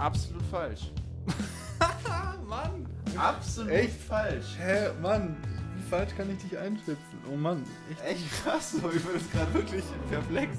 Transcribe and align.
Absolut 0.00 0.42
falsch. 0.44 0.92
Mann! 2.48 2.88
Absolut 3.18 3.70
Echt? 3.70 4.00
falsch. 4.00 4.56
Hä, 4.58 4.92
Mann, 5.02 5.36
wie 5.76 5.82
falsch 5.82 6.16
kann 6.16 6.30
ich 6.30 6.38
dich 6.38 6.56
einschätzen? 6.56 7.18
Oh 7.30 7.36
Mann, 7.36 7.66
echt. 7.90 8.02
Echt 8.02 8.30
krass, 8.42 8.72
so, 8.72 8.90
ich 8.90 9.04
bin 9.04 9.16
jetzt 9.16 9.30
gerade 9.30 9.52
wirklich 9.52 9.84
perplex. 10.08 10.56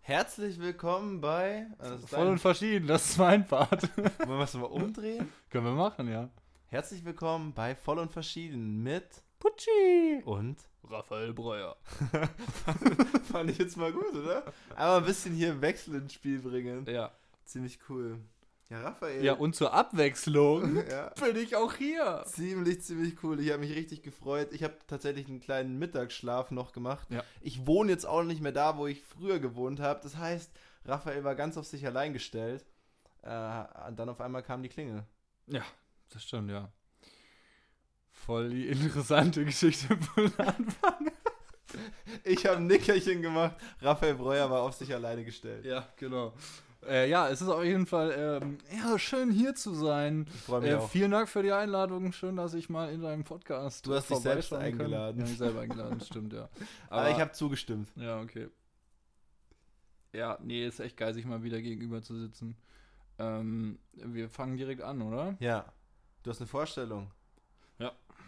Herzlich 0.00 0.58
willkommen 0.58 1.20
bei. 1.20 1.66
ist 1.78 2.08
Voll 2.08 2.28
und 2.28 2.38
verschieden, 2.38 2.86
das 2.86 3.10
ist 3.10 3.18
mein 3.18 3.46
Part. 3.46 3.82
Wollen 4.26 4.38
wir 4.38 4.44
es 4.44 4.54
mal 4.54 4.64
umdrehen? 4.64 5.30
Können 5.50 5.66
wir 5.66 5.72
machen, 5.72 6.10
ja. 6.10 6.30
Herzlich 6.68 7.04
willkommen 7.04 7.52
bei 7.52 7.74
Voll 7.74 7.98
und 7.98 8.12
Verschieden 8.12 8.82
mit 8.82 9.22
Putschi! 9.38 10.22
und. 10.24 10.58
Raphael 10.90 11.34
Breuer. 11.34 11.76
Fand 13.30 13.50
ich 13.50 13.58
jetzt 13.58 13.76
mal 13.76 13.92
gut, 13.92 14.14
oder? 14.14 14.42
Aber 14.74 14.98
ein 14.98 15.04
bisschen 15.04 15.34
hier 15.34 15.60
Wechsel 15.60 15.96
ins 15.96 16.14
Spiel 16.14 16.38
bringen. 16.38 16.86
Ja. 16.88 17.12
Ziemlich 17.44 17.78
cool. 17.88 18.18
Ja, 18.70 18.82
Raphael. 18.82 19.24
Ja, 19.24 19.34
und 19.34 19.54
zur 19.54 19.72
Abwechslung 19.72 20.76
ja. 20.90 21.10
bin 21.20 21.36
ich 21.36 21.56
auch 21.56 21.74
hier. 21.74 22.22
Ziemlich, 22.26 22.82
ziemlich 22.82 23.22
cool. 23.22 23.40
Ich 23.40 23.50
habe 23.50 23.60
mich 23.60 23.74
richtig 23.74 24.02
gefreut. 24.02 24.48
Ich 24.52 24.62
habe 24.62 24.74
tatsächlich 24.86 25.28
einen 25.28 25.40
kleinen 25.40 25.78
Mittagsschlaf 25.78 26.50
noch 26.50 26.72
gemacht. 26.72 27.08
Ja. 27.10 27.24
Ich 27.40 27.66
wohne 27.66 27.90
jetzt 27.90 28.06
auch 28.06 28.22
nicht 28.22 28.42
mehr 28.42 28.52
da, 28.52 28.76
wo 28.76 28.86
ich 28.86 29.02
früher 29.02 29.38
gewohnt 29.38 29.80
habe. 29.80 30.00
Das 30.02 30.16
heißt, 30.16 30.50
Raphael 30.84 31.24
war 31.24 31.34
ganz 31.34 31.56
auf 31.56 31.66
sich 31.66 31.86
allein 31.86 32.12
gestellt. 32.12 32.64
Äh, 33.22 33.64
und 33.88 33.98
dann 33.98 34.08
auf 34.08 34.20
einmal 34.20 34.42
kam 34.42 34.62
die 34.62 34.68
Klingel. 34.68 35.04
Ja, 35.46 35.62
das 36.10 36.24
stimmt, 36.24 36.50
ja. 36.50 36.70
Voll 38.28 38.50
die 38.50 38.68
interessante 38.68 39.42
Geschichte 39.42 39.96
von 40.14 40.26
Anfang. 40.36 41.10
Ich 42.24 42.44
habe 42.44 42.58
ein 42.58 42.66
Nickerchen 42.66 43.22
gemacht. 43.22 43.56
Raphael 43.80 44.16
Breuer 44.16 44.50
war 44.50 44.60
auf 44.60 44.74
sich 44.74 44.92
alleine 44.92 45.24
gestellt. 45.24 45.64
Ja, 45.64 45.88
genau. 45.96 46.34
Äh, 46.86 47.08
ja, 47.08 47.30
es 47.30 47.40
ist 47.40 47.48
auf 47.48 47.64
jeden 47.64 47.86
Fall 47.86 48.40
ähm, 48.42 48.58
ja, 48.70 48.98
schön 48.98 49.30
hier 49.30 49.54
zu 49.54 49.72
sein. 49.74 50.26
Ich 50.34 50.40
freue 50.42 50.60
mich 50.60 50.70
Äh, 50.70 50.74
auch. 50.74 50.90
vielen 50.90 51.10
Dank 51.10 51.30
für 51.30 51.42
die 51.42 51.52
Einladung. 51.52 52.12
Schön, 52.12 52.36
dass 52.36 52.52
ich 52.52 52.68
mal 52.68 52.92
in 52.92 53.00
deinem 53.00 53.24
Podcast 53.24 53.86
Du 53.86 53.94
hast 53.94 54.10
dich 54.10 54.18
selbst 54.18 54.50
vorbeischauen 54.50 54.76
kann. 54.76 54.80
eingeladen. 54.86 55.20
Ja, 55.20 55.26
ich 55.32 55.38
selber 55.38 55.60
eingeladen, 55.62 56.00
stimmt, 56.02 56.34
ja. 56.34 56.50
Aber, 56.90 57.08
ich 57.10 57.18
habe 57.18 57.32
zugestimmt. 57.32 57.88
Ja, 57.96 58.20
okay. 58.20 58.48
Ja, 60.12 60.38
nee, 60.42 60.66
ist 60.66 60.80
echt 60.80 60.98
geil, 60.98 61.14
sich 61.14 61.24
mal 61.24 61.42
wieder 61.42 61.62
gegenüber 61.62 62.02
zu 62.02 62.14
sitzen. 62.14 62.58
Ähm, 63.18 63.78
wir 63.94 64.28
fangen 64.28 64.58
direkt 64.58 64.82
an, 64.82 65.00
oder? 65.00 65.34
Ja. 65.40 65.64
Du 66.24 66.30
hast 66.30 66.40
eine 66.42 66.46
Vorstellung. 66.46 67.10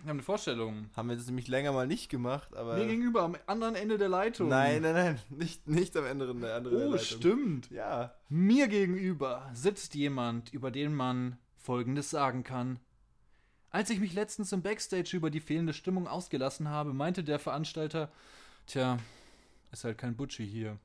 Wir 0.03 0.09
haben 0.11 0.17
eine 0.17 0.23
Vorstellung. 0.23 0.89
Haben 0.97 1.11
wir 1.11 1.17
das 1.17 1.27
nämlich 1.27 1.47
länger 1.48 1.73
mal 1.73 1.87
nicht 1.87 2.09
gemacht, 2.09 2.55
aber. 2.56 2.77
Mir 2.77 2.87
gegenüber, 2.87 3.23
am 3.23 3.37
anderen 3.47 3.75
Ende 3.75 3.98
der 3.98 4.09
Leitung. 4.09 4.48
Nein, 4.48 4.81
nein, 4.83 4.95
nein. 4.95 5.20
Nicht, 5.29 5.69
nicht 5.69 5.97
am 5.97 6.06
Ende 6.06 6.33
der 6.34 6.56
andere 6.56 6.75
Oh, 6.77 6.91
Leitung. 6.93 6.98
stimmt. 7.19 7.70
Ja. 7.70 8.15
Mir 8.28 8.69
gegenüber 8.69 9.51
sitzt 9.53 9.95
jemand, 9.95 10.53
über 10.55 10.71
den 10.71 10.95
man 10.95 11.37
Folgendes 11.59 12.09
sagen 12.11 12.45
kann. 12.45 12.81
Als 13.69 13.91
ich 13.91 14.01
mich 14.01 14.15
letztens 14.15 14.53
im 14.53 14.62
Backstage 14.62 15.17
über 15.17 15.31
die 15.31 15.41
fehlende 15.41 15.75
Stimmung 15.75 16.09
ausgelassen 16.09 16.69
habe, 16.69 16.93
meinte 16.95 17.23
der 17.23 17.39
Veranstalter, 17.39 18.11
tja, 18.67 18.98
ist 19.71 19.84
halt 19.84 19.98
kein 19.98 20.17
Butchi 20.17 20.47
hier. 20.47 20.78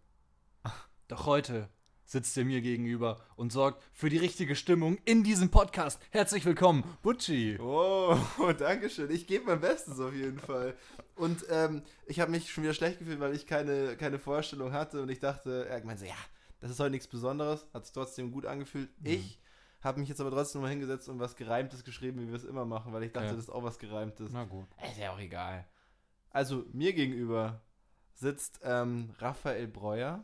Doch 1.08 1.26
heute 1.26 1.70
sitzt 2.06 2.38
er 2.38 2.46
mir 2.46 2.62
gegenüber 2.62 3.20
und 3.36 3.52
sorgt 3.52 3.84
für 3.92 4.10
die 4.10 4.18
richtige 4.18 4.56
Stimmung 4.56 4.98
in 5.06 5.24
diesem 5.24 5.50
Podcast. 5.50 6.00
Herzlich 6.12 6.46
willkommen, 6.46 6.84
Butchi. 7.02 7.58
Oh, 7.60 8.16
danke 8.60 8.90
schön. 8.90 9.10
Ich 9.12 9.26
gebe 9.28 9.46
mein 9.46 9.60
Bestes 9.60 10.00
auf 10.00 10.14
jeden 10.14 10.40
Fall. 10.40 10.76
Und 11.16 11.46
ähm, 11.50 11.82
ich 12.06 12.20
habe 12.20 12.32
mich 12.32 12.52
schon 12.52 12.64
wieder 12.64 12.74
schlecht 12.74 13.00
gefühlt, 13.00 13.20
weil 13.20 13.34
ich 13.36 13.48
keine, 13.48 13.98
keine 13.98 14.20
Vorstellung 14.20 14.72
hatte 14.72 15.02
und 15.02 15.10
ich 15.10 15.20
dachte, 15.20 15.68
er 15.68 15.84
meinte 15.84 16.06
ja, 16.06 16.16
das 16.60 16.72
ist 16.72 16.80
heute 16.80 16.92
nichts 16.92 17.08
Besonderes, 17.08 17.66
hat 17.74 17.86
sich 17.86 17.94
trotzdem 17.94 18.32
gut 18.32 18.46
angefühlt. 18.46 18.90
Mhm. 19.02 19.08
Ich 19.08 19.40
habe 19.82 20.00
mich 20.00 20.10
jetzt 20.10 20.22
aber 20.22 20.32
trotzdem 20.32 20.62
mal 20.62 20.70
hingesetzt 20.70 21.10
und 21.10 21.20
was 21.20 21.36
Gereimtes 21.36 21.84
geschrieben, 21.84 22.20
wie 22.22 22.28
wir 22.28 22.36
es 22.36 22.44
immer 22.44 22.66
machen, 22.66 22.94
weil 22.94 23.04
ich 23.04 23.12
dachte, 23.12 23.28
Ja. 23.28 23.34
das 23.34 23.44
ist 23.46 23.50
auch 23.50 23.64
was 23.64 23.80
Gereimtes. 23.80 24.30
Na 24.32 24.44
gut. 24.44 24.68
Ist 24.90 24.98
ja 25.00 25.12
auch 25.12 25.20
egal. 25.20 25.68
Also, 26.32 26.66
mir 26.72 26.94
gegenüber 26.94 27.62
sitzt 28.14 28.60
ähm, 28.64 29.12
Raphael 29.20 29.68
Breuer. 29.68 30.24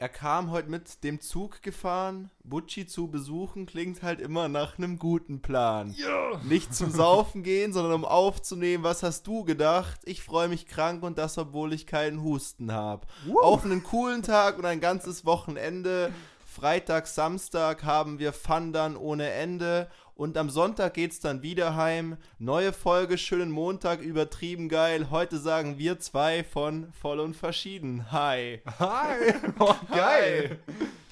Er 0.00 0.08
kam 0.08 0.52
heute 0.52 0.70
mit 0.70 1.02
dem 1.02 1.20
Zug 1.20 1.60
gefahren. 1.60 2.30
Butchi 2.44 2.86
zu 2.86 3.08
besuchen 3.08 3.66
klingt 3.66 4.00
halt 4.04 4.20
immer 4.20 4.48
nach 4.48 4.78
einem 4.78 4.96
guten 4.96 5.42
Plan. 5.42 5.92
Ja. 5.98 6.40
Nicht 6.44 6.72
zum 6.72 6.92
Saufen 6.92 7.42
gehen, 7.42 7.72
sondern 7.72 7.94
um 7.94 8.04
aufzunehmen, 8.04 8.84
was 8.84 9.02
hast 9.02 9.26
du 9.26 9.42
gedacht? 9.42 9.98
Ich 10.04 10.22
freue 10.22 10.46
mich 10.46 10.68
krank 10.68 11.02
und 11.02 11.18
das, 11.18 11.36
obwohl 11.36 11.72
ich 11.72 11.88
keinen 11.88 12.22
Husten 12.22 12.70
habe. 12.70 13.08
Auf 13.42 13.64
einen 13.64 13.82
coolen 13.82 14.22
Tag 14.22 14.58
und 14.58 14.66
ein 14.66 14.78
ganzes 14.78 15.24
Wochenende. 15.24 16.12
Freitag, 16.52 17.06
Samstag 17.06 17.84
haben 17.84 18.18
wir 18.18 18.32
Fun 18.32 18.72
dann 18.72 18.96
ohne 18.96 19.30
Ende. 19.30 19.86
Und 20.14 20.36
am 20.38 20.48
Sonntag 20.50 20.94
geht's 20.94 21.20
dann 21.20 21.42
wieder 21.42 21.76
heim. 21.76 22.16
Neue 22.38 22.72
Folge, 22.72 23.18
schönen 23.18 23.50
Montag, 23.52 24.00
übertrieben 24.00 24.68
geil. 24.68 25.10
Heute 25.10 25.38
sagen 25.38 25.78
wir 25.78 26.00
zwei 26.00 26.42
von 26.42 26.90
Voll 26.94 27.20
und 27.20 27.36
Verschieden. 27.36 28.10
Hi. 28.10 28.62
Hi. 28.78 29.34
Oh, 29.60 29.74
geil. 29.94 30.58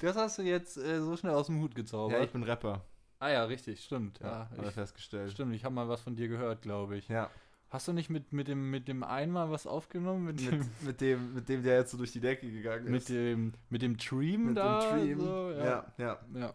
Das 0.01 0.15
hast 0.17 0.39
du 0.39 0.41
jetzt 0.41 0.75
äh, 0.77 0.99
so 1.01 1.15
schnell 1.15 1.35
aus 1.35 1.45
dem 1.45 1.61
Hut 1.61 1.75
gezaubert. 1.75 2.17
Ja, 2.17 2.23
ich 2.25 2.31
bin 2.31 2.43
Rapper. 2.43 2.81
ah 3.19 3.29
ja, 3.29 3.43
richtig, 3.45 3.81
stimmt. 3.83 4.19
Ja, 4.19 4.49
Ja, 4.57 4.67
ich, 4.67 4.73
festgestellt. 4.73 5.31
stimmt, 5.31 5.53
ich 5.55 5.63
habe 5.63 5.75
mal 5.75 5.87
was 5.87 6.01
von 6.01 6.15
dir 6.15 6.27
gehört, 6.27 6.63
glaube 6.63 6.97
ich. 6.97 7.07
Ja, 7.07 7.29
Hast 7.69 7.87
du 7.87 7.93
nicht 7.93 8.09
mit, 8.09 8.31
mit, 8.31 8.47
dem, 8.47 8.69
mit 8.71 8.87
dem 8.87 9.03
einmal 9.03 9.51
was 9.51 9.67
aufgenommen? 9.67 10.23
Mit 10.25 10.41
mit, 10.41 10.51
dem, 10.51 10.69
mit, 10.81 11.01
dem, 11.01 11.33
mit 11.33 11.49
dem, 11.49 11.63
der 11.63 11.79
jetzt 11.79 11.91
so 11.91 11.97
durch 11.97 12.13
die 12.13 12.21
Decke 12.21 12.49
gegangen 12.49 12.85
mit 12.85 13.01
ist. 13.01 13.09
dem, 13.09 13.53
mit 13.69 13.81
dem 13.81 13.97
Dream 13.97 14.45
Mit 14.47 14.57
da? 14.57 14.79
dem 14.79 14.99
Dream. 14.99 15.19
So, 15.19 15.51
ja, 15.51 15.65
ja. 15.65 15.85
ja. 15.97 16.19
ja. 16.33 16.53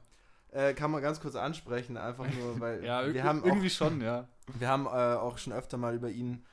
Äh, 0.52 0.74
kann 0.74 0.90
man 0.90 1.02
ganz 1.02 1.20
kurz 1.20 1.34
ansprechen, 1.34 1.96
einfach 1.98 2.26
nur, 2.32 2.58
weil 2.60 2.82
Ja, 2.84 3.12
wir 3.12 3.24
haben 3.24 3.42
auch, 3.42 3.46
irgendwie 3.46 3.70
schon, 3.70 4.00
ja. 4.00 4.26
wir 4.58 4.68
haben 4.68 4.86
äh, 4.86 4.88
auch 4.88 5.36
schon 5.36 5.52
öfter 5.52 5.76
mal 5.76 5.94
über 5.94 6.08
ihn 6.10 6.44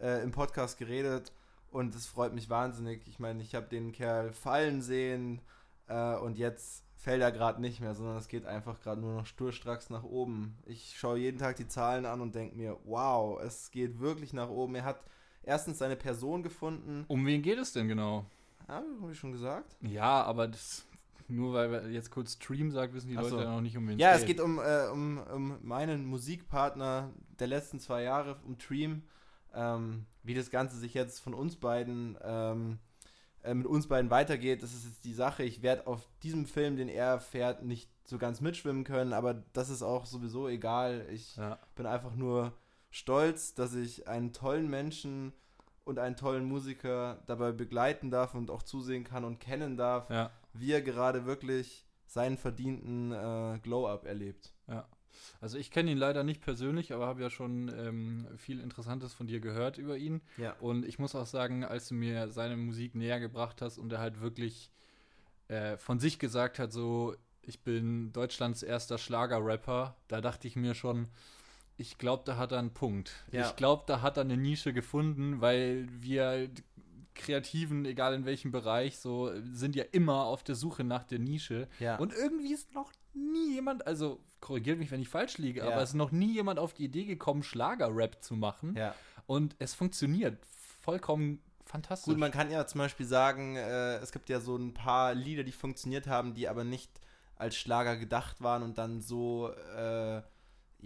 äh, 0.00 0.22
im 0.22 0.30
Podcast 0.30 0.78
geredet 0.78 1.32
und 1.70 1.94
es 1.94 2.06
freut 2.06 2.34
mich 2.34 2.48
wahnsinnig. 2.48 3.06
Ich 3.08 3.18
meine, 3.18 3.42
ich 3.42 3.54
habe 3.54 3.66
den 3.66 3.92
Kerl 3.92 4.32
fallen 4.32 4.80
sehen 4.80 5.42
äh, 5.88 6.14
und 6.16 6.38
jetzt 6.38 6.85
fällt 6.96 7.22
er 7.22 7.30
gerade 7.30 7.60
nicht 7.60 7.80
mehr, 7.80 7.94
sondern 7.94 8.16
es 8.16 8.28
geht 8.28 8.46
einfach 8.46 8.80
gerade 8.80 9.00
nur 9.00 9.14
noch 9.14 9.26
sturstracks 9.26 9.90
nach 9.90 10.02
oben. 10.02 10.58
Ich 10.66 10.96
schaue 10.98 11.18
jeden 11.18 11.38
Tag 11.38 11.56
die 11.56 11.68
Zahlen 11.68 12.06
an 12.06 12.20
und 12.20 12.34
denke 12.34 12.56
mir, 12.56 12.76
wow, 12.84 13.40
es 13.40 13.70
geht 13.70 14.00
wirklich 14.00 14.32
nach 14.32 14.48
oben. 14.48 14.74
Er 14.74 14.84
hat 14.84 15.04
erstens 15.42 15.78
seine 15.78 15.96
Person 15.96 16.42
gefunden. 16.42 17.04
Um 17.08 17.24
wen 17.26 17.42
geht 17.42 17.58
es 17.58 17.72
denn 17.72 17.88
genau? 17.88 18.26
Ja, 18.68 18.82
habe 19.00 19.12
ich 19.12 19.18
schon 19.18 19.32
gesagt. 19.32 19.76
Ja, 19.82 20.24
aber 20.24 20.48
das, 20.48 20.86
nur 21.28 21.54
weil 21.54 21.70
wir 21.70 21.88
jetzt 21.90 22.10
kurz 22.10 22.32
Stream 22.32 22.70
sagt, 22.72 22.94
wissen 22.94 23.08
die 23.08 23.16
Ach 23.16 23.22
Leute 23.22 23.36
so. 23.36 23.40
ja 23.40 23.50
noch 23.50 23.60
nicht, 23.60 23.76
um 23.76 23.86
wen 23.88 23.98
Ja, 23.98 24.12
es 24.12 24.24
geht 24.24 24.40
um, 24.40 24.58
äh, 24.58 24.88
um, 24.88 25.18
um 25.18 25.58
meinen 25.62 26.06
Musikpartner 26.06 27.12
der 27.38 27.46
letzten 27.46 27.78
zwei 27.78 28.02
Jahre, 28.02 28.36
um 28.44 28.58
Dream. 28.58 29.02
Ähm, 29.54 30.06
wie 30.22 30.34
das 30.34 30.50
Ganze 30.50 30.76
sich 30.76 30.92
jetzt 30.92 31.20
von 31.20 31.32
uns 31.32 31.56
beiden, 31.56 32.18
ähm, 32.22 32.78
äh, 33.46 33.54
mit 33.54 33.66
uns 33.66 33.86
beiden 33.88 34.10
weitergeht, 34.10 34.62
das 34.62 34.74
ist 34.74 34.84
jetzt 34.84 35.04
die 35.04 35.14
Sache. 35.14 35.42
Ich 35.44 35.62
werde 35.62 35.86
auf 35.86 36.08
diesem 36.22 36.46
Film, 36.46 36.76
den 36.76 36.88
er 36.88 37.20
fährt, 37.20 37.64
nicht 37.64 37.90
so 38.04 38.18
ganz 38.18 38.40
mitschwimmen 38.40 38.84
können, 38.84 39.12
aber 39.12 39.34
das 39.52 39.68
ist 39.70 39.82
auch 39.82 40.06
sowieso 40.06 40.48
egal. 40.48 41.06
Ich 41.10 41.36
Ja. 41.36 41.58
bin 41.74 41.86
einfach 41.86 42.14
nur 42.14 42.52
stolz, 42.90 43.54
dass 43.54 43.74
ich 43.74 44.06
einen 44.08 44.32
tollen 44.32 44.68
Menschen 44.70 45.32
und 45.84 45.98
einen 45.98 46.16
tollen 46.16 46.44
Musiker 46.44 47.22
dabei 47.26 47.52
begleiten 47.52 48.10
darf 48.10 48.34
und 48.34 48.50
auch 48.50 48.62
zusehen 48.62 49.04
kann 49.04 49.24
und 49.24 49.38
kennen 49.40 49.76
darf, 49.76 50.08
Ja, 50.10 50.30
wie 50.52 50.72
er 50.72 50.82
gerade 50.82 51.26
wirklich 51.26 51.86
seinen 52.06 52.36
verdienten 52.38 53.12
äh, 53.12 53.58
Glow-Up 53.62 54.06
erlebt. 54.06 54.52
Also 55.40 55.58
ich 55.58 55.70
kenne 55.70 55.90
ihn 55.90 55.98
leider 55.98 56.24
nicht 56.24 56.40
persönlich, 56.40 56.92
aber 56.92 57.06
habe 57.06 57.22
ja 57.22 57.30
schon 57.30 57.72
ähm, 57.76 58.26
viel 58.36 58.60
Interessantes 58.60 59.14
von 59.14 59.26
dir 59.26 59.40
gehört 59.40 59.78
über 59.78 59.96
ihn. 59.96 60.20
Ja. 60.36 60.54
Und 60.60 60.84
ich 60.84 60.98
muss 60.98 61.14
auch 61.14 61.26
sagen, 61.26 61.64
als 61.64 61.88
du 61.88 61.94
mir 61.94 62.28
seine 62.30 62.56
Musik 62.56 62.94
näher 62.94 63.20
gebracht 63.20 63.62
hast 63.62 63.78
und 63.78 63.92
er 63.92 63.98
halt 63.98 64.20
wirklich 64.20 64.70
äh, 65.48 65.76
von 65.76 65.98
sich 65.98 66.18
gesagt 66.18 66.58
hat, 66.58 66.72
so, 66.72 67.14
ich 67.42 67.60
bin 67.60 68.12
Deutschlands 68.12 68.62
erster 68.62 68.98
Schlager-Rapper, 68.98 69.96
da 70.08 70.20
dachte 70.20 70.48
ich 70.48 70.56
mir 70.56 70.74
schon, 70.74 71.08
ich 71.76 71.98
glaube, 71.98 72.22
da 72.26 72.36
hat 72.36 72.52
er 72.52 72.58
einen 72.58 72.72
Punkt. 72.72 73.12
Ja. 73.30 73.46
Ich 73.46 73.56
glaube, 73.56 73.84
da 73.86 74.00
hat 74.00 74.16
er 74.16 74.22
eine 74.22 74.36
Nische 74.36 74.72
gefunden, 74.72 75.40
weil 75.40 75.88
wir 75.90 76.50
Kreativen, 77.16 77.84
egal 77.84 78.14
in 78.14 78.24
welchem 78.24 78.52
Bereich, 78.52 78.98
so 78.98 79.30
sind 79.52 79.74
ja 79.76 79.84
immer 79.92 80.24
auf 80.24 80.42
der 80.44 80.54
Suche 80.54 80.84
nach 80.84 81.04
der 81.04 81.18
Nische. 81.18 81.68
Ja. 81.80 81.96
Und 81.96 82.12
irgendwie 82.12 82.52
ist 82.52 82.72
noch 82.74 82.92
nie 83.14 83.54
jemand, 83.54 83.86
also 83.86 84.20
korrigiert 84.40 84.78
mich, 84.78 84.90
wenn 84.90 85.00
ich 85.00 85.08
falsch 85.08 85.38
liege, 85.38 85.60
Ja. 85.60 85.66
aber 85.72 85.82
es 85.82 85.90
ist 85.90 85.94
noch 85.94 86.12
nie 86.12 86.32
jemand 86.32 86.58
auf 86.58 86.72
die 86.74 86.84
Idee 86.84 87.04
gekommen, 87.04 87.42
Schlager-Rap 87.42 88.22
zu 88.22 88.34
machen. 88.36 88.74
ja. 88.76 88.94
Und 89.26 89.56
es 89.58 89.74
funktioniert 89.74 90.38
vollkommen 90.82 91.40
fantastisch. 91.64 92.12
Gut, 92.12 92.18
man 92.20 92.30
kann 92.30 92.48
ja 92.48 92.64
zum 92.64 92.78
Beispiel 92.78 93.06
sagen, 93.06 93.56
äh, 93.56 93.96
es 93.96 94.12
gibt 94.12 94.28
ja 94.28 94.38
so 94.38 94.54
ein 94.56 94.72
paar 94.72 95.14
Lieder, 95.14 95.42
die 95.42 95.50
funktioniert 95.50 96.06
haben, 96.06 96.32
die 96.32 96.48
aber 96.48 96.62
nicht 96.62 96.92
als 97.34 97.56
Schlager 97.56 97.96
gedacht 97.96 98.40
waren 98.40 98.62
und 98.62 98.78
dann 98.78 99.00
so, 99.00 99.50
äh, 99.50 100.22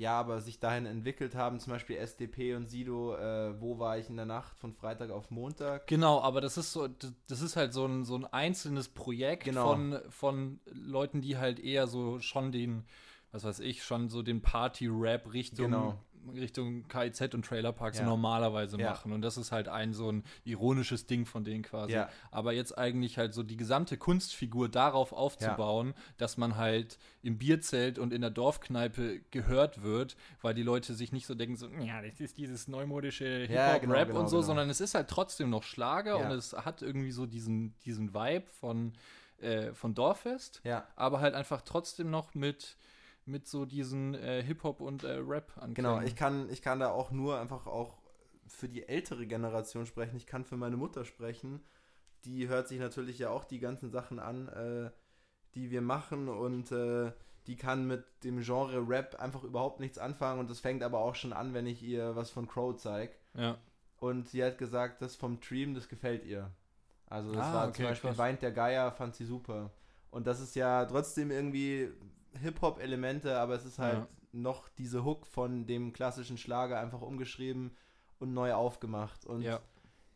ja, 0.00 0.18
aber 0.18 0.40
sich 0.40 0.58
dahin 0.58 0.86
entwickelt 0.86 1.34
haben, 1.34 1.60
zum 1.60 1.72
Beispiel 1.72 1.96
SDP 1.96 2.54
und 2.54 2.66
Sido, 2.66 3.14
äh, 3.16 3.60
wo 3.60 3.78
war 3.78 3.98
ich 3.98 4.08
in 4.08 4.16
der 4.16 4.26
Nacht 4.26 4.56
von 4.58 4.72
Freitag 4.72 5.10
auf 5.10 5.30
Montag. 5.30 5.86
Genau, 5.86 6.20
aber 6.20 6.40
das 6.40 6.56
ist 6.56 6.72
so, 6.72 6.88
das 6.88 7.40
ist 7.40 7.56
halt 7.56 7.72
so 7.72 7.86
ein, 7.86 8.04
so 8.04 8.16
ein 8.16 8.24
einzelnes 8.24 8.88
Projekt 8.88 9.44
Genau. 9.44 9.68
von, 9.68 10.00
von 10.08 10.60
Leuten, 10.66 11.20
die 11.20 11.36
halt 11.38 11.60
eher 11.60 11.86
so 11.86 12.18
schon 12.20 12.50
den, 12.50 12.84
was 13.32 13.44
weiß 13.44 13.60
ich, 13.60 13.84
schon 13.84 14.08
so 14.08 14.22
den 14.22 14.42
Party-Rap 14.42 15.32
Richtung, 15.32 15.66
Genau. 15.70 16.02
Richtung 16.34 16.86
KIZ 16.88 17.34
und 17.34 17.44
Trailerparks 17.44 17.98
Ja. 17.98 18.04
normalerweise 18.04 18.78
Ja. 18.78 18.90
machen. 18.90 19.12
Und 19.12 19.22
das 19.22 19.36
ist 19.36 19.52
halt 19.52 19.68
ein 19.68 19.92
so 19.92 20.10
ein 20.10 20.24
ironisches 20.44 21.06
Ding 21.06 21.26
von 21.26 21.44
denen 21.44 21.62
quasi. 21.62 21.92
Ja. 21.92 22.08
Aber 22.30 22.52
jetzt 22.52 22.76
eigentlich 22.76 23.18
halt 23.18 23.34
so 23.34 23.42
die 23.42 23.56
gesamte 23.56 23.96
Kunstfigur 23.96 24.68
darauf 24.68 25.12
aufzubauen, 25.12 25.94
dass 26.18 26.36
man 26.36 26.56
halt 26.56 26.98
im 27.22 27.38
Bierzelt 27.38 27.98
und 27.98 28.12
in 28.12 28.20
der 28.20 28.30
Dorfkneipe 28.30 29.20
gehört 29.30 29.82
wird, 29.82 30.16
weil 30.42 30.54
die 30.54 30.62
Leute 30.62 30.94
sich 30.94 31.12
nicht 31.12 31.26
so 31.26 31.34
denken, 31.34 31.56
so, 31.56 31.68
ja, 31.68 32.00
das 32.02 32.20
ist 32.20 32.36
dieses 32.38 32.68
neumodische 32.68 33.46
Hip-Hop-Rap 33.46 33.80
genau, 33.80 34.04
genau, 34.06 34.20
und 34.20 34.28
so, 34.28 34.36
genau. 34.36 34.46
sondern 34.46 34.70
es 34.70 34.80
ist 34.80 34.94
halt 34.94 35.08
trotzdem 35.08 35.50
noch 35.50 35.62
Schlager 35.62 36.18
und 36.18 36.30
es 36.32 36.52
hat 36.52 36.82
irgendwie 36.82 37.12
so 37.12 37.26
diesen, 37.26 37.74
diesen 37.84 38.14
Vibe 38.14 38.46
von, 38.60 38.92
äh, 39.40 39.72
von 39.72 39.94
Dorffest, 39.94 40.60
aber 40.96 41.20
halt 41.20 41.34
einfach 41.34 41.62
trotzdem 41.62 42.10
noch 42.10 42.34
mit, 42.34 42.76
mit 43.30 43.46
so 43.46 43.64
diesen 43.64 44.14
äh, 44.14 44.42
Hip-Hop 44.42 44.80
und 44.80 45.04
äh, 45.04 45.12
Rap 45.12 45.52
anklängen. 45.56 45.74
genau. 45.74 46.00
Ich 46.02 46.16
kann, 46.16 46.48
ich 46.50 46.62
kann 46.62 46.80
da 46.80 46.90
auch 46.90 47.10
nur 47.10 47.38
einfach 47.40 47.66
auch 47.66 47.98
für 48.46 48.68
die 48.68 48.88
ältere 48.88 49.26
Generation 49.26 49.86
sprechen. 49.86 50.16
Ich 50.16 50.26
kann 50.26 50.44
für 50.44 50.56
meine 50.56 50.76
Mutter 50.76 51.04
sprechen. 51.04 51.62
Die 52.24 52.48
hört 52.48 52.68
sich 52.68 52.78
natürlich 52.78 53.18
ja 53.18 53.30
auch 53.30 53.44
die 53.44 53.60
ganzen 53.60 53.90
Sachen 53.90 54.18
an, 54.18 54.48
äh, 54.48 54.90
die 55.54 55.70
wir 55.70 55.80
machen 55.82 56.28
und 56.28 56.70
äh, 56.72 57.12
die 57.46 57.56
kann 57.56 57.86
mit 57.86 58.04
dem 58.24 58.40
Genre 58.42 58.86
Rap 58.86 59.14
einfach 59.18 59.42
überhaupt 59.44 59.80
nichts 59.80 59.98
anfangen 59.98 60.40
und 60.40 60.50
das 60.50 60.60
fängt 60.60 60.82
aber 60.82 60.98
auch 60.98 61.14
schon 61.14 61.32
an, 61.32 61.54
wenn 61.54 61.66
ich 61.66 61.82
ihr 61.82 62.14
was 62.14 62.30
von 62.30 62.46
Crow 62.46 62.76
zeige. 62.76 63.14
Ja. 63.34 63.56
Und 63.98 64.28
sie 64.28 64.44
hat 64.44 64.58
gesagt, 64.58 65.00
das 65.02 65.16
vom 65.16 65.40
Dream, 65.40 65.74
das 65.74 65.88
gefällt 65.88 66.24
ihr. 66.24 66.50
Also 67.06 67.32
das 67.32 67.46
Ah, 67.46 67.54
war 67.54 67.68
okay, 67.68 67.76
zum 67.76 67.84
Beispiel 67.86 68.10
krass. 68.10 68.18
Weint 68.18 68.42
der 68.42 68.52
Geier, 68.52 68.92
fand 68.92 69.14
sie 69.14 69.24
super. 69.24 69.70
Und 70.10 70.26
das 70.26 70.40
ist 70.40 70.54
ja 70.54 70.84
trotzdem 70.84 71.30
irgendwie 71.30 71.90
Hip-Hop-Elemente, 72.40 73.38
aber 73.38 73.54
es 73.54 73.64
ist 73.64 73.78
halt 73.78 73.98
Ja. 73.98 74.08
noch 74.32 74.68
diese 74.68 75.04
Hook 75.04 75.26
von 75.26 75.66
dem 75.66 75.92
klassischen 75.92 76.36
Schlager 76.38 76.78
einfach 76.80 77.00
umgeschrieben 77.02 77.76
und 78.18 78.32
neu 78.34 78.52
aufgemacht. 78.54 79.24
Und 79.26 79.42
ja. 79.42 79.60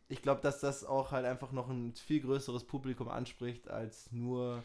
ich 0.07 0.21
glaube, 0.21 0.41
dass 0.41 0.59
das 0.59 0.83
auch 0.83 1.11
halt 1.11 1.25
einfach 1.25 1.51
noch 1.51 1.69
ein 1.69 1.93
viel 1.95 2.21
größeres 2.21 2.65
Publikum 2.65 3.07
anspricht 3.09 3.69
als 3.69 4.11
nur 4.11 4.63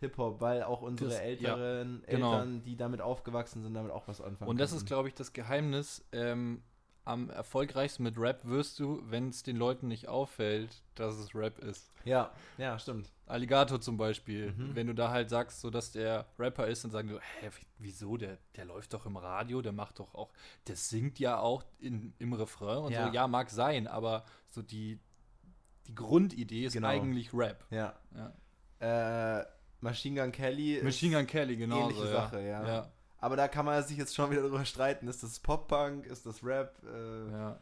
Hip-Hop, 0.00 0.40
weil 0.40 0.62
auch 0.62 0.80
unsere 0.82 1.10
Das- 1.10 1.18
ja, 1.18 1.24
älteren 1.24 2.02
genau. 2.06 2.32
Eltern, 2.32 2.62
die 2.62 2.76
damit 2.76 3.00
aufgewachsen 3.02 3.62
sind, 3.62 3.74
damit 3.74 3.92
auch 3.92 4.08
was 4.08 4.20
anfangen 4.20 4.50
Und 4.50 4.58
das 4.58 4.70
ist, 4.70 4.78
konnten. 4.78 4.86
glaube 4.86 5.08
ich, 5.08 5.14
das 5.14 5.32
Geheimnis. 5.32 6.04
Ähm, 6.12 6.62
am 7.04 7.30
erfolgreichsten 7.30 8.02
mit 8.02 8.18
Rap 8.18 8.44
wirst 8.44 8.78
du, 8.78 9.02
wenn 9.08 9.30
es 9.30 9.42
den 9.42 9.56
Leuten 9.56 9.88
nicht 9.88 10.08
auffällt, 10.08 10.82
dass 10.94 11.16
es 11.16 11.34
Rap 11.34 11.58
ist. 11.58 11.90
Ja, 12.04 12.30
ja, 12.58 12.78
stimmt. 12.78 13.10
Alligator 13.26 13.80
zum 13.80 13.96
Beispiel. 13.96 14.52
Mhm. 14.52 14.74
Wenn 14.74 14.86
du 14.86 14.94
da 14.94 15.10
halt 15.10 15.28
sagst, 15.30 15.60
so 15.60 15.70
dass 15.70 15.92
der 15.92 16.26
Rapper 16.38 16.66
ist, 16.66 16.84
dann 16.84 16.90
sagen 16.90 17.08
du, 17.08 17.18
hä, 17.18 17.50
wie- 17.58 17.66
wieso? 17.78 18.16
Der, 18.16 18.38
der 18.56 18.64
läuft 18.66 18.92
doch 18.94 19.06
im 19.06 19.16
Radio, 19.16 19.62
der 19.62 19.72
macht 19.72 19.98
doch 19.98 20.14
auch, 20.14 20.30
der 20.66 20.76
singt 20.76 21.18
ja 21.18 21.38
auch 21.38 21.64
in, 21.78 22.12
im 22.18 22.32
Refrain 22.32 22.78
und 22.84 22.92
Ja. 22.92 23.06
so. 23.08 23.12
Ja, 23.14 23.26
mag 23.26 23.50
sein, 23.50 23.86
aber 23.86 24.24
so 24.50 24.62
die, 24.62 24.98
die 25.86 25.94
Grundidee 25.94 26.64
ist 26.66 26.74
Genau. 26.74 26.88
eigentlich 26.88 27.32
Rap. 27.34 27.64
Ja. 27.70 27.94
Ja. 28.80 29.40
Äh, 29.40 29.46
Machine 29.80 30.20
Gun 30.20 30.32
Kelly 30.32 30.80
Machine 30.82 31.16
Gun 31.16 31.26
Kelly, 31.26 31.56
genau. 31.56 31.82
ähnliche 31.84 32.04
ja. 32.04 32.12
Sache, 32.12 32.40
ja. 32.42 32.66
ja. 32.68 32.92
Aber 33.20 33.36
da 33.36 33.48
kann 33.48 33.66
man 33.66 33.82
sich 33.84 33.98
jetzt 33.98 34.14
schon 34.14 34.30
wieder 34.30 34.42
drüber 34.42 34.64
streiten. 34.64 35.08
Ist 35.08 35.22
das 35.22 35.40
Pop-Punk? 35.40 36.06
Ist 36.06 36.26
das 36.26 36.42
Rap? 36.42 36.74
Äh, 36.84 37.30
ja. 37.30 37.60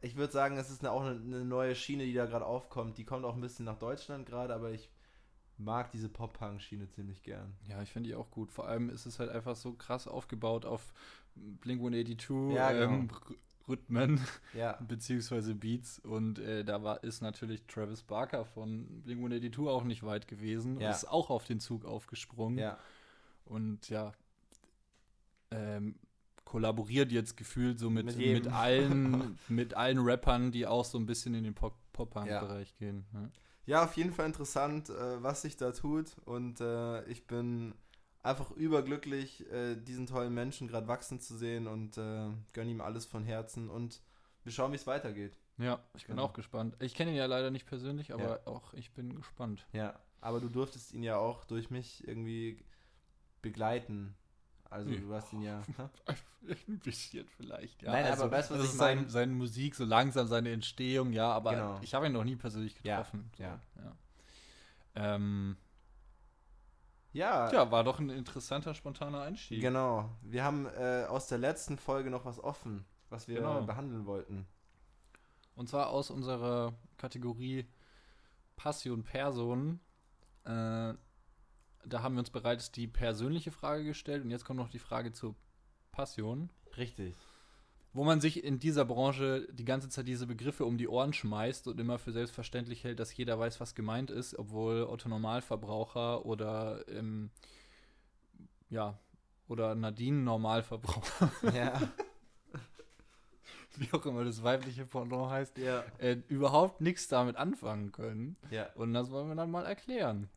Ich 0.00 0.16
würde 0.16 0.32
sagen, 0.32 0.56
es 0.58 0.70
ist 0.70 0.80
eine, 0.82 0.92
auch 0.92 1.02
eine, 1.02 1.20
eine 1.20 1.44
neue 1.44 1.74
Schiene, 1.74 2.04
die 2.04 2.12
da 2.14 2.26
gerade 2.26 2.46
aufkommt. 2.46 2.96
Die 2.98 3.04
kommt 3.04 3.24
auch 3.24 3.34
ein 3.34 3.40
bisschen 3.40 3.64
nach 3.64 3.78
Deutschland 3.78 4.26
gerade, 4.26 4.54
aber 4.54 4.70
ich 4.70 4.90
mag 5.58 5.90
diese 5.90 6.08
Pop-Punk-Schiene 6.08 6.88
ziemlich 6.90 7.22
gern. 7.22 7.56
Ja, 7.68 7.82
ich 7.82 7.90
finde 7.92 8.10
die 8.10 8.14
auch 8.14 8.30
gut. 8.30 8.52
Vor 8.52 8.68
allem 8.68 8.90
ist 8.90 9.06
es 9.06 9.18
halt 9.18 9.30
einfach 9.30 9.56
so 9.56 9.72
krass 9.72 10.06
aufgebaut 10.06 10.64
auf 10.66 10.92
Blink 11.34 11.80
182 11.80 12.54
Ja, 12.54 12.72
genau. 12.72 12.82
ähm, 12.92 13.08
Rhythmen 13.68 14.20
Ja, 14.54 14.78
beziehungsweise 14.86 15.54
Beats 15.54 15.98
und 15.98 16.38
äh, 16.38 16.64
da 16.64 16.82
war 16.82 17.02
ist 17.02 17.20
natürlich 17.20 17.66
Travis 17.66 18.02
Barker 18.02 18.44
von 18.44 19.02
Blink 19.02 19.18
182 19.18 19.58
auch 19.68 19.82
nicht 19.84 20.04
weit 20.04 20.28
gewesen 20.28 20.78
Ja. 20.78 20.88
und 20.88 20.94
ist 20.94 21.08
auch 21.08 21.30
auf 21.30 21.44
den 21.44 21.58
Zug 21.58 21.84
aufgesprungen 21.84 22.58
ja, 22.58 22.78
und 23.44 23.88
ja 23.88 24.12
ähm, 25.50 25.98
kollaboriert 26.44 27.10
jetzt 27.12 27.36
gefühlt 27.36 27.78
so 27.78 27.90
mit, 27.90 28.06
Mit 28.06 28.16
mit, 28.18 28.48
allen 28.48 29.38
mit 29.48 29.74
allen 29.74 29.98
Rappern, 29.98 30.52
die 30.52 30.66
auch 30.66 30.84
so 30.84 30.98
ein 30.98 31.06
bisschen 31.06 31.34
in 31.34 31.44
den 31.44 31.54
Pop- 31.54 31.78
Pop-Punk-Bereich 31.92 32.76
gehen. 32.76 33.06
Ja. 33.12 33.28
ja, 33.66 33.84
auf 33.84 33.96
jeden 33.96 34.12
Fall 34.12 34.26
interessant, 34.26 34.90
äh, 34.90 35.22
was 35.22 35.42
sich 35.42 35.56
da 35.56 35.72
tut. 35.72 36.16
Und 36.24 36.60
äh, 36.60 37.04
ich 37.06 37.26
bin 37.26 37.74
einfach 38.22 38.50
überglücklich, 38.52 39.50
äh, 39.50 39.76
diesen 39.76 40.06
tollen 40.06 40.34
Menschen 40.34 40.68
gerade 40.68 40.86
wachsen 40.88 41.20
zu 41.20 41.36
sehen 41.36 41.66
und 41.66 41.96
äh, 41.98 42.28
gönne 42.52 42.70
ihm 42.70 42.80
alles 42.80 43.06
von 43.06 43.24
Herzen. 43.24 43.68
Und 43.70 44.02
wir 44.44 44.52
schauen, 44.52 44.72
wie 44.72 44.76
es 44.76 44.86
weitergeht. 44.86 45.38
Ja, 45.58 45.80
ich 45.96 46.06
bin 46.06 46.16
Genau. 46.16 46.28
auch 46.28 46.32
gespannt. 46.34 46.76
Ich 46.80 46.94
kenne 46.94 47.10
ihn 47.12 47.16
ja 47.16 47.26
leider 47.26 47.50
nicht 47.50 47.66
persönlich, 47.66 48.12
aber 48.12 48.22
Ja. 48.40 48.46
auch 48.46 48.74
ich 48.74 48.92
bin 48.92 49.14
gespannt. 49.16 49.66
Ja, 49.72 49.98
aber 50.20 50.40
du 50.40 50.48
durftest 50.48 50.92
ihn 50.92 51.02
ja 51.02 51.16
auch 51.16 51.44
durch 51.44 51.70
mich 51.70 52.06
irgendwie 52.06 52.62
begleiten. 53.42 54.14
Also 54.70 54.90
Ja. 54.90 55.00
du 55.00 55.14
hast 55.14 55.32
ihn 55.32 55.42
ja. 55.42 55.62
Ein 56.68 56.78
bisschen 56.80 57.26
vielleicht, 57.36 57.82
ja. 57.82 57.92
Nein, 57.92 58.12
aber 58.12 58.30
weißt 58.30 58.50
du, 58.50 58.54
was 58.54 58.60
also 58.60 58.72
ich 58.72 58.78
sein, 58.78 58.96
meine? 58.98 59.10
seine 59.10 59.32
Musik, 59.32 59.74
so 59.74 59.84
langsam 59.84 60.26
seine 60.28 60.50
Entstehung, 60.52 61.12
ja, 61.12 61.30
aber 61.32 61.50
Genau. 61.52 61.78
ich 61.82 61.94
habe 61.94 62.06
ihn 62.06 62.12
noch 62.12 62.24
nie 62.24 62.36
persönlich 62.36 62.74
Ja, 62.82 62.98
getroffen. 62.98 63.30
so, 63.36 63.42
ja. 63.42 63.60
ja. 63.76 63.96
Ähm, 64.94 65.56
Ja, 67.12 67.50
ja, 67.52 67.70
war 67.70 67.82
doch 67.84 67.98
ein 67.98 68.10
interessanter, 68.10 68.74
spontaner 68.74 69.22
Einstieg. 69.22 69.60
genau. 69.60 70.10
Wir 70.22 70.44
haben 70.44 70.66
äh, 70.66 71.04
aus 71.08 71.26
der 71.28 71.38
letzten 71.38 71.78
Folge 71.78 72.10
noch 72.10 72.24
was 72.24 72.38
offen, 72.42 72.84
was 73.08 73.26
wir 73.26 73.36
Genau. 73.36 73.62
behandeln 73.62 74.04
wollten. 74.06 74.46
Und 75.54 75.68
zwar 75.68 75.88
aus 75.88 76.10
unserer 76.10 76.74
Kategorie 76.98 77.66
Passion 78.56 79.02
Person. 79.02 79.80
Äh, 80.44 80.94
da 81.86 82.02
haben 82.02 82.14
wir 82.14 82.20
uns 82.20 82.30
bereits 82.30 82.72
die 82.72 82.86
persönliche 82.86 83.52
Frage 83.52 83.84
gestellt 83.84 84.24
und 84.24 84.30
jetzt 84.30 84.44
kommt 84.44 84.58
noch 84.58 84.68
die 84.68 84.78
Frage 84.78 85.12
zur 85.12 85.34
Passion. 85.92 86.50
Richtig. 86.76 87.14
Wo 87.92 88.04
man 88.04 88.20
sich 88.20 88.44
in 88.44 88.58
dieser 88.58 88.84
Branche 88.84 89.48
die 89.52 89.64
ganze 89.64 89.88
Zeit 89.88 90.06
diese 90.06 90.26
Begriffe 90.26 90.66
um 90.66 90.76
die 90.76 90.88
Ohren 90.88 91.14
schmeißt 91.14 91.68
und 91.68 91.80
immer 91.80 91.98
für 91.98 92.12
selbstverständlich 92.12 92.84
hält, 92.84 93.00
dass 93.00 93.16
jeder 93.16 93.38
weiß, 93.38 93.60
was 93.60 93.74
gemeint 93.74 94.10
ist, 94.10 94.38
obwohl 94.38 94.82
Otto-Normalverbraucher 94.84 96.26
oder 96.26 96.86
ähm, 96.88 97.30
ja, 98.68 98.98
oder 99.48 99.74
Nadine 99.74 100.22
Normalverbraucher, 100.22 101.32
ja. 101.54 101.80
wie 103.76 103.92
auch 103.92 104.04
immer 104.04 104.24
das 104.24 104.42
weibliche 104.42 104.84
Pendant 104.84 105.30
heißt, 105.30 105.56
ja. 105.58 105.84
äh, 105.98 106.18
überhaupt 106.28 106.80
nichts 106.80 107.08
damit 107.08 107.36
anfangen 107.36 107.92
können. 107.92 108.36
Ja. 108.50 108.68
Und 108.74 108.92
das 108.92 109.10
wollen 109.10 109.28
wir 109.28 109.36
dann 109.36 109.50
mal 109.50 109.64
erklären. 109.64 110.28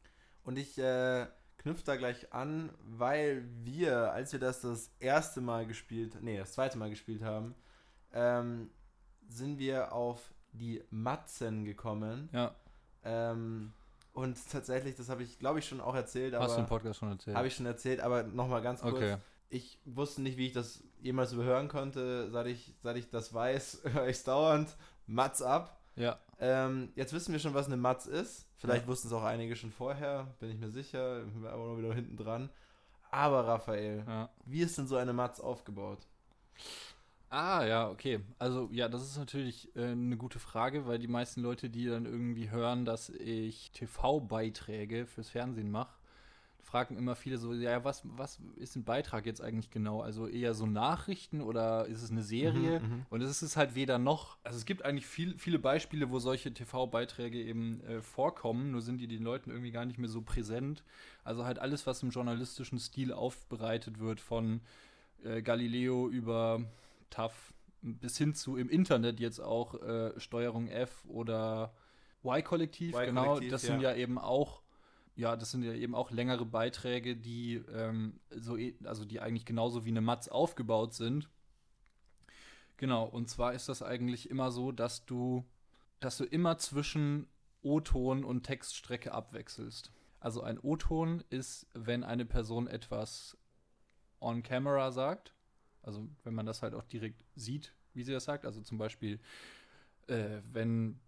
Und 0.44 0.58
ich 0.58 0.78
äh, 0.78 1.28
knüpfe 1.60 1.84
da 1.86 1.96
gleich 1.96 2.34
an, 2.34 2.72
weil 2.84 3.44
wir, 3.64 4.12
als 4.12 4.32
wir 4.34 4.40
das 4.40 4.62
das 4.62 4.92
erste 5.00 5.42
Mal 5.42 5.66
gespielt, 5.68 6.18
nee, 6.22 6.38
das 6.38 6.54
zweite 6.54 6.78
Mal 6.78 6.90
gespielt 6.90 7.22
haben, 7.22 7.54
ähm, 8.14 8.70
sind 9.28 9.60
wir 9.60 9.94
auf 9.94 10.34
die 10.54 10.84
Matzen 10.90 11.64
gekommen. 11.66 12.30
Ja, 12.34 12.56
Ähm, 13.04 13.72
und 14.14 14.38
tatsächlich, 14.52 14.96
das 14.96 15.08
habe 15.10 15.24
ich, 15.24 15.40
glaube 15.40 15.60
ich, 15.60 15.68
schon 15.68 15.80
auch 15.80 15.96
erzählt, 15.96 16.34
hast 16.36 16.56
du 16.56 16.62
im 16.62 16.66
Podcast 16.66 17.00
schon 17.00 17.10
erzählt. 17.12 17.38
habe 17.38 17.48
ich 17.48 17.56
schon 17.56 17.66
erzählt, 17.68 18.00
aber 18.02 18.24
nochmal 18.24 18.62
ganz 18.62 18.82
kurz. 18.82 18.96
Okay. 18.96 19.18
Ich 19.50 19.80
wusste 19.86 20.22
nicht, 20.22 20.38
wie 20.38 20.48
ich 20.48 20.54
das 20.54 20.84
jemals 21.02 21.32
überhören 21.32 21.70
konnte. 21.70 22.30
Seit 22.32 22.48
ich, 22.48 22.74
seit 22.84 22.98
ich 22.98 23.10
das 23.10 23.34
weiß, 23.34 23.82
höre 23.94 24.08
ich 24.08 24.18
es 24.18 24.24
dauernd. 24.24 24.76
Matz 25.08 25.42
ab. 25.42 25.80
Ja, 25.96 26.20
Ähm, 26.40 26.92
jetzt 26.96 27.14
wissen 27.14 27.32
wir 27.34 27.40
schon, 27.40 27.54
was 27.54 27.68
eine 27.68 27.78
Matz 27.78 28.06
ist. 28.06 28.48
Vielleicht 28.58 28.84
Ja. 28.84 28.88
wussten 28.88 29.08
es 29.08 29.14
auch 29.14 29.24
einige 29.24 29.56
schon 29.56 29.72
vorher, 29.72 30.36
bin 30.40 30.52
ich 30.52 30.58
mir 30.58 30.70
sicher. 30.70 31.26
Ich 31.26 31.34
bin 31.34 31.46
aber 31.46 31.68
noch 31.68 31.78
wieder 31.78 31.94
hinten 31.94 32.18
dran. 32.18 32.50
Aber 33.12 33.46
Raphael, 33.48 34.04
ja. 34.08 34.30
wie 34.46 34.62
ist 34.62 34.78
denn 34.78 34.88
so 34.88 34.96
eine 34.98 35.14
Matz 35.14 35.40
aufgebaut? 35.40 36.08
Ah, 37.32 37.64
ja, 37.66 37.90
okay. 37.90 38.22
Also, 38.40 38.70
ja, 38.72 38.88
das 38.90 39.04
ist 39.04 39.18
natürlich 39.18 39.76
äh, 39.76 39.92
eine 39.92 40.18
gute 40.18 40.40
Frage, 40.40 40.88
weil 40.88 40.98
die 40.98 41.08
meisten 41.08 41.42
Leute, 41.42 41.70
die 41.70 41.86
dann 41.86 42.06
irgendwie 42.06 42.50
hören, 42.50 42.86
dass 42.86 43.10
ich 43.10 43.72
TV-Beiträge 43.72 45.06
fürs 45.06 45.30
Fernsehen 45.30 45.70
mache, 45.70 45.94
fragen 46.70 46.96
immer 46.98 47.16
viele 47.16 47.40
so, 47.40 47.54
ja, 47.54 47.84
was, 47.84 48.04
was 48.06 48.40
ist 48.56 48.76
ein 48.76 48.84
Beitrag 48.84 49.26
jetzt 49.26 49.42
eigentlich 49.42 49.72
genau? 49.72 50.02
Also 50.02 50.28
eher 50.28 50.54
so 50.54 50.68
Nachrichten 50.68 51.42
oder 51.42 51.88
ist 51.88 52.04
es 52.04 52.12
eine 52.12 52.22
Serie? 52.22 52.80
Mhm, 52.80 52.86
mhm. 52.86 53.06
Und 53.10 53.22
es 53.22 53.42
ist 53.42 53.58
halt 53.58 53.74
weder 53.74 53.98
noch. 53.98 54.38
Also 54.44 54.60
es 54.60 54.66
gibt 54.66 54.86
eigentlich 54.86 55.08
viel, 55.08 55.36
viele 55.40 55.58
Beispiele, 55.58 56.12
wo 56.12 56.20
solche 56.20 56.54
TV-Beiträge 56.54 57.42
eben 57.42 57.82
äh, 57.82 58.02
vorkommen, 58.02 58.72
nur 58.72 58.82
sind 58.82 59.00
die 59.00 59.08
den 59.08 59.24
Leuten 59.24 59.50
irgendwie 59.50 59.72
gar 59.72 59.86
nicht 59.86 59.98
mehr 59.98 60.10
so 60.10 60.22
präsent. 60.22 60.84
Also 61.24 61.44
halt 61.44 61.58
alles, 61.58 61.88
was 61.88 62.04
im 62.04 62.12
journalistischen 62.12 62.78
Stil 62.78 63.14
aufbereitet 63.14 64.00
wird 64.00 64.20
von 64.20 64.62
äh, 65.24 65.42
Galileo 65.42 66.08
über 66.08 66.62
TAF 67.10 67.54
bis 67.82 68.18
hin 68.18 68.36
zu 68.36 68.58
im 68.58 68.70
Internet 68.70 69.20
jetzt 69.20 69.40
auch 69.40 69.82
äh, 69.82 70.20
Steuerung 70.20 70.68
F 70.68 71.04
oder 71.08 71.74
Y-Kollektiv, 72.24 72.96
genau, 72.96 73.40
das 73.40 73.62
sind 73.62 73.82
ja. 73.82 73.92
ja 73.92 73.98
eben 73.98 74.20
auch 74.20 74.62
ja, 75.20 75.36
das 75.36 75.52
sind 75.52 75.64
ja 75.64 75.74
eben 75.74 75.96
auch 75.96 76.12
längere 76.12 76.46
Beiträge, 76.46 77.18
die 77.18 77.56
ähm, 77.74 78.22
so, 78.30 78.56
e, 78.56 78.76
also 78.86 79.04
die 79.04 79.20
eigentlich 79.20 79.46
genauso 79.46 79.84
wie 79.84 79.90
eine 79.90 80.00
Matz 80.00 80.30
aufgebaut 80.30 80.94
sind. 80.94 81.30
Genau, 82.78 83.04
und 83.04 83.28
zwar 83.28 83.54
ist 83.54 83.68
das 83.68 83.84
eigentlich 83.84 84.30
immer 84.30 84.50
so, 84.50 84.72
dass 84.72 85.06
du, 85.06 85.44
dass 86.00 86.18
du 86.18 86.24
immer 86.24 86.58
zwischen 86.58 87.28
O-Ton 87.62 88.24
und 88.24 88.44
Textstrecke 88.44 89.12
abwechselst. 89.12 89.92
Also 90.22 90.42
ein 90.42 90.58
O-Ton 90.58 91.22
ist, 91.30 91.68
wenn 91.74 92.06
eine 92.06 92.26
Person 92.26 92.68
etwas 92.68 93.38
on 94.22 94.42
camera 94.42 94.94
sagt. 94.94 95.34
Also 95.82 96.08
wenn 96.24 96.34
man 96.34 96.46
das 96.46 96.62
halt 96.62 96.74
auch 96.74 96.86
direkt 96.86 97.26
sieht, 97.36 97.74
wie 97.94 98.04
sie 98.04 98.14
das 98.14 98.24
sagt. 98.24 98.46
Also 98.46 98.62
zum 98.62 98.78
Beispiel, 98.78 99.20
äh, 100.08 100.40
wenn 100.50 101.02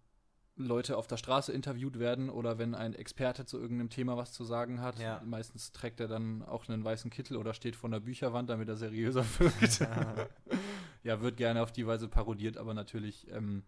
Leute 0.56 0.98
auf 0.98 1.06
der 1.06 1.16
Straße 1.16 1.52
interviewt 1.52 1.98
werden 1.98 2.28
oder 2.28 2.58
wenn 2.58 2.74
ein 2.74 2.94
Experte 2.94 3.46
zu 3.46 3.58
irgendeinem 3.58 3.88
Thema 3.88 4.16
was 4.16 4.32
zu 4.32 4.44
sagen 4.44 4.80
hat. 4.80 4.98
Ja. 4.98 5.22
Meistens 5.24 5.72
trägt 5.72 5.98
er 6.00 6.08
dann 6.08 6.42
auch 6.42 6.68
einen 6.68 6.84
weißen 6.84 7.10
Kittel 7.10 7.36
oder 7.36 7.54
steht 7.54 7.74
vor 7.74 7.88
der 7.90 8.00
Bücherwand, 8.00 8.50
damit 8.50 8.68
er 8.68 8.76
seriöser 8.76 9.24
wirkt. 9.38 9.80
Ja. 9.80 10.14
ja, 11.02 11.20
wird 11.22 11.36
gerne 11.36 11.62
auf 11.62 11.72
die 11.72 11.86
Weise 11.86 12.08
parodiert, 12.08 12.58
aber 12.58 12.74
natürlich 12.74 13.30
ähm, 13.30 13.64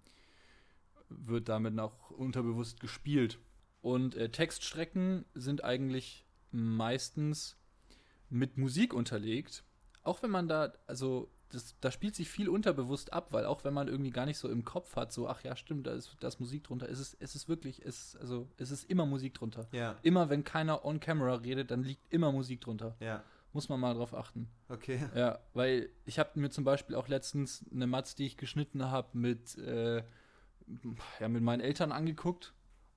wird 1.09 1.49
damit 1.49 1.79
auch 1.79 2.11
unterbewusst 2.11 2.81
gespielt. 2.81 3.39
Und 3.81 4.15
äh, 4.15 4.31
Textstrecken 4.31 5.25
sind 5.35 5.65
eigentlich 5.65 6.27
meistens 6.51 7.57
mit 8.29 8.59
Musik 8.59 8.93
unterlegt. 8.93 9.65
Auch 10.03 10.23
wenn 10.23 10.31
man 10.31 10.49
da, 10.49 10.73
also 10.87 11.31
das, 11.51 11.77
da 11.81 11.91
spielt 11.91 12.15
sich 12.15 12.29
viel 12.29 12.49
unterbewusst 12.49 13.13
ab, 13.13 13.29
weil 13.33 13.47
auch 13.47 13.65
wenn 13.65 13.75
man 13.75 13.89
irgendwie 13.89 14.11
gar 14.11 14.27
nicht 14.27 14.39
so 14.39 14.49
im 14.49 14.65
Kopf 14.65 14.97
hat, 14.97 15.13
so, 15.13 15.29
ach 15.29 15.43
ja, 15.43 15.57
stimmt, 15.57 15.87
da 15.87 15.93
ist, 15.93 16.17
da 16.21 16.29
ist 16.29 16.41
Musik 16.41 16.65
drunter, 16.65 16.89
ist 16.89 16.99
es, 16.99 17.15
ist 17.15 17.35
es 17.35 17.49
wirklich, 17.49 17.83
ist, 17.83 18.17
also, 18.17 18.49
es 18.57 18.71
ist 18.71 18.91
immer 18.91 19.07
Musik 19.07 19.35
drunter. 19.35 19.69
Ja. 19.73 19.97
Immer 20.03 20.31
wenn 20.31 20.45
keiner 20.45 20.85
on 20.85 21.01
camera 21.01 21.35
redet, 21.35 21.71
dann 21.71 21.83
liegt 21.83 22.13
immer 22.13 22.33
Musik 22.33 22.61
drunter. 22.61 22.97
Ja. 23.01 23.23
Muss 23.53 23.69
man 23.69 23.79
mal 23.79 23.95
drauf 23.95 24.15
achten. 24.15 24.49
Okay. 24.69 24.99
Ja, 25.15 25.39
weil 25.53 25.91
ich 26.07 26.19
habe 26.19 26.41
mir 26.41 26.51
zum 26.51 26.65
Beispiel 26.65 26.97
auch 26.97 27.07
letztens 27.07 27.65
eine 27.73 27.87
Matz, 27.87 28.17
die 28.17 28.27
ich 28.27 28.37
geschnitten 28.37 28.91
habe, 28.91 29.17
mit, 29.17 29.57
äh, 29.59 30.03
ja, 31.21 31.29
mit 31.29 31.43
meinen 31.43 31.61
Eltern 31.61 31.93
angeguckt. 31.93 32.53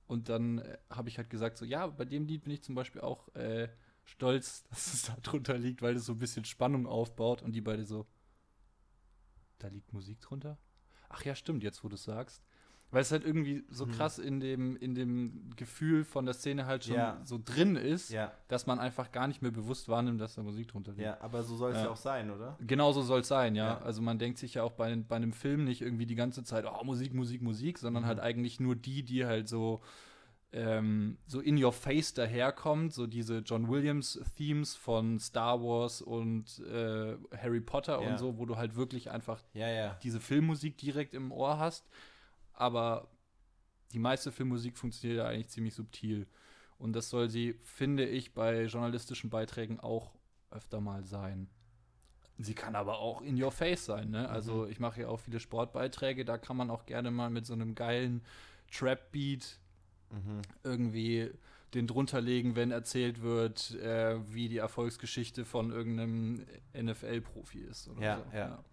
Und 0.08 0.28
dann 0.28 0.58
äh, 0.58 0.78
habe 0.90 1.08
ich 1.10 1.18
halt 1.18 1.30
gesagt, 1.30 1.58
so, 1.58 1.64
ja, 1.64 1.86
bei 1.86 2.04
dem 2.04 2.26
Lied 2.26 2.42
bin 2.42 2.54
ich 2.54 2.62
zum 2.62 2.74
Beispiel 2.74 3.02
auch 3.02 3.32
äh, 3.36 3.68
stolz, 4.04 4.64
dass 4.70 4.92
es 4.92 5.02
da 5.02 5.16
drunter 5.22 5.56
liegt, 5.56 5.80
weil 5.80 5.94
es 5.94 6.06
so 6.06 6.12
ein 6.12 6.18
bisschen 6.18 6.44
Spannung 6.44 6.86
aufbaut. 6.86 7.42
Und 7.42 7.52
die 7.52 7.60
beide 7.60 7.84
so, 7.84 8.06
da 9.58 9.68
liegt 9.68 9.92
Musik 9.92 10.20
drunter? 10.20 10.58
Ach 11.08 11.24
ja, 11.24 11.34
stimmt, 11.34 11.62
jetzt 11.62 11.82
wo 11.84 11.88
du 11.88 11.94
es 11.94 12.04
sagst. 12.04 12.42
Weil 12.90 13.02
es 13.02 13.12
halt 13.12 13.22
irgendwie 13.22 13.64
so 13.68 13.84
hm. 13.84 13.92
krass 13.92 14.18
in 14.18 14.40
dem, 14.40 14.74
in 14.76 14.94
dem 14.94 15.50
Gefühl 15.56 16.04
von 16.04 16.24
der 16.24 16.32
Szene 16.32 16.64
halt 16.64 16.84
schon 16.84 16.94
ja. 16.94 17.20
so 17.22 17.38
drin 17.42 17.76
ist, 17.76 18.08
ja. 18.08 18.32
dass 18.48 18.66
man 18.66 18.78
einfach 18.78 19.12
gar 19.12 19.28
nicht 19.28 19.42
mehr 19.42 19.50
bewusst 19.50 19.90
wahrnimmt, 19.90 20.22
dass 20.22 20.36
da 20.36 20.42
Musik 20.42 20.68
drunter 20.68 20.92
liegt. 20.92 21.02
Ja, 21.02 21.20
aber 21.20 21.42
so 21.42 21.54
soll 21.54 21.72
es 21.72 21.78
ja. 21.78 21.84
ja. 21.84 21.90
auch 21.90 21.98
sein, 21.98 22.30
oder? 22.30 22.56
Genau 22.66 22.92
so 22.92 23.02
soll 23.02 23.20
es 23.20 23.28
sein, 23.28 23.54
ja. 23.56 23.78
Also 23.80 24.00
man 24.00 24.18
denkt 24.18 24.38
sich 24.38 24.54
ja 24.54 24.62
auch 24.62 24.72
bei, 24.72 24.96
bei 24.96 25.16
einem 25.16 25.34
Film 25.34 25.64
nicht 25.64 25.82
irgendwie 25.82 26.06
die 26.06 26.14
ganze 26.14 26.44
Zeit, 26.44 26.64
oh, 26.64 26.82
Musik, 26.82 27.12
Musik, 27.12 27.42
Musik, 27.42 27.78
sondern 27.78 28.04
mhm. 28.04 28.06
halt 28.06 28.20
eigentlich 28.20 28.58
nur 28.58 28.74
die, 28.74 29.02
die 29.02 29.26
halt 29.26 29.48
so 29.48 29.82
ähm, 30.52 31.18
so 31.26 31.40
in 31.40 31.62
your 31.62 31.72
face 31.72 32.14
daherkommt, 32.14 32.94
so 32.94 33.06
diese 33.06 33.38
John 33.38 33.68
Williams 33.68 34.20
Themes 34.36 34.76
von 34.76 35.18
Star 35.18 35.62
Wars 35.62 36.00
und 36.00 36.60
äh, 36.60 37.16
Harry 37.36 37.60
Potter 37.60 38.00
ja. 38.00 38.08
und 38.08 38.18
so, 38.18 38.38
wo 38.38 38.46
du 38.46 38.56
halt 38.56 38.74
wirklich 38.74 39.10
einfach 39.10 39.42
ja, 39.52 39.68
ja. 39.68 39.98
diese 40.02 40.20
Filmmusik 40.20 40.78
direkt 40.78 41.14
im 41.14 41.32
Ohr 41.32 41.58
hast. 41.58 41.86
Aber 42.54 43.08
die 43.92 43.98
meiste 43.98 44.32
Filmmusik 44.32 44.78
funktioniert 44.78 45.18
ja 45.18 45.26
eigentlich 45.26 45.48
ziemlich 45.48 45.74
subtil. 45.74 46.26
Und 46.78 46.94
das 46.94 47.10
soll 47.10 47.28
sie, 47.28 47.54
finde 47.62 48.06
ich, 48.06 48.34
bei 48.34 48.64
journalistischen 48.64 49.30
Beiträgen 49.30 49.80
auch 49.80 50.12
öfter 50.50 50.80
mal 50.80 51.04
sein. 51.04 51.48
Sie 52.38 52.54
kann 52.54 52.76
aber 52.76 53.00
auch 53.00 53.20
in 53.20 53.40
your 53.42 53.50
face 53.50 53.84
sein, 53.84 54.10
ne? 54.10 54.28
Also 54.28 54.64
mhm. 54.64 54.70
ich 54.70 54.78
mache 54.78 55.02
ja 55.02 55.08
auch 55.08 55.18
viele 55.18 55.40
Sportbeiträge, 55.40 56.24
da 56.24 56.38
kann 56.38 56.56
man 56.56 56.70
auch 56.70 56.86
gerne 56.86 57.10
mal 57.10 57.30
mit 57.30 57.46
so 57.46 57.52
einem 57.52 57.74
geilen 57.74 58.22
Trap-Beat 58.70 59.58
mhm. 60.10 60.42
irgendwie 60.62 61.30
den 61.74 61.86
drunterlegen, 61.86 62.56
wenn 62.56 62.70
erzählt 62.70 63.22
wird, 63.22 63.74
äh, 63.74 64.18
wie 64.32 64.48
die 64.48 64.58
Erfolgsgeschichte 64.58 65.44
von 65.44 65.70
irgendeinem 65.70 66.46
NFL-Profi 66.74 67.60
ist. 67.60 67.88
Oder 67.88 68.00
ja, 68.00 68.16
so. 68.16 68.36
ja, 68.36 68.48
ja. 68.48 68.64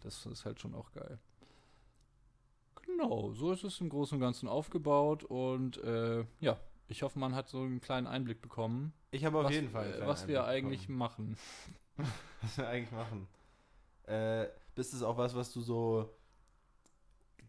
Das 0.00 0.24
ist 0.26 0.44
halt 0.44 0.60
schon 0.60 0.74
auch 0.74 0.92
geil. 0.92 1.18
Genau, 2.86 3.32
so 3.32 3.52
ist 3.52 3.64
es 3.64 3.80
im 3.80 3.90
Großen 3.90 4.16
und 4.16 4.20
Ganzen 4.20 4.48
aufgebaut 4.48 5.24
und 5.24 5.76
äh, 5.84 6.24
ja, 6.40 6.58
ich 6.88 7.02
hoffe, 7.02 7.18
man 7.18 7.34
hat 7.34 7.48
so 7.48 7.60
einen 7.60 7.82
kleinen 7.82 8.06
Einblick 8.06 8.40
bekommen. 8.40 8.94
Ich 9.10 9.24
habe 9.26 9.38
auf 9.38 9.44
was, 9.44 9.54
jeden 9.54 9.68
Fall. 9.68 10.00
Was 10.06 10.26
wir 10.26 10.46
eigentlich 10.46 10.82
bekommen. 10.82 10.98
machen. 10.98 11.36
was 12.40 12.56
wir 12.56 12.68
eigentlich 12.68 12.92
machen. 12.92 13.28
Äh, 14.04 14.46
bist 14.74 14.94
es 14.94 15.02
auch 15.02 15.18
was, 15.18 15.34
was 15.34 15.52
du 15.52 15.60
so 15.60 16.08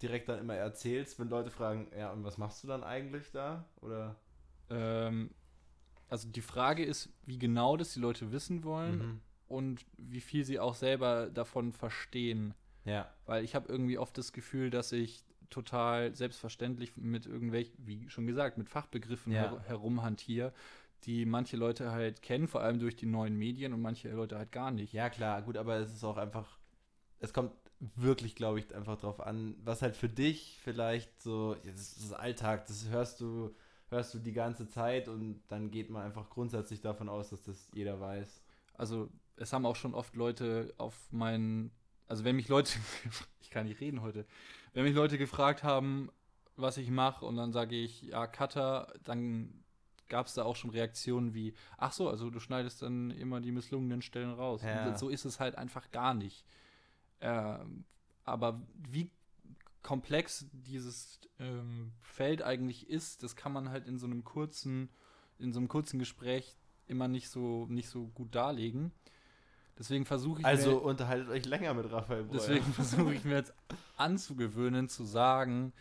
direkt 0.02 0.30
dann 0.30 0.40
immer 0.40 0.56
erzählst, 0.56 1.20
wenn 1.20 1.30
Leute 1.30 1.52
fragen, 1.52 1.92
ja, 1.98 2.12
und 2.12 2.24
was 2.24 2.38
machst 2.38 2.64
du 2.64 2.68
dann 2.68 2.84
eigentlich 2.84 3.32
da? 3.32 3.66
Oder? 3.82 4.16
Ähm, 4.70 5.32
also 6.10 6.28
die 6.28 6.42
Frage 6.42 6.84
ist, 6.84 7.10
wie 7.26 7.38
genau 7.38 7.78
das 7.78 7.94
die 7.94 8.00
Leute 8.00 8.32
wissen 8.32 8.64
wollen 8.64 8.98
mhm. 8.98 9.22
und 9.48 9.86
wie 9.98 10.22
viel 10.22 10.44
sie 10.44 10.60
auch 10.60 10.76
selber 10.76 11.30
davon 11.30 11.72
verstehen. 11.72 12.54
Ja. 12.86 13.12
Weil 13.26 13.44
ich 13.44 13.56
habe 13.56 13.70
irgendwie 13.70 13.98
oft 13.98 14.18
das 14.18 14.34
Gefühl, 14.34 14.70
dass 14.70 14.92
ich 14.92 15.24
total 15.50 16.16
selbstverständlich 16.16 16.96
mit 16.98 17.26
irgendwelchen, 17.26 17.76
wie 17.86 18.10
schon 18.10 18.28
gesagt, 18.28 18.58
mit 18.58 18.70
Fachbegriffen 18.70 19.34
ja. 19.34 19.42
her 19.42 19.64
herumhantiere, 19.68 20.54
die 21.04 21.26
manche 21.26 21.58
Leute 21.58 21.92
halt 21.92 22.22
kennen, 22.22 22.48
vor 22.48 22.62
allem 22.62 22.80
durch 22.80 22.96
die 22.96 23.06
neuen 23.06 23.36
Medien 23.36 23.74
und 23.74 23.82
manche 23.82 24.10
Leute 24.10 24.38
halt 24.38 24.52
gar 24.52 24.72
nicht. 24.72 24.94
Ja, 24.94 25.10
klar, 25.10 25.42
gut, 25.42 25.58
aber 25.58 25.78
es 25.78 25.94
ist 25.94 26.04
auch 26.04 26.18
einfach, 26.18 26.58
es 27.20 27.34
kommt 27.34 27.52
wirklich, 27.80 28.36
glaube 28.36 28.60
ich, 28.60 28.76
einfach 28.76 28.98
drauf 28.98 29.22
an, 29.22 29.56
was 29.64 29.82
halt 29.82 29.96
für 29.96 30.10
dich 30.10 30.60
vielleicht 30.64 31.22
so, 31.22 31.56
ja, 31.64 31.72
das 31.72 31.98
ist 31.98 32.14
Alltag, 32.14 32.66
das 32.68 32.90
hörst 32.90 33.22
du, 33.22 33.56
hörst 33.90 34.14
du 34.14 34.20
die 34.20 34.34
ganze 34.34 34.68
Zeit 34.68 35.08
und 35.08 35.42
dann 35.48 35.72
geht 35.72 35.90
man 35.90 36.04
einfach 36.04 36.30
grundsätzlich 36.30 36.82
davon 36.82 37.10
aus, 37.10 37.30
dass 37.30 37.44
das 37.44 37.70
jeder 37.74 38.00
weiß. 38.00 38.42
Also 38.74 39.10
es 39.38 39.54
haben 39.54 39.66
auch 39.66 39.76
schon 39.76 39.94
oft 39.94 40.16
Leute 40.16 40.74
auf 40.78 40.96
meinen, 41.12 41.72
also 42.08 42.26
wenn 42.26 42.36
mich 42.36 42.50
Leute, 42.50 42.78
ich 43.42 43.50
kann 43.50 43.66
nicht 43.66 43.80
reden 43.80 44.02
heute, 44.02 44.26
wenn 44.74 44.84
mich 44.84 44.96
Leute 44.96 45.18
gefragt 45.18 45.64
haben, 45.64 46.10
was 46.58 46.78
ich 46.78 46.90
mache 46.90 47.26
und 47.26 47.38
dann 47.38 47.54
sage 47.54 47.76
ich, 47.76 48.02
ja, 48.02 48.28
Cutter, 48.28 48.94
dann 49.06 49.64
gab 50.10 50.28
es 50.28 50.34
da 50.34 50.44
auch 50.44 50.56
schon 50.56 50.72
Reaktionen 50.72 51.34
wie, 51.34 51.54
ach 51.78 51.94
so, 51.94 52.10
also 52.10 52.30
du 52.30 52.40
schneidest 52.40 52.82
dann 52.82 53.12
immer 53.12 53.40
die 53.40 53.52
misslungenen 53.52 54.02
Stellen 54.02 54.34
raus. 54.34 54.64
Ja. 54.64 54.98
so 54.98 55.08
ist 55.08 55.24
es 55.24 55.40
halt 55.40 55.56
einfach 55.56 55.92
gar 55.92 56.14
nicht. 56.14 56.44
Äh, 57.20 57.60
aber 58.24 58.62
wie 58.90 59.12
komplex 59.82 60.46
dieses 60.52 61.20
ähm, 61.40 61.92
Feld 62.02 62.42
eigentlich 62.42 62.90
ist, 62.90 63.24
das 63.24 63.36
kann 63.36 63.52
man 63.52 63.70
halt 63.70 63.88
in 63.88 63.98
so 63.98 64.06
einem 64.06 64.24
kurzen, 64.24 64.90
in 65.38 65.52
so 65.52 65.60
einem 65.60 65.68
kurzen 65.68 66.00
Gespräch 66.00 66.58
immer 66.88 67.08
nicht 67.08 67.30
so, 67.30 67.66
nicht 67.68 67.90
so 67.90 68.08
gut 68.08 68.36
darlegen. 68.36 68.92
Deswegen 69.78 70.06
versuche 70.06 70.42
ich 70.42 70.46
Also 70.46 70.72
mir, 70.72 70.82
unterhaltet 70.82 71.30
euch 71.30 71.46
länger 71.46 71.74
mit 71.74 71.90
Raphael 71.90 72.24
Breuer. 72.24 72.34
Deswegen 72.34 72.66
versuche 72.74 73.14
ich 73.14 73.24
mir 73.24 73.36
jetzt 73.36 73.54
anzugewöhnen, 73.96 74.90
zu 74.90 75.06
sagen, 75.06 75.72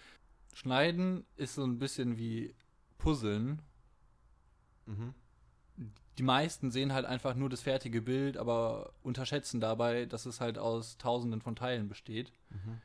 Schneiden 0.55 1.25
ist 1.37 1.55
so 1.55 1.65
ein 1.65 1.79
bisschen 1.79 2.17
wie 2.17 2.55
Puzzeln. 2.99 3.61
Mhm 4.87 5.15
die 6.19 6.25
meisten 6.25 6.71
sehen 6.71 6.93
halt 6.93 7.07
einfach 7.07 7.35
nur 7.35 7.49
das 7.49 7.61
fertige 7.61 8.03
Bild, 8.03 8.37
aber 8.37 8.93
unterschätzen 9.03 9.61
dabei, 9.61 10.05
dass 10.05 10.27
es 10.27 10.41
halt 10.41 10.59
aus 10.59 10.99
tausenden 10.99 11.41
von 11.41 11.55
Teilen 11.55 11.89
besteht. 11.89 12.33
Mhm. 12.51 12.81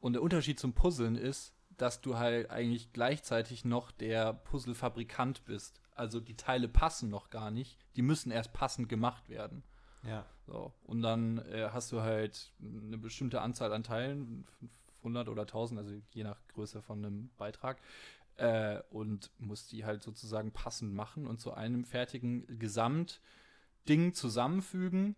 Und 0.00 0.14
der 0.14 0.22
Unterschied 0.22 0.58
zum 0.58 0.72
Puzzeln 0.72 1.14
ist, 1.14 1.54
dass 1.76 2.00
du 2.00 2.18
halt 2.18 2.50
eigentlich 2.50 2.92
gleichzeitig 2.92 3.64
noch 3.64 3.90
der 3.92 4.32
Puzzlefabrikant 4.32 5.44
bist. 5.44 5.80
Also 5.94 6.18
die 6.18 6.36
Teile 6.36 6.68
passen 6.68 7.08
noch 7.08 7.30
gar 7.30 7.50
nicht, 7.50 7.78
die 7.96 8.02
müssen 8.02 8.32
erst 8.32 8.52
passend 8.52 8.88
gemacht 8.88 9.28
werden. 9.28 9.62
Ja. 10.02 10.26
So, 10.46 10.72
und 10.84 11.02
dann 11.02 11.38
äh, 11.38 11.68
hast 11.72 11.92
du 11.92 12.00
halt 12.00 12.52
eine 12.60 12.98
bestimmte 12.98 13.42
Anzahl 13.42 13.72
an 13.72 13.84
Teilen, 13.84 14.44
500 15.02 15.28
oder 15.28 15.42
1000, 15.42 15.80
also 15.80 15.94
je 16.10 16.24
nach 16.24 16.38
Größe 16.48 16.82
von 16.82 17.04
einem 17.04 17.30
Beitrag, 17.36 17.78
äh, 18.40 18.82
und 18.90 19.30
muss 19.38 19.66
die 19.66 19.84
halt 19.84 20.02
sozusagen 20.02 20.50
passend 20.50 20.94
machen 20.94 21.26
und 21.26 21.40
zu 21.40 21.52
einem 21.52 21.84
fertigen 21.84 22.58
Gesamtding 22.58 24.14
zusammenfügen, 24.14 25.14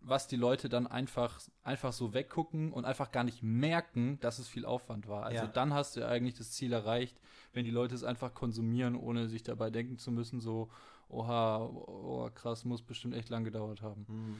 was 0.00 0.28
die 0.28 0.36
Leute 0.36 0.68
dann 0.68 0.86
einfach, 0.86 1.40
einfach 1.62 1.92
so 1.92 2.14
weggucken 2.14 2.72
und 2.72 2.84
einfach 2.84 3.10
gar 3.10 3.24
nicht 3.24 3.42
merken, 3.42 4.20
dass 4.20 4.38
es 4.38 4.48
viel 4.48 4.66
Aufwand 4.66 5.08
war. 5.08 5.24
Also 5.24 5.44
ja. 5.44 5.46
dann 5.46 5.72
hast 5.72 5.96
du 5.96 6.06
eigentlich 6.06 6.34
das 6.34 6.52
Ziel 6.52 6.72
erreicht, 6.72 7.18
wenn 7.52 7.64
die 7.64 7.70
Leute 7.70 7.94
es 7.94 8.04
einfach 8.04 8.34
konsumieren, 8.34 8.94
ohne 8.94 9.26
sich 9.28 9.42
dabei 9.42 9.70
denken 9.70 9.98
zu 9.98 10.12
müssen, 10.12 10.40
so, 10.40 10.70
oha, 11.08 11.64
oh, 11.64 12.30
krass, 12.34 12.64
muss 12.64 12.82
bestimmt 12.82 13.14
echt 13.14 13.30
lang 13.30 13.44
gedauert 13.44 13.82
haben. 13.82 14.06
Mhm. 14.08 14.36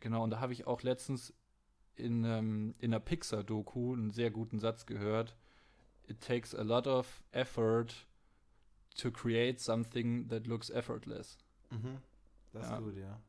Genau, 0.00 0.24
und 0.24 0.30
da 0.30 0.40
habe 0.40 0.52
ich 0.52 0.66
auch 0.66 0.82
letztens 0.82 1.34
in, 1.94 2.24
ähm, 2.24 2.74
in 2.78 2.92
einer 2.92 3.00
Pixar-Doku 3.00 3.92
einen 3.92 4.10
sehr 4.10 4.30
guten 4.30 4.58
Satz 4.58 4.86
gehört. 4.86 5.36
It 6.08 6.20
takes 6.20 6.54
a 6.54 6.62
lot 6.62 6.86
of 6.86 7.22
effort 7.32 8.06
to 8.98 9.10
create 9.10 9.60
something 9.60 10.28
that 10.28 10.46
looks 10.46 10.68
effortless. 10.70 11.38
Mhm. 11.70 11.98
Das 12.52 12.68
Ja. 12.68 12.76
ist 12.78 12.84
gut, 12.84 12.96
ja. 12.96 13.20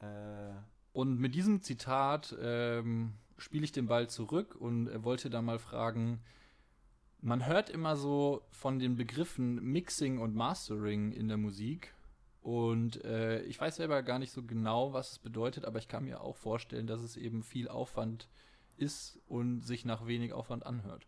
Äh, 0.00 0.54
Und 0.92 1.20
mit 1.20 1.34
diesem 1.34 1.62
Zitat 1.62 2.34
ähm, 2.40 3.12
spiele 3.38 3.64
ich 3.64 3.72
den 3.72 3.86
Ball 3.86 4.08
zurück 4.08 4.56
und 4.56 4.88
äh, 4.88 5.04
wollte 5.04 5.30
da 5.30 5.40
mal 5.42 5.58
fragen, 5.58 6.20
man 7.20 7.46
hört 7.46 7.70
immer 7.70 7.96
so 7.96 8.42
von 8.50 8.78
den 8.78 8.96
Begriffen 8.96 9.56
Mixing 9.62 10.18
und 10.18 10.34
Mastering 10.34 11.12
in 11.12 11.28
der 11.28 11.36
Musik. 11.36 11.94
Und 12.40 13.04
äh, 13.04 13.42
ich 13.42 13.60
weiß 13.60 13.76
selber 13.76 14.02
gar 14.02 14.18
nicht 14.18 14.32
so 14.32 14.42
genau, 14.42 14.94
was 14.94 15.12
es 15.12 15.18
bedeutet, 15.18 15.66
aber 15.66 15.78
ich 15.78 15.88
kann 15.88 16.04
mir 16.04 16.22
auch 16.22 16.36
vorstellen, 16.36 16.86
dass 16.86 17.02
es 17.02 17.16
eben 17.18 17.42
viel 17.42 17.68
Aufwand 17.68 18.24
ist 18.24 18.30
und 19.26 19.62
sich 19.62 19.84
nach 19.84 20.06
wenig 20.06 20.32
Aufwand 20.32 20.66
anhört. 20.66 21.06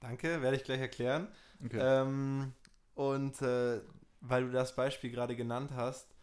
danke, 0.00 0.42
werde 0.42 0.56
ich 0.56 0.64
gleich 0.64 0.80
erklären. 0.80 1.28
Okay. 1.64 1.78
Ähm, 1.80 2.52
und 2.94 3.40
äh, 3.42 3.80
weil 4.20 4.44
du 4.44 4.50
das 4.50 4.74
Beispiel 4.74 5.10
gerade 5.10 5.36
genannt 5.36 5.72
hast, 5.74 6.14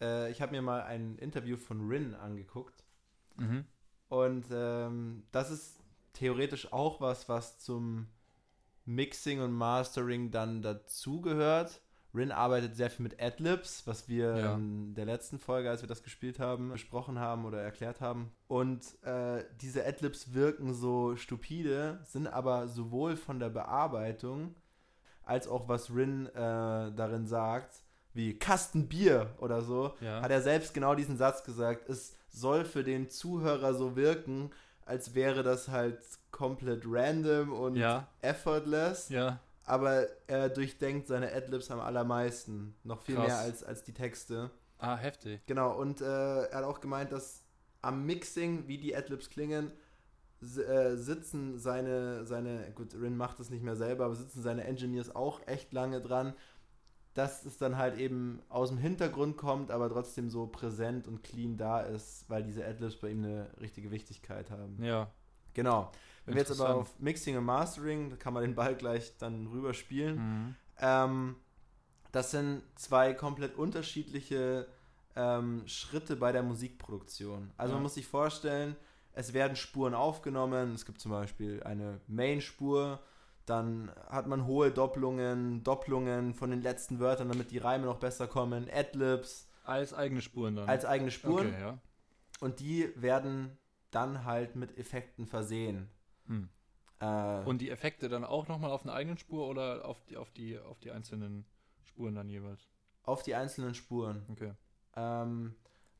äh, 0.00 0.30
ich 0.30 0.40
habe 0.40 0.52
mir 0.52 0.62
mal 0.62 0.82
ein 0.82 1.16
Interview 1.18 1.56
von 1.56 1.86
Rin 1.88 2.14
angeguckt. 2.14 2.84
mhm. 3.36 3.64
Und 4.08 4.46
ähm, 4.50 5.24
das 5.32 5.50
ist 5.50 5.80
theoretisch 6.14 6.72
auch 6.72 7.00
was, 7.00 7.28
was 7.28 7.58
zum 7.58 8.08
Mixing 8.86 9.40
und 9.40 9.52
Mastering 9.52 10.30
dann 10.30 10.62
dazugehört. 10.62 11.82
Rin 12.14 12.32
arbeitet 12.32 12.74
sehr 12.74 12.88
viel 12.90 13.02
mit 13.04 13.20
Adlibs, 13.22 13.86
was 13.86 14.08
wir 14.08 14.36
Ja. 14.36 14.54
in 14.54 14.94
der 14.94 15.04
letzten 15.04 15.38
Folge, 15.38 15.68
als 15.68 15.82
wir 15.82 15.88
das 15.88 16.02
gespielt 16.02 16.38
haben, 16.38 16.70
besprochen 16.70 17.18
haben 17.18 17.44
oder 17.44 17.60
erklärt 17.60 18.00
haben. 18.00 18.32
Und 18.48 18.82
äh, 19.04 19.44
diese 19.60 19.86
Adlibs 19.86 20.32
wirken 20.32 20.72
so 20.72 21.16
stupide, 21.16 22.00
sind 22.04 22.26
aber 22.26 22.66
sowohl 22.68 23.16
von 23.16 23.38
der 23.38 23.50
Bearbeitung 23.50 24.54
als 25.22 25.46
auch 25.48 25.68
was 25.68 25.94
Rin 25.94 26.26
äh, 26.28 26.32
darin 26.34 27.26
sagt, 27.26 27.82
wie 28.14 28.38
Kasten 28.38 28.88
Bier 28.88 29.34
oder 29.38 29.60
so, 29.60 29.94
Ja. 30.00 30.22
hat 30.22 30.30
er 30.30 30.40
selbst 30.40 30.72
genau 30.72 30.94
diesen 30.94 31.18
Satz 31.18 31.44
gesagt. 31.44 31.88
Es 31.90 32.16
soll 32.30 32.64
für 32.64 32.82
den 32.84 33.10
Zuhörer 33.10 33.74
so 33.74 33.96
wirken, 33.96 34.50
als 34.86 35.14
wäre 35.14 35.42
das 35.42 35.68
halt 35.68 36.00
komplett 36.30 36.84
random 36.86 37.52
und 37.52 37.76
Ja. 37.76 38.08
effortless. 38.22 39.10
Ja. 39.10 39.40
Aber 39.68 40.06
er 40.26 40.48
durchdenkt 40.48 41.08
seine 41.08 41.32
Adlibs 41.32 41.70
am 41.70 41.80
allermeisten. 41.80 42.74
Noch 42.84 43.02
viel 43.02 43.16
Krass. 43.16 43.26
mehr 43.26 43.38
als, 43.38 43.62
als 43.62 43.84
die 43.84 43.92
Texte. 43.92 44.50
Ah, 44.78 44.96
heftig. 44.96 45.40
Genau, 45.46 45.78
und 45.78 46.00
äh, 46.00 46.44
er 46.44 46.58
hat 46.58 46.64
auch 46.64 46.80
gemeint, 46.80 47.12
dass 47.12 47.42
am 47.82 48.06
Mixing, 48.06 48.66
wie 48.66 48.78
die 48.78 48.96
Adlibs 48.96 49.28
klingen, 49.28 49.72
äh, 50.40 50.94
sitzen 50.94 51.58
seine, 51.58 52.24
seine, 52.24 52.70
gut, 52.74 52.94
Rin 52.94 53.16
macht 53.16 53.40
es 53.40 53.50
nicht 53.50 53.62
mehr 53.62 53.76
selber, 53.76 54.04
aber 54.04 54.14
sitzen 54.14 54.40
seine 54.40 54.64
Engineers 54.64 55.14
auch 55.14 55.46
echt 55.46 55.72
lange 55.72 56.00
dran, 56.00 56.32
dass 57.14 57.44
es 57.44 57.58
dann 57.58 57.76
halt 57.76 57.98
eben 57.98 58.40
aus 58.48 58.68
dem 58.68 58.78
Hintergrund 58.78 59.36
kommt, 59.36 59.72
aber 59.72 59.88
trotzdem 59.90 60.30
so 60.30 60.46
präsent 60.46 61.08
und 61.08 61.22
clean 61.24 61.56
da 61.56 61.80
ist, 61.80 62.30
weil 62.30 62.44
diese 62.44 62.64
Adlibs 62.64 62.96
bei 62.96 63.10
ihm 63.10 63.24
eine 63.24 63.50
richtige 63.60 63.90
Wichtigkeit 63.90 64.50
haben. 64.50 64.82
Ja. 64.82 65.10
Genau. 65.54 65.90
Wenn 66.28 66.34
wir 66.34 66.42
jetzt 66.42 66.60
aber 66.60 66.74
auf 66.76 66.98
Mixing 66.98 67.36
und 67.36 67.44
Mastering, 67.44 68.10
da 68.10 68.16
kann 68.16 68.32
man 68.34 68.42
den 68.42 68.54
Ball 68.54 68.74
gleich 68.76 69.16
dann 69.18 69.46
rüber 69.48 69.74
spielen. 69.74 70.16
Mhm. 70.16 70.54
Ähm, 70.80 71.36
das 72.12 72.30
sind 72.30 72.62
zwei 72.76 73.12
komplett 73.14 73.56
unterschiedliche 73.56 74.66
ähm, 75.16 75.62
Schritte 75.66 76.16
bei 76.16 76.32
der 76.32 76.42
Musikproduktion. 76.42 77.50
Also 77.56 77.72
Ja. 77.72 77.76
man 77.76 77.82
muss 77.82 77.94
sich 77.94 78.06
vorstellen, 78.06 78.76
es 79.12 79.32
werden 79.32 79.56
Spuren 79.56 79.94
aufgenommen. 79.94 80.74
Es 80.74 80.86
gibt 80.86 81.00
zum 81.00 81.10
Beispiel 81.10 81.62
eine 81.64 82.00
Main-Spur, 82.06 83.00
dann 83.46 83.90
hat 84.08 84.26
man 84.26 84.46
hohe 84.46 84.70
Doppelungen, 84.70 85.64
Doppelungen 85.64 86.34
von 86.34 86.50
den 86.50 86.62
letzten 86.62 87.00
Wörtern, 87.00 87.28
damit 87.28 87.50
die 87.50 87.58
Reime 87.58 87.86
noch 87.86 87.96
besser 87.98 88.26
kommen, 88.28 88.68
Adlibs 88.72 89.48
Als 89.64 89.92
eigene 89.94 90.20
Spuren 90.22 90.56
dann. 90.56 90.68
als 90.68 90.84
eigene 90.84 91.10
Spuren 91.10 91.48
Okay, 91.48 91.60
ja. 91.60 91.78
und 92.40 92.60
die 92.60 92.92
werden 92.94 93.56
dann 93.90 94.24
halt 94.24 94.54
mit 94.54 94.76
Effekten 94.78 95.26
versehen. 95.26 95.88
Hm. 96.28 96.48
Äh, 97.00 97.44
Und 97.44 97.60
die 97.60 97.70
Effekte 97.70 98.08
dann 98.08 98.24
auch 98.24 98.48
nochmal 98.48 98.70
auf 98.70 98.84
einer 98.84 98.92
eigenen 98.94 99.18
Spur 99.18 99.48
oder 99.48 99.84
auf 99.84 100.00
die, 100.06 100.16
auf 100.16 100.30
die, 100.32 100.58
auf 100.58 100.78
die 100.80 100.90
einzelnen 100.92 101.44
Spuren 101.84 102.14
dann 102.14 102.28
jeweils? 102.28 102.68
auf 103.04 103.22
die 103.22 103.34
einzelnen 103.34 103.74
Spuren. 103.74 104.22
Okay. 104.28 104.52
Ähm, 104.94 105.54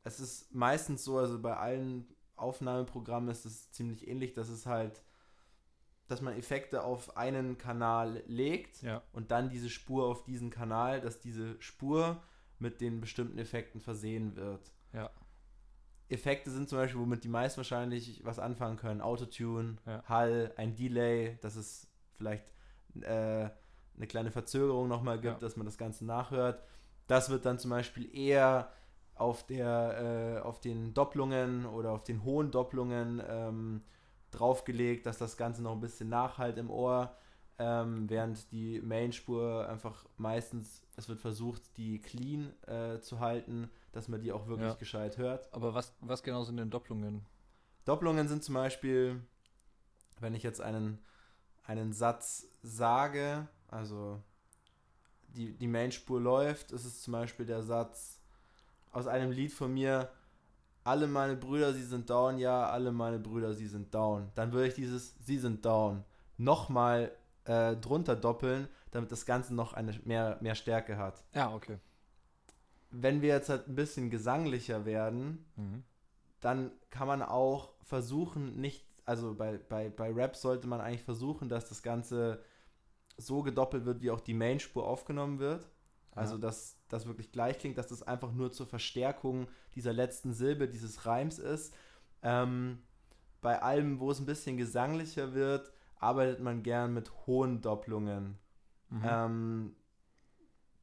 es 0.05 0.21
ist 0.21 0.55
meistens 0.55 1.05
so, 1.05 1.17
also 1.19 1.41
bei 1.41 1.57
allen 1.57 2.07
Aufnahmeprogrammen 2.37 3.31
ist 3.31 3.47
es 3.47 3.71
ziemlich 3.73 4.07
ähnlich, 4.07 4.35
dass 4.35 4.51
es 4.51 4.67
halt, 4.67 5.03
dass 6.07 6.21
man 6.21 6.35
Effekte 6.37 6.85
auf 6.85 7.17
einen 7.17 7.57
Kanal 7.57 8.23
legt 8.27 8.83
Ja. 8.83 9.03
und 9.13 9.31
dann 9.31 9.49
diese 9.49 9.71
Spur 9.71 10.05
auf 10.07 10.25
diesen 10.25 10.51
Kanal, 10.51 11.01
dass 11.01 11.19
diese 11.19 11.59
Spur 11.63 12.23
mit 12.59 12.81
den 12.83 13.01
bestimmten 13.01 13.39
Effekten 13.39 13.81
versehen 13.81 14.37
wird. 14.37 14.71
Ja. 14.93 15.11
Effekte 16.09 16.51
sind 16.51 16.69
zum 16.69 16.79
Beispiel, 16.79 17.01
womit 17.01 17.25
die 17.25 17.29
meisten 17.29 17.59
wahrscheinlich 17.59 18.25
was 18.25 18.39
anfangen 18.39 18.77
können. 18.77 19.01
Autotune, 19.01 19.77
Ja. 19.87 20.03
Hall, 20.05 20.53
ein 20.57 20.75
Delay, 20.75 21.39
dass 21.43 21.57
es 21.57 21.89
vielleicht 22.17 22.45
äh, 23.03 23.49
eine 23.97 24.07
kleine 24.07 24.31
Verzögerung 24.31 24.89
nochmal 24.89 25.17
gibt, 25.21 25.35
Ja. 25.35 25.39
dass 25.41 25.57
man 25.57 25.67
das 25.67 25.77
Ganze 25.79 26.05
nachhört. 26.05 26.63
Das 27.07 27.31
wird 27.31 27.45
dann 27.45 27.59
zum 27.59 27.71
Beispiel 27.71 28.15
eher 28.17 28.71
auf, 29.15 29.45
der, 29.47 30.39
äh, 30.39 30.47
auf 30.47 30.61
den 30.61 30.95
Doppelungen 30.95 31.67
oder 31.67 31.91
auf 31.93 32.05
den 32.05 32.23
hohen 32.25 32.51
Doppelungen 32.51 33.21
ähm, 33.29 33.83
draufgelegt, 34.31 35.07
dass 35.07 35.19
das 35.19 35.37
Ganze 35.37 35.63
noch 35.63 35.73
ein 35.73 35.81
bisschen 35.81 36.09
nachhalt 36.09 36.59
im 36.59 36.71
Ohr, 36.71 37.15
ähm, 37.59 38.09
während 38.09 38.53
die 38.53 38.81
Mainspur 38.81 39.69
einfach 39.69 40.07
meistens, 40.17 40.87
es 40.97 41.09
wird 41.09 41.19
versucht, 41.21 41.77
die 41.77 42.01
clean 42.01 42.53
äh, 42.67 43.01
zu 43.01 43.19
halten, 43.21 43.71
dass 43.99 44.09
man 44.09 44.21
die 44.21 44.33
auch 44.33 44.47
wirklich 44.47 44.69
Ja. 44.69 44.75
gescheit 44.75 45.19
hört. 45.19 45.53
Aber 45.53 45.75
was, 45.75 45.93
was 46.01 46.23
genau 46.23 46.45
sind 46.45 46.57
denn 46.57 46.71
Doppelungen? 46.71 47.27
Doppelungen 47.85 48.29
sind 48.29 48.45
zum 48.45 48.55
Beispiel, 48.55 49.21
wenn 50.21 50.35
ich 50.35 50.43
jetzt 50.45 50.61
einen, 50.61 50.99
einen 51.65 51.93
Satz 51.93 52.47
sage, 52.63 53.49
also 53.67 54.23
die, 55.29 55.53
die 55.53 55.67
Mainspur 55.67 56.21
läuft, 56.21 56.71
ist 56.71 56.85
es 56.85 57.03
zum 57.03 57.13
Beispiel 57.13 57.45
der 57.45 57.63
Satz 57.63 58.21
aus 58.93 59.07
einem 59.07 59.33
Lied 59.33 59.53
von 59.53 59.75
mir, 59.75 60.11
alle 60.85 61.07
meine 61.09 61.37
Brüder, 61.37 61.75
sie 61.75 61.83
sind 61.83 62.09
down, 62.09 62.39
ja, 62.39 62.69
alle 62.71 62.93
meine 62.93 63.19
Brüder, 63.19 63.53
sie 63.53 63.67
sind 63.67 63.93
down. 63.93 64.31
Dann 64.37 64.53
würde 64.53 64.69
ich 64.69 64.75
dieses 64.75 65.15
sie 65.21 65.39
sind 65.39 65.65
down 65.65 66.05
nochmal 66.39 67.11
äh, 67.45 67.75
drunter 67.77 68.15
doppeln, 68.15 68.69
damit 68.93 69.11
das 69.11 69.27
Ganze 69.27 69.55
noch 69.55 69.73
eine 69.75 69.93
mehr, 70.05 70.39
mehr 70.41 70.55
Stärke 70.55 70.97
hat. 70.97 71.25
Ja, 71.35 71.53
okay. 71.53 71.79
Wenn 72.91 73.21
wir 73.23 73.29
jetzt 73.29 73.49
halt 73.49 73.69
ein 73.69 73.75
bisschen 73.75 74.11
gesanglicher 74.11 74.85
werden, 74.85 75.45
Mhm. 75.57 75.85
dann 76.41 76.71
kann 76.91 77.07
man 77.09 77.23
auch 77.23 77.73
versuchen, 77.83 78.61
nicht, 78.61 78.87
also 79.05 79.35
bei, 79.35 79.59
bei, 79.59 79.89
bei 79.91 80.13
Rap 80.13 80.37
sollte 80.37 80.67
man 80.69 80.81
eigentlich 80.81 81.03
versuchen, 81.03 81.49
dass 81.49 81.69
das 81.69 81.83
Ganze 81.83 82.43
so 83.17 83.43
gedoppelt 83.43 83.85
wird, 83.85 84.01
wie 84.03 84.11
auch 84.11 84.21
die 84.21 84.35
Mainspur 84.35 84.87
aufgenommen 84.87 85.39
wird. 85.39 85.69
Also, 86.13 86.35
Ja. 86.35 86.41
dass 86.41 86.79
das 86.89 87.07
wirklich 87.07 87.31
gleich 87.33 87.59
klingt, 87.59 87.79
dass 87.79 87.87
das 87.89 88.03
einfach 88.03 88.33
nur 88.33 88.51
zur 88.53 88.67
Verstärkung 88.67 89.49
dieser 89.75 89.93
letzten 89.93 90.33
Silbe 90.33 90.69
dieses 90.69 91.07
Reims 91.07 91.39
ist. 91.39 91.75
Ähm, 92.23 92.83
bei 93.41 93.61
allem, 93.63 94.01
wo 94.01 94.11
es 94.11 94.19
ein 94.19 94.27
bisschen 94.27 94.57
gesanglicher 94.57 95.35
wird, 95.35 95.73
arbeitet 95.97 96.41
man 96.41 96.63
gern 96.63 96.93
mit 96.95 97.11
hohen 97.27 97.61
Doppelungen. 97.61 98.39
Mhm. 98.91 99.03
Ähm, 99.05 99.77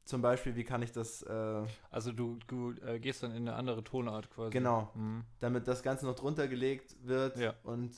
zum 0.06 0.22
Beispiel, 0.22 0.54
wie 0.56 0.64
kann 0.64 0.82
ich 0.82 0.92
das 0.92 1.22
äh, 1.22 1.62
also 1.90 2.12
du, 2.12 2.38
du 2.46 2.72
äh, 2.82 2.98
gehst 2.98 3.22
dann 3.22 3.32
in 3.32 3.48
eine 3.48 3.54
andere 3.54 3.82
Tonart 3.84 4.30
quasi. 4.30 4.52
Genau. 4.52 4.90
Mhm. 4.94 5.24
damit 5.40 5.66
das 5.68 5.82
Ganze 5.82 6.06
noch 6.06 6.14
drunter 6.14 6.48
gelegt 6.48 6.96
wird 7.02 7.36
Ja. 7.38 7.54
und 7.64 7.94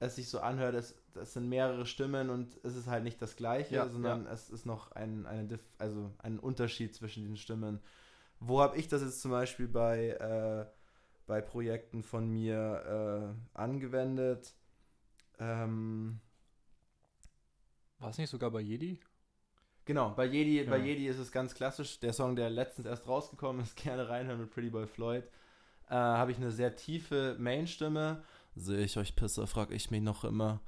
es 0.00 0.14
sich 0.16 0.28
so 0.28 0.40
anhört, 0.40 0.74
es, 0.74 0.94
es 1.14 1.32
sind 1.32 1.48
mehrere 1.48 1.84
Stimmen 1.86 2.30
und 2.30 2.58
es 2.62 2.76
ist 2.76 2.86
halt 2.86 3.02
nicht 3.04 3.20
das 3.22 3.34
gleiche, 3.34 3.74
Ja, 3.74 3.88
sondern 3.88 4.26
es 4.26 4.50
ist 4.50 4.64
noch 4.66 4.92
ein, 4.92 5.26
eine 5.26 5.58
also 5.78 6.12
ein 6.18 6.38
Unterschied 6.38 6.94
zwischen 6.94 7.24
den 7.24 7.36
Stimmen. 7.36 7.80
Wo 8.40 8.60
habe 8.60 8.76
ich 8.76 8.86
das 8.86 9.02
jetzt 9.02 9.20
zum 9.20 9.32
Beispiel 9.32 9.66
bei, 9.66 10.10
äh, 10.10 10.66
bei 11.26 11.40
Projekten 11.40 12.02
von 12.04 12.28
mir 12.30 13.34
äh, 13.54 13.58
angewendet? 13.58 14.54
Ähm, 15.40 16.20
War 17.98 18.10
es 18.10 18.18
nicht 18.18 18.30
sogar 18.30 18.50
bei 18.52 18.60
Jedi? 18.60 19.00
Genau, 19.88 20.10
bei 20.10 20.26
Jedi, 20.26 20.62
bei 20.64 20.76
Ja. 20.76 20.84
Jedi 20.84 21.06
ist 21.06 21.18
es 21.18 21.32
ganz 21.32 21.54
klassisch. 21.54 21.98
Der 22.00 22.12
Song, 22.12 22.36
der 22.36 22.50
letztens 22.50 22.86
erst 22.86 23.08
rausgekommen 23.08 23.62
ist, 23.62 23.74
gerne 23.82 24.06
reinhören 24.06 24.38
mit 24.38 24.50
Pretty 24.50 24.68
Boy 24.68 24.86
Floyd. 24.86 25.24
Äh, 25.88 25.94
Habe 25.94 26.30
ich 26.30 26.36
eine 26.36 26.50
sehr 26.50 26.76
tiefe 26.76 27.36
Main-Stimme. 27.38 28.22
Sehe 28.54 28.84
ich 28.84 28.98
euch 28.98 29.16
Pisser, 29.16 29.46
frag 29.46 29.70
ich 29.70 29.90
mich 29.90 30.02
noch 30.02 30.24
immer. 30.24 30.60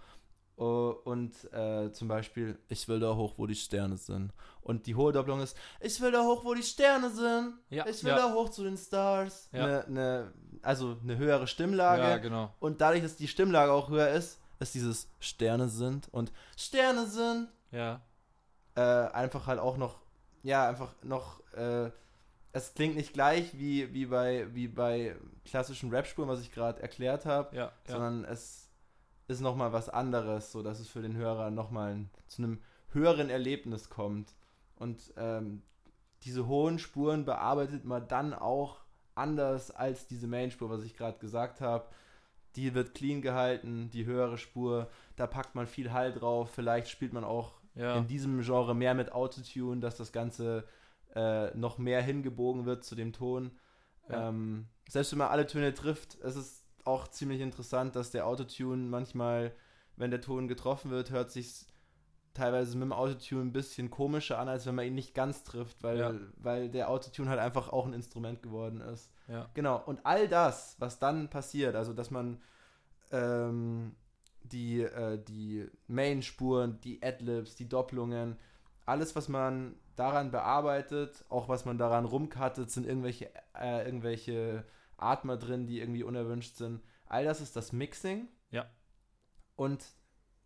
Uh, 0.57 0.95
und 1.05 1.33
äh, 1.53 1.93
zum 1.93 2.09
Beispiel, 2.09 2.59
ich 2.69 2.89
will 2.89 2.99
da 2.99 3.15
hoch, 3.15 3.35
wo 3.37 3.47
die 3.47 3.55
Sterne 3.55 3.99
sind. 3.99 4.33
Und 4.63 4.87
die 4.87 4.95
hohe 4.95 5.13
Doppelung 5.13 5.43
ist, 5.43 5.55
ich 5.81 6.01
will 6.01 6.13
da 6.13 6.23
hoch, 6.23 6.43
wo 6.47 6.55
die 6.55 6.63
Sterne 6.63 7.11
sind. 7.11 7.59
Ja, 7.69 7.87
ich 7.87 8.03
will 8.03 8.13
ja. 8.13 8.17
da 8.17 8.33
hoch 8.33 8.49
zu 8.49 8.65
den 8.65 8.79
Stars. 8.79 9.51
Ja. 9.53 9.67
Ne, 9.67 9.85
ne, 9.89 10.33
also 10.63 10.97
eine 11.03 11.19
höhere 11.19 11.47
Stimmlage. 11.47 12.03
Ja, 12.03 12.17
genau. 12.17 12.55
Und 12.59 12.81
dadurch, 12.81 13.03
dass 13.03 13.17
die 13.17 13.29
Stimmlage 13.29 13.71
auch 13.71 13.91
höher 13.91 14.09
ist, 14.09 14.41
ist 14.61 14.75
dieses 14.75 15.11
Sterne 15.19 15.69
sind 15.69 16.09
und 16.11 16.33
Sterne 16.57 17.07
sind 17.07 17.49
Ja. 17.71 18.01
Äh, 18.81 19.13
einfach 19.13 19.47
halt 19.47 19.61
auch 19.61 19.77
noch, 19.77 20.01
ja, 20.43 20.67
einfach 20.67 20.95
noch, 21.03 21.41
äh, 21.53 21.91
es 22.53 22.73
klingt 22.75 22.97
nicht 22.97 23.13
gleich 23.13 23.59
wie, 23.59 23.93
wie, 23.93 24.07
bei, 24.07 24.47
wie 24.55 24.69
bei 24.69 25.17
klassischen 25.45 25.91
Rap-Spuren, 25.91 26.29
was 26.29 26.41
ich 26.41 26.51
gerade 26.51 26.81
erklärt 26.81 27.27
habe, 27.27 27.55
Ja. 27.55 27.65
ja. 27.65 27.73
sondern 27.87 28.25
es 28.25 28.71
ist 29.29 29.41
nochmal 29.41 29.73
was 29.73 29.89
anderes, 29.91 30.51
so 30.51 30.63
dass 30.63 30.81
es 30.81 30.89
für 30.89 31.03
den 31.03 31.15
Hörer 31.15 31.51
nochmal 31.51 32.07
zu 32.27 32.43
einem 32.43 32.61
höheren 32.93 33.29
Erlebnis 33.29 33.91
kommt. 33.91 34.35
Und 34.77 35.13
ähm, 35.17 35.63
diese 36.23 36.47
hohen 36.47 36.79
Spuren 36.79 37.25
bearbeitet 37.27 37.85
man 37.85 38.09
dann 38.09 38.33
auch 38.33 38.81
anders 39.15 39.71
als 39.71 40.07
diese 40.07 40.27
Main-Spur, 40.27 40.71
was 40.71 40.85
ich 40.85 40.97
gerade 40.97 41.19
gesagt 41.19 41.61
habe. 41.61 41.85
Die 42.57 42.75
wird 42.75 42.95
clean 42.95 43.21
gehalten, 43.21 43.91
die 43.91 44.07
höhere 44.07 44.39
Spur, 44.39 44.89
da 45.17 45.27
packt 45.27 45.55
man 45.55 45.67
viel 45.67 45.93
Hall 45.93 46.13
drauf. 46.13 46.51
Vielleicht 46.51 46.89
spielt 46.89 47.13
man 47.13 47.25
auch 47.25 47.60
ja. 47.81 47.97
in 47.97 48.07
diesem 48.07 48.41
Genre 48.43 48.75
mehr 48.75 48.95
mit 48.95 49.13
Autotune, 49.13 49.81
dass 49.81 49.97
das 49.97 50.13
Ganze 50.13 50.65
äh, 51.15 51.57
noch 51.57 51.79
mehr 51.79 52.03
hingebogen 52.03 52.67
wird 52.67 52.85
zu 52.85 52.95
dem 52.95 53.13
Ton. 53.13 53.53
Ja. 54.09 54.29
Ähm, 54.29 54.67
selbst 54.89 55.13
wenn 55.13 55.19
man 55.19 55.29
alle 55.29 55.47
Töne 55.47 55.73
trifft, 55.75 56.19
es 56.23 56.37
ist 56.37 56.65
auch 56.85 57.09
ziemlich 57.09 57.41
interessant, 57.41 57.97
dass 57.97 58.11
der 58.11 58.27
Autotune 58.27 58.89
manchmal, 58.89 59.53
wenn 59.97 60.11
der 60.11 60.21
Ton 60.21 60.49
getroffen 60.49 60.91
wird, 60.91 61.11
hört 61.11 61.31
sich 61.31 61.67
teilweise 62.35 62.77
mit 62.77 62.85
dem 62.85 62.93
Autotune 62.93 63.43
ein 63.43 63.53
bisschen 63.53 63.91
komischer 63.91 64.39
an, 64.39 64.49
als 64.49 64.65
wenn 64.67 64.75
man 64.77 64.87
ihn 64.87 64.95
nicht 64.95 65.15
ganz 65.15 65.43
trifft, 65.43 65.83
weil, 65.83 65.99
Ja. 65.99 66.15
weil 66.37 66.69
der 66.71 66.89
Autotune 66.89 67.29
halt 67.29 67.41
einfach 67.41 67.71
auch 67.71 67.87
ein 67.87 67.93
Instrument 67.93 68.43
geworden 68.43 68.81
ist. 68.81 69.11
ja. 69.29 69.49
Genau, 69.55 69.83
und 69.85 70.05
all 70.07 70.29
das, 70.29 70.77
was 70.79 70.99
dann 70.99 71.29
passiert, 71.29 71.75
also 71.75 71.93
dass 71.93 72.11
man 72.11 72.41
ähm, 73.11 73.95
die, 74.45 74.83
äh, 74.83 75.23
die 75.23 75.69
Main-Spuren, 75.87 76.81
die 76.81 77.03
Adlibs, 77.03 77.55
die 77.57 77.69
Doppelungen, 77.69 78.37
alles, 78.87 79.15
was 79.15 79.29
man 79.29 79.77
daran 79.97 80.31
bearbeitet, 80.31 81.25
auch 81.29 81.49
was 81.49 81.65
man 81.65 81.79
daran 81.79 82.05
rumcuttet, 82.05 82.71
sind 82.71 82.87
irgendwelche, 82.87 83.31
äh, 83.55 83.85
irgendwelche 83.85 84.65
Atmer 84.97 85.37
drin, 85.37 85.67
die 85.67 85.81
irgendwie 85.81 86.03
unerwünscht 86.03 86.57
sind. 86.57 86.83
All 87.07 87.25
das 87.25 87.41
ist 87.41 87.57
das 87.57 87.73
Mixing. 87.73 88.29
Ja. 88.51 88.67
Und 89.57 89.85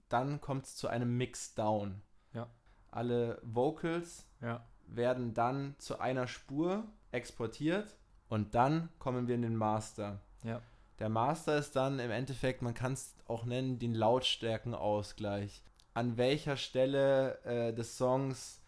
dann 0.08 0.40
kommt 0.40 0.66
es 0.66 0.76
zu 0.76 0.88
einem 0.88 1.16
Mixdown. 1.16 2.02
Ja. 2.32 2.48
Alle 2.90 3.40
Vocals 3.42 4.26
Ja. 4.40 4.64
werden 4.86 5.34
dann 5.34 5.74
zu 5.78 5.98
einer 5.98 6.26
Spur 6.26 6.84
exportiert 7.12 7.96
und 8.28 8.54
dann 8.54 8.88
kommen 8.98 9.28
wir 9.28 9.34
in 9.34 9.42
den 9.42 9.56
Master. 9.56 10.20
Ja. 10.42 10.60
Der 10.98 11.08
Master 11.08 11.58
ist 11.58 11.74
dann 11.76 11.98
im 11.98 12.10
Endeffekt, 12.10 12.62
man 12.62 12.74
kann 12.74 12.92
es 12.92 13.14
auch 13.26 13.44
nennen, 13.44 13.78
den 13.78 13.94
Lautstärkenausgleich. 13.94 15.62
An 15.92 16.16
welcher 16.16 16.56
Stelle 16.56 17.42
äh, 17.44 17.72
des 17.72 17.96
Songs 17.96 18.62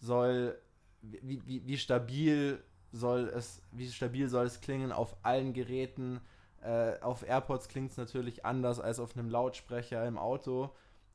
soll, 0.00 0.58
wie, 1.02 1.44
wie, 1.46 1.66
wie 1.66 1.78
stabil 1.78 2.62
soll 2.92 3.30
es, 3.34 3.62
wie 3.72 3.88
stabil 3.88 4.28
soll 4.28 4.46
es 4.46 4.60
klingen 4.60 4.92
auf 4.92 5.16
allen 5.22 5.52
Geräten. 5.52 6.20
Äh, 6.62 6.98
auf 7.00 7.26
AirPods 7.26 7.68
klingt 7.68 7.90
es 7.90 7.96
natürlich 7.96 8.44
anders 8.44 8.80
als 8.80 8.98
auf 8.98 9.16
einem 9.16 9.28
Lautsprecher 9.28 10.06
im 10.06 10.18
Auto. 10.18 10.70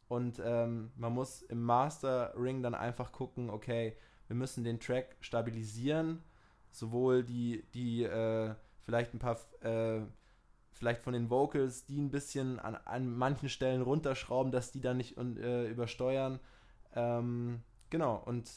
Und 0.08 0.42
ähm, 0.44 0.92
man 0.96 1.14
muss 1.14 1.42
im 1.44 1.64
Master-Ring 1.64 2.62
dann 2.62 2.76
einfach 2.76 3.12
gucken, 3.12 3.50
okay, 3.50 3.96
wir 4.28 4.36
müssen 4.36 4.64
den 4.64 4.80
Track 4.80 5.16
stabilisieren, 5.22 6.22
sowohl 6.70 7.24
die, 7.24 7.66
die 7.74 8.04
äh, 8.04 8.54
vielleicht 8.82 9.14
ein 9.14 9.20
paar, 9.20 9.38
äh, 9.62 10.02
vielleicht 10.72 11.02
von 11.02 11.14
den 11.14 11.30
Vocals, 11.30 11.86
die 11.86 12.00
ein 12.00 12.12
bisschen 12.12 12.60
an, 12.60 12.76
an 12.76 13.10
manchen 13.16 13.50
Stellen 13.50 13.82
runterschrauben, 13.82 14.52
dass 14.52 14.72
die 14.72 14.82
dann 14.82 14.98
nicht 14.98 15.18
äh, 15.18 15.68
übersteuern. 15.70 16.40
Ähm, 16.96 17.62
genau, 17.90 18.22
und 18.26 18.50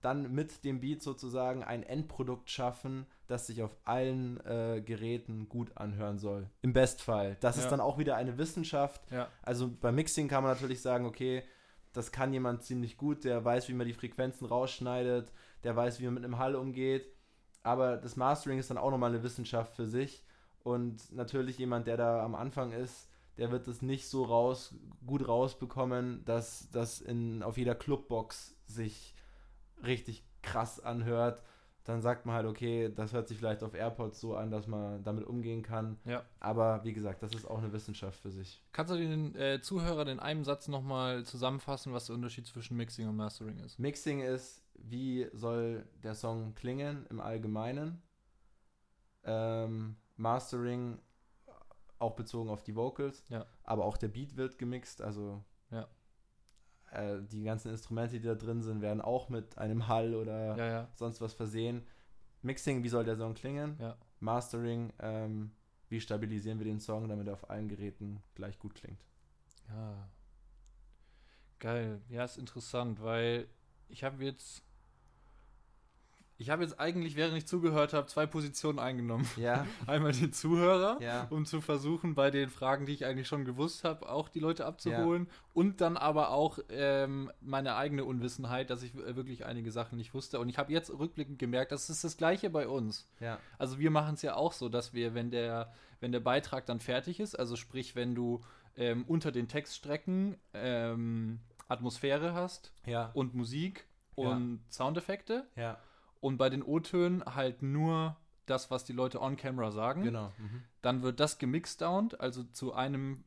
dann 0.00 0.34
mit 0.34 0.64
dem 0.64 0.80
Beat 0.80 1.02
sozusagen 1.02 1.64
ein 1.64 1.82
Endprodukt 1.82 2.50
schaffen, 2.50 3.06
das 3.26 3.46
sich 3.46 3.62
auf 3.62 3.74
allen 3.84 4.38
äh, 4.44 4.82
Geräten 4.84 5.48
gut 5.48 5.76
anhören 5.76 6.18
soll. 6.18 6.50
Im 6.60 6.74
Bestfall. 6.74 7.38
Das 7.40 7.56
Ja. 7.56 7.62
ist 7.62 7.70
dann 7.70 7.80
auch 7.80 7.96
wieder 7.96 8.16
eine 8.16 8.36
Wissenschaft. 8.36 9.00
Ja. 9.10 9.28
Also 9.42 9.70
beim 9.70 9.94
Mixing 9.94 10.28
kann 10.28 10.42
man 10.42 10.52
natürlich 10.52 10.82
sagen, 10.82 11.06
okay, 11.06 11.42
das 11.94 12.12
kann 12.12 12.32
jemand 12.34 12.62
ziemlich 12.64 12.98
gut, 12.98 13.24
der 13.24 13.42
weiß, 13.44 13.68
wie 13.68 13.72
man 13.72 13.86
die 13.86 13.94
Frequenzen 13.94 14.46
rausschneidet, 14.46 15.32
der 15.62 15.74
weiß, 15.74 16.00
wie 16.00 16.04
man 16.04 16.14
mit 16.14 16.24
einem 16.24 16.38
Hall 16.38 16.54
umgeht. 16.54 17.06
Aber 17.62 17.96
das 17.96 18.16
Mastering 18.16 18.58
ist 18.58 18.68
dann 18.68 18.76
auch 18.78 18.90
nochmal 18.90 19.10
eine 19.10 19.22
Wissenschaft 19.22 19.74
für 19.74 19.86
sich. 19.86 20.22
Und 20.64 21.12
natürlich 21.12 21.58
jemand, 21.58 21.86
der 21.86 21.96
da 21.96 22.24
am 22.24 22.34
Anfang 22.34 22.72
ist, 22.72 23.08
der 23.36 23.50
wird 23.50 23.66
das 23.68 23.82
nicht 23.82 24.08
so 24.08 24.24
raus, 24.24 24.74
gut 25.06 25.28
rausbekommen, 25.28 26.24
dass 26.24 26.70
das 26.70 27.00
in, 27.00 27.42
auf 27.42 27.58
jeder 27.58 27.74
Clubbox 27.74 28.56
sich 28.66 29.14
richtig 29.84 30.24
krass 30.42 30.80
anhört. 30.80 31.42
Dann 31.84 32.00
sagt 32.00 32.24
man 32.24 32.36
halt, 32.36 32.46
okay, 32.46 32.90
das 32.94 33.12
hört 33.12 33.28
sich 33.28 33.36
vielleicht 33.36 33.62
auf 33.62 33.74
AirPods 33.74 34.18
so 34.18 34.36
an, 34.36 34.50
dass 34.50 34.66
man 34.66 35.04
damit 35.04 35.24
umgehen 35.24 35.62
kann. 35.62 35.98
Ja. 36.06 36.24
Aber 36.40 36.82
wie 36.82 36.94
gesagt, 36.94 37.22
das 37.22 37.34
ist 37.34 37.44
auch 37.44 37.58
eine 37.58 37.74
Wissenschaft 37.74 38.18
für 38.18 38.30
sich. 38.30 38.62
Kannst 38.72 38.90
du 38.90 38.96
den 38.96 39.34
äh, 39.34 39.60
Zuhörern 39.60 40.08
in 40.08 40.18
einem 40.18 40.44
Satz 40.44 40.68
nochmal 40.68 41.24
zusammenfassen, 41.24 41.92
was 41.92 42.06
der 42.06 42.14
Unterschied 42.14 42.46
zwischen 42.46 42.78
Mixing 42.78 43.06
und 43.06 43.16
Mastering 43.16 43.58
ist? 43.58 43.78
Mixing 43.78 44.20
ist, 44.20 44.62
wie 44.78 45.28
soll 45.34 45.84
der 46.02 46.14
Song 46.14 46.54
klingen 46.54 47.04
im 47.10 47.20
Allgemeinen. 47.20 48.00
Ähm, 49.24 49.96
Mastering 50.16 50.98
auch 51.98 52.14
bezogen 52.16 52.50
auf 52.50 52.62
die 52.62 52.74
Vocals, 52.74 53.24
Ja. 53.28 53.46
aber 53.62 53.84
auch 53.84 53.96
der 53.96 54.08
Beat 54.08 54.36
wird 54.36 54.58
gemixt, 54.58 55.00
also 55.00 55.42
Ja. 55.70 55.88
äh, 56.90 57.22
die 57.22 57.42
ganzen 57.44 57.70
Instrumente, 57.70 58.18
die 58.20 58.26
da 58.26 58.34
drin 58.34 58.62
sind, 58.62 58.80
werden 58.82 59.00
auch 59.00 59.28
mit 59.28 59.56
einem 59.58 59.88
Hall 59.88 60.14
oder 60.14 60.56
Ja, 60.56 60.88
sonst 60.94 61.20
was 61.20 61.34
versehen. 61.34 61.86
Mixing, 62.42 62.82
wie 62.82 62.88
soll 62.88 63.04
der 63.04 63.16
Song 63.16 63.34
klingen? 63.34 63.76
Ja. 63.80 63.96
Mastering, 64.20 64.92
ähm, 64.98 65.52
wie 65.88 66.00
stabilisieren 66.00 66.58
wir 66.58 66.66
den 66.66 66.80
Song, 66.80 67.08
damit 67.08 67.26
er 67.26 67.32
auf 67.34 67.48
allen 67.48 67.68
Geräten 67.68 68.22
gleich 68.34 68.58
gut 68.58 68.74
klingt. 68.74 69.00
Ja. 69.68 70.08
Geil. 71.58 72.02
Ja, 72.08 72.24
ist 72.24 72.36
interessant, 72.36 73.00
weil 73.02 73.48
ich 73.88 74.04
habe 74.04 74.22
jetzt. 74.24 74.62
Ich 76.36 76.50
habe 76.50 76.62
jetzt 76.64 76.80
eigentlich, 76.80 77.14
während 77.14 77.36
ich 77.36 77.46
zugehört 77.46 77.92
habe, 77.92 78.06
zwei 78.08 78.26
Positionen 78.26 78.78
eingenommen. 78.80 79.24
Ja, 79.36 79.66
Einmal 79.86 80.12
den 80.12 80.32
Zuhörer, 80.32 81.00
ja, 81.00 81.26
um 81.30 81.46
zu 81.46 81.60
versuchen, 81.60 82.14
bei 82.16 82.30
den 82.32 82.50
Fragen, 82.50 82.86
die 82.86 82.92
ich 82.92 83.04
eigentlich 83.06 83.28
schon 83.28 83.44
gewusst 83.44 83.84
habe, 83.84 84.08
auch 84.08 84.28
die 84.28 84.40
Leute 84.40 84.66
abzuholen. 84.66 85.28
Und 85.52 85.80
dann 85.80 85.96
aber 85.96 86.30
auch 86.30 86.58
ähm, 86.70 87.30
meine 87.40 87.76
eigene 87.76 88.04
Unwissenheit, 88.04 88.70
dass 88.70 88.82
ich 88.82 88.96
w- 88.96 89.14
wirklich 89.14 89.46
einige 89.46 89.70
Sachen 89.70 89.96
nicht 89.96 90.12
wusste. 90.12 90.40
Und 90.40 90.48
ich 90.48 90.58
habe 90.58 90.72
jetzt 90.72 90.90
rückblickend 90.90 91.38
gemerkt, 91.38 91.70
das 91.70 91.88
ist 91.88 92.02
das 92.02 92.16
Gleiche 92.16 92.50
bei 92.50 92.66
uns. 92.66 93.08
ja, 93.20 93.38
Also 93.58 93.78
wir 93.78 93.90
machen 93.92 94.14
es 94.14 94.22
ja 94.22 94.34
auch 94.34 94.52
so, 94.52 94.68
dass 94.68 94.92
wir, 94.92 95.14
wenn 95.14 95.30
der, 95.30 95.72
wenn 96.00 96.10
der 96.10 96.20
Beitrag 96.20 96.66
dann 96.66 96.80
fertig 96.80 97.20
ist, 97.20 97.38
also 97.38 97.54
sprich, 97.54 97.94
wenn 97.94 98.14
du 98.16 98.40
ähm, 98.76 99.04
unter 99.06 99.30
den 99.30 99.46
Textstrecken 99.46 100.36
ähm, 100.52 101.38
Atmosphäre 101.68 102.34
hast 102.34 102.72
ja, 102.86 103.10
und 103.14 103.34
Musik 103.34 103.86
Ja. 104.16 104.30
und 104.32 104.60
Soundeffekte 104.68 105.46
ja, 105.56 105.78
und 106.24 106.38
bei 106.38 106.48
den 106.48 106.62
O-Tönen 106.62 107.22
halt 107.24 107.62
nur 107.62 108.16
das, 108.46 108.70
was 108.70 108.84
die 108.84 108.92
Leute 108.92 109.20
on 109.20 109.36
camera 109.36 109.70
sagen, 109.70 110.02
genau. 110.02 110.32
Mhm. 110.38 110.62
dann 110.82 111.02
wird 111.02 111.20
das 111.20 111.38
gemixdownt, 111.38 112.18
also 112.20 112.42
zu 112.44 112.72
einem 112.74 113.24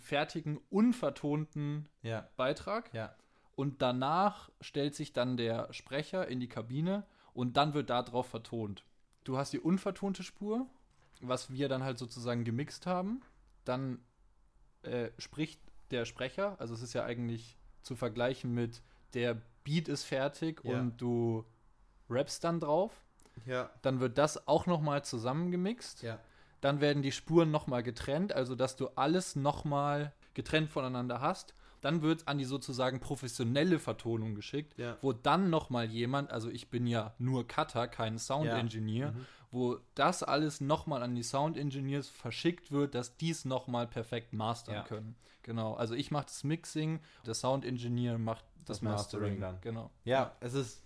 fertigen, 0.00 0.58
unvertonten 0.70 1.88
Ja, 2.02 2.28
Beitrag. 2.36 2.92
ja, 2.94 3.14
Und 3.54 3.82
danach 3.82 4.50
stellt 4.60 4.94
sich 4.94 5.12
dann 5.12 5.36
der 5.36 5.72
Sprecher 5.72 6.28
in 6.28 6.40
die 6.40 6.48
Kabine 6.48 7.04
und 7.34 7.56
dann 7.56 7.74
wird 7.74 7.90
da 7.90 8.02
drauf 8.02 8.28
vertont. 8.28 8.84
Du 9.24 9.36
hast 9.36 9.52
die 9.52 9.60
unvertonte 9.60 10.22
Spur, 10.22 10.66
was 11.20 11.50
wir 11.52 11.68
dann 11.68 11.82
halt 11.82 11.98
sozusagen 11.98 12.44
gemixt 12.44 12.86
haben. 12.86 13.20
Dann 13.64 13.98
äh, 14.82 15.10
spricht 15.18 15.60
der 15.90 16.04
Sprecher, 16.04 16.56
also 16.60 16.72
es 16.74 16.82
ist 16.82 16.94
ja 16.94 17.04
eigentlich 17.04 17.56
zu 17.82 17.96
vergleichen 17.96 18.54
mit 18.54 18.82
der 19.14 19.40
Beat 19.64 19.88
ist 19.88 20.04
fertig 20.04 20.62
Ja. 20.64 20.80
und 20.80 20.96
du 21.00 21.44
rappst 22.10 22.44
dann 22.44 22.60
drauf. 22.60 22.92
ja, 23.46 23.70
Dann 23.82 24.00
wird 24.00 24.18
das 24.18 24.48
auch 24.48 24.66
nochmal 24.66 25.04
zusammengemixt. 25.04 26.02
ja, 26.02 26.18
Dann 26.60 26.80
werden 26.80 27.02
die 27.02 27.12
Spuren 27.12 27.50
nochmal 27.50 27.82
getrennt, 27.82 28.32
also 28.32 28.54
dass 28.54 28.76
du 28.76 28.88
alles 28.96 29.36
nochmal 29.36 30.12
getrennt 30.34 30.70
voneinander 30.70 31.20
hast. 31.20 31.54
dann 31.80 32.02
wird 32.02 32.26
an 32.26 32.38
die 32.38 32.44
sozusagen 32.44 32.98
professionelle 32.98 33.78
Vertonung 33.78 34.34
geschickt, 34.34 34.76
Ja. 34.78 34.96
wo 35.00 35.12
dann 35.12 35.48
nochmal 35.48 35.84
jemand, 35.88 36.32
also 36.32 36.50
ich 36.50 36.70
bin 36.70 36.88
ja 36.88 37.14
nur 37.18 37.46
Cutter, 37.46 37.86
kein 37.86 38.18
Sound. 38.18 38.48
Engineer, 38.50 39.12
Mhm. 39.12 39.26
wo 39.52 39.78
das 39.94 40.24
alles 40.24 40.60
nochmal 40.60 41.04
an 41.04 41.14
die 41.14 41.22
Sound 41.22 41.56
Engineers 41.56 42.08
verschickt 42.08 42.72
wird, 42.72 42.96
dass 42.96 43.16
dies 43.16 43.44
nochmal 43.44 43.86
perfekt 43.86 44.32
mastern 44.32 44.84
können. 44.86 45.14
Genau, 45.44 45.74
also 45.74 45.94
ich 45.94 46.10
mache 46.10 46.24
das 46.26 46.42
Mixing, 46.42 46.98
der 47.24 47.34
Sound 47.34 47.64
Engineer 47.64 48.18
macht 48.18 48.44
das, 48.56 48.64
Das 48.78 48.82
Mastering 48.82 49.38
Mastering. 49.38 49.40
dann. 49.40 49.60
Genau. 49.60 49.90
Ja, 50.04 50.34
es 50.40 50.54
ist, 50.54 50.82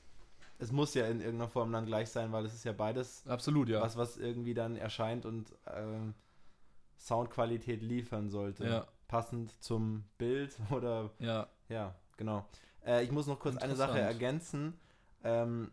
es 0.59 0.73
muss 0.73 0.95
ja 0.95 1.07
in 1.07 1.21
irgendeiner 1.21 1.49
Form 1.49 1.73
dann 1.73 1.87
gleich 1.87 2.11
sein, 2.11 2.33
weil 2.33 2.45
es 2.45 2.55
ist 2.55 2.65
ja 2.65 2.73
beides 2.73 3.27
Absolut, 3.27 3.69
ja. 3.69 3.81
was, 3.81 3.97
was 3.97 4.17
irgendwie 4.17 4.55
dann 4.55 4.77
erscheint 4.77 5.27
und 5.27 5.53
ähm, 5.67 6.15
Soundqualität 6.99 7.83
liefern 7.83 8.31
sollte. 8.31 8.67
Ja. 8.67 8.87
Passend 9.09 9.61
zum 9.63 10.05
Bild 10.19 10.57
oder 10.71 11.11
Ja, 11.19 11.49
ja, 11.69 11.95
genau. 12.17 12.47
Äh, 12.85 13.05
ich 13.05 13.11
muss 13.11 13.27
noch 13.27 13.39
kurz 13.39 13.57
eine 13.57 13.77
Sache 13.77 13.99
ergänzen. 13.99 14.79
Ähm, 15.25 15.73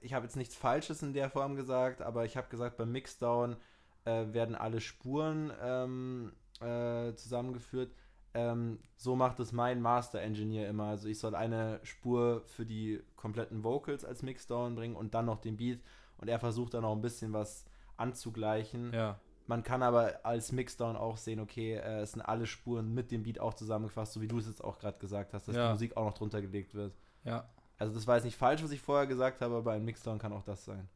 ich 0.00 0.14
habe 0.14 0.26
jetzt 0.26 0.36
nichts 0.36 0.56
Falsches 0.56 1.02
in 1.02 1.12
der 1.12 1.30
Form 1.30 1.54
gesagt, 1.54 2.02
aber 2.02 2.24
ich 2.24 2.36
habe 2.36 2.48
gesagt, 2.48 2.76
beim 2.76 2.90
Mixdown 2.92 3.56
äh, 4.04 4.26
werden 4.32 4.54
alle 4.54 4.80
Spuren 4.80 5.52
ähm, 5.62 6.32
äh, 6.60 7.14
zusammengeführt. 7.14 7.92
Ähm, 8.32 8.78
so 8.96 9.16
macht 9.16 9.40
es 9.40 9.50
mein 9.52 9.80
Master 9.80 10.20
Engineer 10.20 10.68
immer. 10.68 10.84
Also 10.84 11.08
ich 11.08 11.18
soll 11.18 11.34
eine 11.34 11.80
Spur 11.82 12.42
für 12.46 12.64
die 12.64 13.02
kompletten 13.16 13.64
Vocals 13.64 14.04
als 14.04 14.22
Mixdown 14.22 14.76
bringen 14.76 14.94
und 14.96 15.14
dann 15.14 15.26
noch 15.26 15.38
den 15.40 15.56
Beat. 15.56 15.80
Und 16.18 16.28
er 16.28 16.38
versucht 16.38 16.74
dann 16.74 16.84
auch 16.84 16.94
ein 16.94 17.00
bisschen 17.02 17.32
was 17.32 17.64
anzugleichen. 17.96 18.92
ja. 18.92 19.18
Man 19.46 19.64
kann 19.64 19.82
aber 19.82 20.20
als 20.24 20.52
Mixdown 20.52 20.94
auch 20.94 21.16
sehen, 21.16 21.40
okay, 21.40 21.74
äh, 21.74 22.02
es 22.02 22.12
sind 22.12 22.20
alle 22.22 22.46
Spuren 22.46 22.94
mit 22.94 23.10
dem 23.10 23.24
Beat 23.24 23.40
auch 23.40 23.52
zusammengefasst, 23.54 24.12
so 24.12 24.20
wie 24.20 24.28
du 24.28 24.38
es 24.38 24.46
jetzt 24.46 24.62
auch 24.62 24.78
gerade 24.78 24.98
gesagt 25.00 25.34
hast, 25.34 25.48
dass 25.48 25.56
Ja. 25.56 25.66
die 25.66 25.72
Musik 25.72 25.96
auch 25.96 26.04
noch 26.04 26.14
drunter 26.14 26.40
gelegt 26.40 26.72
wird. 26.74 26.94
Ja, 27.24 27.48
Also 27.76 27.92
das 27.92 28.06
war 28.06 28.14
jetzt 28.14 28.24
nicht 28.26 28.36
falsch, 28.36 28.62
was 28.62 28.70
ich 28.70 28.80
vorher 28.80 29.08
gesagt 29.08 29.40
habe, 29.40 29.56
aber 29.56 29.72
ein 29.72 29.84
Mixdown 29.84 30.20
kann 30.20 30.32
auch 30.32 30.44
das 30.44 30.64
sein. 30.64 30.88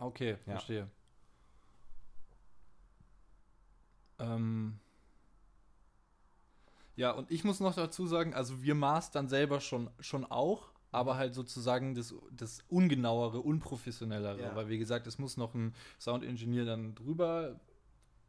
okay, 0.00 0.32
Ja. 0.44 0.52
verstehe. 0.52 0.90
Ähm, 4.18 4.78
ja, 6.98 7.12
und 7.12 7.30
ich 7.30 7.44
muss 7.44 7.60
noch 7.60 7.74
dazu 7.74 8.06
sagen, 8.06 8.34
also 8.34 8.62
wir 8.62 8.74
mastern 8.74 9.28
selber 9.28 9.60
schon, 9.60 9.88
schon 10.00 10.24
auch, 10.24 10.68
aber 10.90 11.16
halt 11.16 11.34
sozusagen 11.34 11.94
das, 11.94 12.14
das 12.32 12.58
ungenauere, 12.68 13.40
unprofessionellere, 13.40 14.40
Ja. 14.42 14.56
weil 14.56 14.68
wie 14.68 14.78
gesagt, 14.78 15.06
es 15.06 15.18
muss 15.18 15.36
noch 15.36 15.54
ein 15.54 15.74
Sound-Engineer 16.00 16.64
dann 16.64 16.94
drüber 16.94 17.60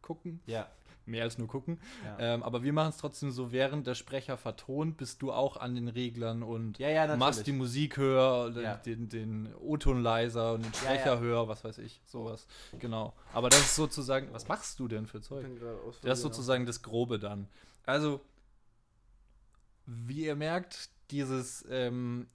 gucken, 0.02 0.40
Ja. 0.46 0.68
mehr 1.06 1.24
als 1.24 1.38
nur 1.38 1.48
gucken. 1.48 1.80
Ja, 2.06 2.18
Ähm, 2.36 2.44
aber 2.44 2.62
wir 2.62 2.72
machen 2.74 2.90
es 2.90 2.98
trotzdem 2.98 3.32
so, 3.32 3.52
während 3.52 3.88
der 3.88 3.96
Sprecher 3.96 4.38
vertont, 4.38 4.98
bist 4.98 5.22
du 5.22 5.32
auch 5.32 5.58
an 5.58 5.74
den 5.76 5.88
Reglern 5.88 6.44
und 6.44 6.78
ja, 6.80 6.90
ja, 6.90 7.16
machst 7.16 7.48
die 7.48 7.52
Musik 7.52 7.98
höher, 7.98 8.52
den, 8.52 8.78
den, 8.86 9.10
den 9.10 9.56
O-Ton 9.56 10.04
leiser 10.04 10.54
und 10.54 10.66
den 10.66 10.74
Sprecher 10.74 11.20
höher, 11.20 11.48
was 11.48 11.64
weiß 11.64 11.80
ich, 11.80 12.02
sowas. 12.06 12.46
Genau. 12.78 13.14
Aber 13.34 13.50
das 13.50 13.62
ist 13.62 13.76
sozusagen, 13.76 14.28
was 14.34 14.48
machst 14.48 14.80
du 14.80 14.88
denn 14.88 15.08
für 15.08 15.22
Zeug? 15.22 15.46
Das 16.04 16.20
ist 16.20 16.24
sozusagen 16.24 16.66
das 16.66 16.82
Grobe 16.84 17.18
dann. 17.20 17.48
Also, 17.86 18.22
wie 19.92 20.26
ihr 20.26 20.36
merkt, 20.36 20.90
dieses 21.12 21.66
ähm, 21.70 22.28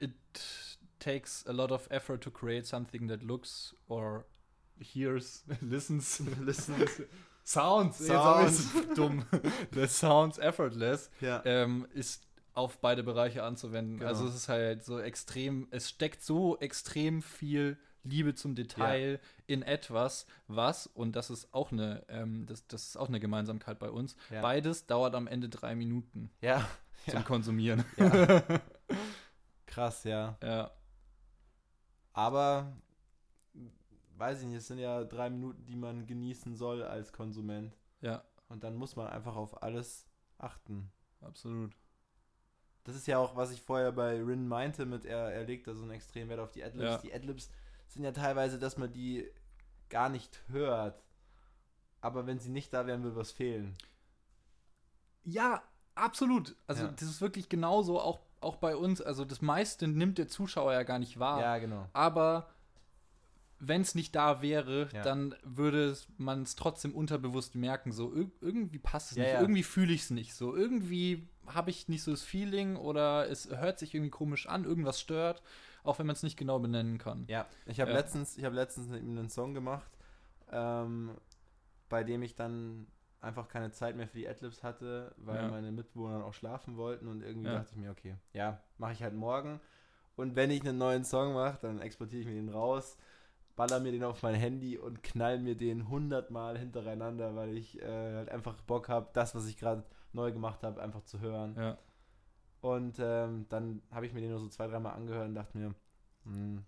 It 0.00 0.12
takes 0.98 1.46
a 1.46 1.52
lot 1.52 1.70
of 1.70 1.88
effort 1.90 2.18
to 2.22 2.30
create 2.30 2.66
something 2.66 3.08
that 3.08 3.22
looks 3.22 3.74
or 3.88 4.24
hears, 4.80 5.44
listens, 5.60 6.20
Listens. 6.40 7.02
sounds, 7.44 8.00
ich's 8.00 8.68
dumm, 8.96 9.24
that 9.72 9.90
sounds 9.90 10.38
effortless, 10.38 11.10
Ja. 11.20 11.42
ähm, 11.44 11.86
ist 11.94 12.24
auf 12.54 12.78
beide 12.80 13.02
Bereiche 13.04 13.44
anzuwenden. 13.44 13.98
Genau. 13.98 14.08
Also 14.08 14.26
es 14.26 14.34
ist 14.34 14.48
halt 14.48 14.84
so 14.84 14.98
extrem, 14.98 15.68
es 15.70 15.88
steckt 15.88 16.22
so 16.22 16.58
extrem 16.58 17.22
viel 17.22 17.78
Liebe 18.08 18.34
zum 18.34 18.54
Detail 18.54 19.20
in 19.46 19.62
etwas, 19.62 20.26
was, 20.46 20.86
und 20.86 21.16
das 21.16 21.30
ist 21.30 21.52
auch 21.54 21.72
eine, 21.72 22.04
ähm, 22.08 22.46
das, 22.46 22.66
das 22.66 22.88
ist 22.88 22.96
auch 22.96 23.08
eine 23.08 23.20
Gemeinsamkeit 23.20 23.78
bei 23.78 23.90
uns, 23.90 24.16
Ja. 24.30 24.40
beides 24.42 24.86
dauert 24.86 25.14
am 25.14 25.26
Ende 25.26 25.48
drei 25.48 25.74
Minuten 25.74 26.30
Ja. 26.40 26.68
zum 27.06 27.14
Ja. 27.14 27.22
Konsumieren. 27.22 27.84
ja. 27.96 28.42
Krass, 29.66 30.04
ja. 30.04 30.36
Ja, 30.42 30.70
Aber 32.12 32.76
weiß 34.16 34.40
ich 34.40 34.46
nicht, 34.46 34.56
es 34.56 34.66
sind 34.66 34.78
ja 34.78 35.04
drei 35.04 35.30
Minuten, 35.30 35.64
die 35.66 35.76
man 35.76 36.06
genießen 36.06 36.56
soll 36.56 36.82
als 36.82 37.12
Konsument. 37.12 37.76
ja, 38.00 38.24
Und 38.48 38.64
dann 38.64 38.74
muss 38.74 38.96
man 38.96 39.06
einfach 39.08 39.36
auf 39.36 39.62
alles 39.62 40.06
achten. 40.38 40.90
absolut. 41.20 41.72
Das 42.84 42.96
ist 42.96 43.06
ja 43.06 43.18
auch, 43.18 43.36
was 43.36 43.50
ich 43.50 43.60
vorher 43.60 43.92
bei 43.92 44.16
Rin 44.22 44.48
meinte, 44.48 44.86
mit 44.86 45.04
er, 45.04 45.30
er 45.30 45.44
legt 45.44 45.66
da 45.66 45.74
so 45.74 45.82
einen 45.82 45.90
extremen 45.90 46.30
Wert 46.30 46.40
auf 46.40 46.52
die 46.52 46.64
Adlibs. 46.64 46.84
Ja. 46.94 46.96
Die 46.98 47.12
Adlibs 47.12 47.50
sind 47.88 48.04
ja 48.04 48.12
teilweise, 48.12 48.58
dass 48.58 48.76
man 48.76 48.92
die 48.92 49.26
gar 49.88 50.08
nicht 50.08 50.42
hört. 50.48 51.02
Aber 52.00 52.26
wenn 52.26 52.38
sie 52.38 52.50
nicht 52.50 52.72
da 52.72 52.86
wären, 52.86 53.02
würde 53.02 53.16
was 53.16 53.32
fehlen. 53.32 53.76
Ja, 55.24 55.62
absolut. 55.94 56.54
Also 56.66 56.84
Ja. 56.84 56.90
das 56.92 57.02
ist 57.08 57.20
wirklich 57.20 57.48
genauso 57.48 58.00
auch, 58.00 58.20
auch 58.40 58.56
bei 58.56 58.76
uns. 58.76 59.00
Also 59.02 59.24
das 59.24 59.42
meiste 59.42 59.88
nimmt 59.88 60.18
der 60.18 60.28
Zuschauer 60.28 60.72
ja 60.72 60.82
gar 60.84 60.98
nicht 60.98 61.18
wahr. 61.18 61.40
Ja, 61.40 61.58
genau. 61.58 61.88
Aber 61.92 62.50
wenn 63.58 63.80
es 63.80 63.96
nicht 63.96 64.14
da 64.14 64.40
wäre, 64.40 64.88
Ja. 64.92 65.02
dann 65.02 65.34
würde 65.42 65.96
man 66.16 66.42
es 66.42 66.54
trotzdem 66.54 66.94
unterbewusst 66.94 67.56
merken. 67.56 67.90
So 67.90 68.14
ir 68.14 68.30
irgendwie 68.40 68.78
passt 68.78 69.10
es 69.10 69.16
Ja, 69.16 69.24
nicht, 69.24 69.32
ja. 69.32 69.40
irgendwie 69.40 69.64
fühle 69.64 69.92
ich 69.92 70.02
es 70.02 70.10
nicht. 70.10 70.34
So 70.34 70.54
irgendwie 70.54 71.26
habe 71.46 71.70
ich 71.70 71.88
nicht 71.88 72.04
so 72.04 72.12
das 72.12 72.22
Feeling 72.22 72.76
oder 72.76 73.28
es 73.28 73.48
hört 73.50 73.78
sich 73.80 73.94
irgendwie 73.94 74.10
komisch 74.10 74.46
an, 74.48 74.64
irgendwas 74.64 75.00
stört, 75.00 75.42
auch 75.84 75.98
wenn 75.98 76.06
man 76.06 76.14
es 76.16 76.22
nicht 76.22 76.36
genau 76.36 76.58
benennen 76.58 76.98
kann. 76.98 77.24
Ja, 77.28 77.46
ich 77.66 77.80
habe 77.80 77.90
Ja. 77.90 77.96
letztens, 77.98 78.36
ich 78.36 78.44
habe 78.44 78.54
letztens 78.54 78.88
mit 78.88 79.02
ihm 79.02 79.18
einen 79.18 79.28
Song 79.30 79.54
gemacht, 79.54 79.90
ähm, 80.50 81.16
bei 81.88 82.04
dem 82.04 82.22
ich 82.22 82.34
dann 82.34 82.86
einfach 83.20 83.48
keine 83.48 83.72
Zeit 83.72 83.96
mehr 83.96 84.06
für 84.06 84.18
die 84.18 84.28
Adlibs 84.28 84.62
hatte, 84.62 85.14
weil 85.16 85.38
Ja. 85.42 85.48
meine 85.48 85.72
Mitbewohner 85.72 86.24
auch 86.24 86.34
schlafen 86.34 86.76
wollten 86.76 87.08
und 87.08 87.22
irgendwie 87.22 87.48
Ja. 87.48 87.54
dachte 87.58 87.70
ich 87.72 87.76
mir, 87.78 87.90
okay, 87.90 88.16
ja, 88.32 88.60
mache 88.78 88.92
ich 88.92 89.02
halt 89.02 89.14
morgen. 89.14 89.60
Und 90.16 90.36
wenn 90.36 90.50
ich 90.50 90.62
einen 90.62 90.78
neuen 90.78 91.04
Song 91.04 91.34
mache, 91.34 91.58
dann 91.62 91.80
exportiere 91.80 92.22
ich 92.22 92.26
mir 92.26 92.34
den 92.34 92.48
raus, 92.48 92.96
baller 93.56 93.80
mir 93.80 93.92
den 93.92 94.04
auf 94.04 94.22
mein 94.22 94.34
Handy 94.34 94.78
und 94.78 95.02
knall 95.02 95.38
mir 95.40 95.56
den 95.56 95.88
hundertmal 95.88 96.58
hintereinander, 96.58 97.34
weil 97.34 97.56
ich 97.56 97.80
äh, 97.82 98.14
halt 98.16 98.28
einfach 98.28 98.60
Bock 98.62 98.88
habe, 98.88 99.08
das, 99.12 99.34
was 99.34 99.46
ich 99.46 99.56
gerade 99.56 99.84
neu 100.12 100.32
gemacht 100.32 100.62
habe, 100.62 100.80
einfach 100.80 101.02
zu 101.04 101.20
hören. 101.20 101.56
Ja. 101.56 101.78
Und 102.60 102.98
ähm, 103.00 103.46
dann 103.48 103.82
habe 103.90 104.06
ich 104.06 104.12
mir 104.12 104.20
den 104.20 104.30
nur 104.30 104.40
so 104.40 104.48
zwei, 104.48 104.66
dreimal 104.66 104.94
angehört 104.94 105.28
und 105.28 105.34
dachte 105.34 105.56
mir, 105.56 105.74
hm, 106.24 106.64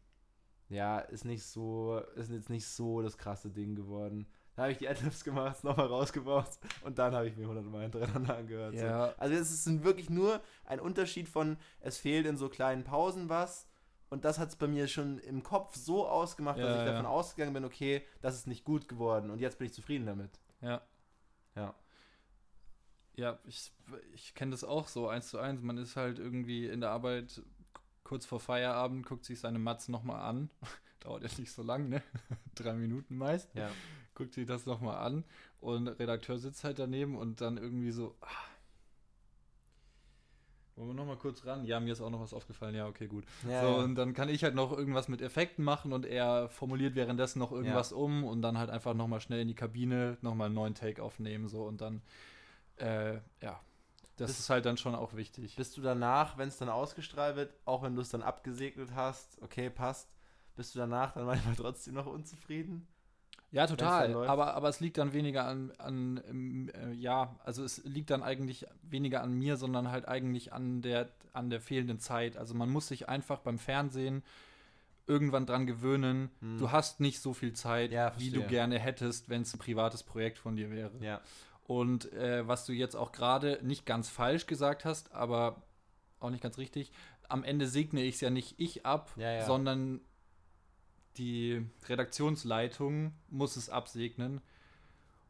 ja, 0.68 1.00
ist 1.00 1.24
nicht 1.24 1.42
so, 1.44 1.98
ist 2.14 2.30
jetzt 2.30 2.48
nicht 2.50 2.66
so 2.66 3.02
das 3.02 3.18
krasse 3.18 3.50
Ding 3.50 3.74
geworden. 3.74 4.26
Dann 4.54 4.64
habe 4.64 4.72
ich 4.72 4.78
die 4.78 4.88
Adlibs 4.88 5.24
gemacht, 5.24 5.64
nochmal 5.64 5.86
rausgebaut 5.86 6.58
und 6.84 6.98
dann 6.98 7.14
habe 7.14 7.28
ich 7.28 7.36
mir 7.36 7.48
hundertmal 7.48 7.82
hintereinander 7.82 8.36
angehört. 8.36 8.78
So. 8.78 8.84
Ja, 8.84 9.14
Also 9.18 9.34
es 9.34 9.50
ist 9.50 9.82
wirklich 9.82 10.10
nur 10.10 10.40
ein 10.64 10.80
Unterschied 10.80 11.28
von, 11.28 11.56
es 11.80 11.98
fehlt 11.98 12.26
in 12.26 12.36
so 12.36 12.48
kleinen 12.48 12.84
Pausen 12.84 13.28
was 13.28 13.66
und 14.10 14.24
das 14.24 14.38
hat 14.38 14.48
es 14.50 14.56
bei 14.56 14.68
mir 14.68 14.86
schon 14.86 15.18
im 15.18 15.42
Kopf 15.42 15.74
so 15.76 16.06
ausgemacht, 16.06 16.62
dass 16.62 16.64
Ja, 16.66 16.78
ich 16.78 16.84
davon 16.84 17.04
ja. 17.04 17.10
ausgegangen 17.10 17.54
bin, 17.54 17.64
okay, 17.64 18.04
das 18.20 18.34
ist 18.36 18.46
nicht 18.46 18.64
gut 18.64 18.88
geworden 18.88 19.30
und 19.30 19.40
jetzt 19.40 19.58
bin 19.58 19.66
ich 19.66 19.72
zufrieden 19.74 20.06
damit. 20.06 20.40
ja. 20.60 20.80
Ja. 21.56 21.74
Ja, 23.20 23.38
ich, 23.46 23.70
ich 24.14 24.34
kenne 24.34 24.52
das 24.52 24.64
auch 24.64 24.88
so 24.88 25.06
eins 25.06 25.28
zu 25.28 25.38
eins. 25.38 25.60
Man 25.60 25.76
ist 25.76 25.96
halt 25.96 26.18
irgendwie 26.18 26.66
in 26.66 26.80
der 26.80 26.90
Arbeit 26.90 27.42
kurz 28.02 28.24
vor 28.24 28.40
Feierabend, 28.40 29.04
guckt 29.04 29.26
sich 29.26 29.38
seine 29.38 29.58
Matz 29.58 29.88
nochmal 29.88 30.22
an. 30.22 30.48
Dauert 31.00 31.22
ja 31.22 31.28
nicht 31.38 31.52
so 31.52 31.62
lang, 31.62 31.90
ne? 31.90 32.02
Drei 32.54 32.72
Minuten 32.72 33.18
meist. 33.18 33.54
Ja. 33.54 33.70
Guckt 34.14 34.32
sich 34.32 34.46
das 34.46 34.64
nochmal 34.64 34.96
an 35.04 35.24
und 35.60 35.86
Redakteur 35.88 36.38
sitzt 36.38 36.64
halt 36.64 36.78
daneben 36.78 37.16
und 37.16 37.42
dann 37.42 37.58
irgendwie 37.58 37.90
so. 37.90 38.16
Ah, 38.22 38.26
wollen 40.76 40.88
wir 40.88 40.94
nochmal 40.94 41.16
kurz 41.16 41.44
ran? 41.44 41.66
Ja, 41.66 41.78
mir 41.78 41.92
ist 41.92 42.00
auch 42.00 42.08
noch 42.08 42.22
was 42.22 42.32
aufgefallen. 42.32 42.74
Ja, 42.74 42.86
okay, 42.86 43.06
gut. 43.06 43.24
Ja, 43.46 43.60
so, 43.60 43.68
ja. 43.68 43.84
und 43.84 43.96
dann 43.96 44.14
kann 44.14 44.30
ich 44.30 44.44
halt 44.44 44.54
noch 44.54 44.72
irgendwas 44.72 45.08
mit 45.08 45.20
Effekten 45.20 45.62
machen 45.62 45.92
und 45.92 46.06
er 46.06 46.48
formuliert 46.48 46.94
währenddessen 46.94 47.38
noch 47.38 47.52
irgendwas 47.52 47.92
um 47.92 48.24
und 48.24 48.40
dann 48.40 48.56
halt 48.56 48.70
einfach 48.70 48.94
nochmal 48.94 49.20
schnell 49.20 49.40
in 49.40 49.48
die 49.48 49.54
Kabine, 49.54 50.16
nochmal 50.22 50.46
einen 50.46 50.54
neuen 50.54 50.74
Take 50.74 51.02
aufnehmen, 51.02 51.48
so 51.48 51.64
und 51.64 51.82
dann, 51.82 52.00
äh, 52.80 53.14
ja. 53.42 53.60
Das 54.16 54.30
Das- 54.32 54.38
ist 54.40 54.50
halt 54.50 54.66
dann 54.66 54.76
schon 54.76 54.94
auch 54.94 55.14
wichtig. 55.14 55.56
Bist 55.56 55.76
du 55.76 55.80
danach, 55.80 56.36
wenn 56.36 56.48
es 56.48 56.58
dann 56.58 56.68
ausgestrahlt 56.68 57.36
wird, 57.36 57.54
auch 57.64 57.82
wenn 57.82 57.94
du 57.94 58.02
es 58.02 58.10
dann 58.10 58.22
abgesegnet 58.22 58.90
hast, 58.94 59.40
okay, 59.40 59.70
passt, 59.70 60.08
bist 60.56 60.74
du 60.74 60.78
danach 60.78 61.12
dann 61.12 61.24
manchmal 61.26 61.56
trotzdem 61.56 61.94
noch 61.94 62.06
unzufrieden? 62.06 62.86
Ja, 63.52 63.66
total. 63.66 64.14
Aber, 64.28 64.54
aber 64.54 64.68
es 64.68 64.78
liegt 64.80 64.98
dann 64.98 65.12
weniger 65.12 65.44
an, 65.44 65.72
an 65.78 66.20
ähm, 66.28 66.70
äh, 66.74 66.92
ja, 66.92 67.34
also 67.44 67.64
es 67.64 67.82
liegt 67.84 68.10
dann 68.10 68.22
eigentlich 68.22 68.64
weniger 68.82 69.22
an 69.22 69.32
mir, 69.32 69.56
sondern 69.56 69.90
halt 69.90 70.06
eigentlich 70.06 70.52
an 70.52 70.82
der, 70.82 71.08
an 71.32 71.50
der 71.50 71.60
fehlenden 71.60 71.98
Zeit. 71.98 72.36
Also 72.36 72.54
man 72.54 72.70
muss 72.70 72.86
sich 72.88 73.08
einfach 73.08 73.40
beim 73.40 73.58
Fernsehen 73.58 74.22
irgendwann 75.06 75.46
dran 75.46 75.66
gewöhnen. 75.66 76.30
Hm. 76.40 76.58
Du 76.58 76.70
hast 76.70 77.00
nicht 77.00 77.20
so 77.20 77.32
viel 77.32 77.52
Zeit, 77.54 77.90
Ja, 77.90 78.12
wie 78.18 78.30
du 78.30 78.42
gerne 78.46 78.78
hättest, 78.78 79.28
wenn 79.28 79.42
es 79.42 79.52
ein 79.54 79.58
privates 79.58 80.04
Projekt 80.04 80.38
von 80.38 80.54
dir 80.54 80.70
wäre. 80.70 80.92
Ja. 81.00 81.20
Und 81.70 82.12
äh, 82.14 82.48
was 82.48 82.66
du 82.66 82.72
jetzt 82.72 82.96
auch 82.96 83.12
gerade 83.12 83.60
nicht 83.62 83.86
ganz 83.86 84.08
falsch 84.08 84.46
gesagt 84.48 84.84
hast, 84.84 85.12
aber 85.12 85.62
auch 86.18 86.30
nicht 86.30 86.42
ganz 86.42 86.58
richtig, 86.58 86.90
am 87.28 87.44
Ende 87.44 87.68
segne 87.68 88.02
ich 88.02 88.16
es 88.16 88.20
ja 88.20 88.28
nicht 88.28 88.58
ich 88.58 88.84
ab, 88.84 89.12
Ja, 89.16 89.30
ja. 89.30 89.46
sondern 89.46 90.00
die 91.16 91.64
Redaktionsleitung 91.86 93.12
muss 93.28 93.54
es 93.54 93.70
absegnen. 93.70 94.40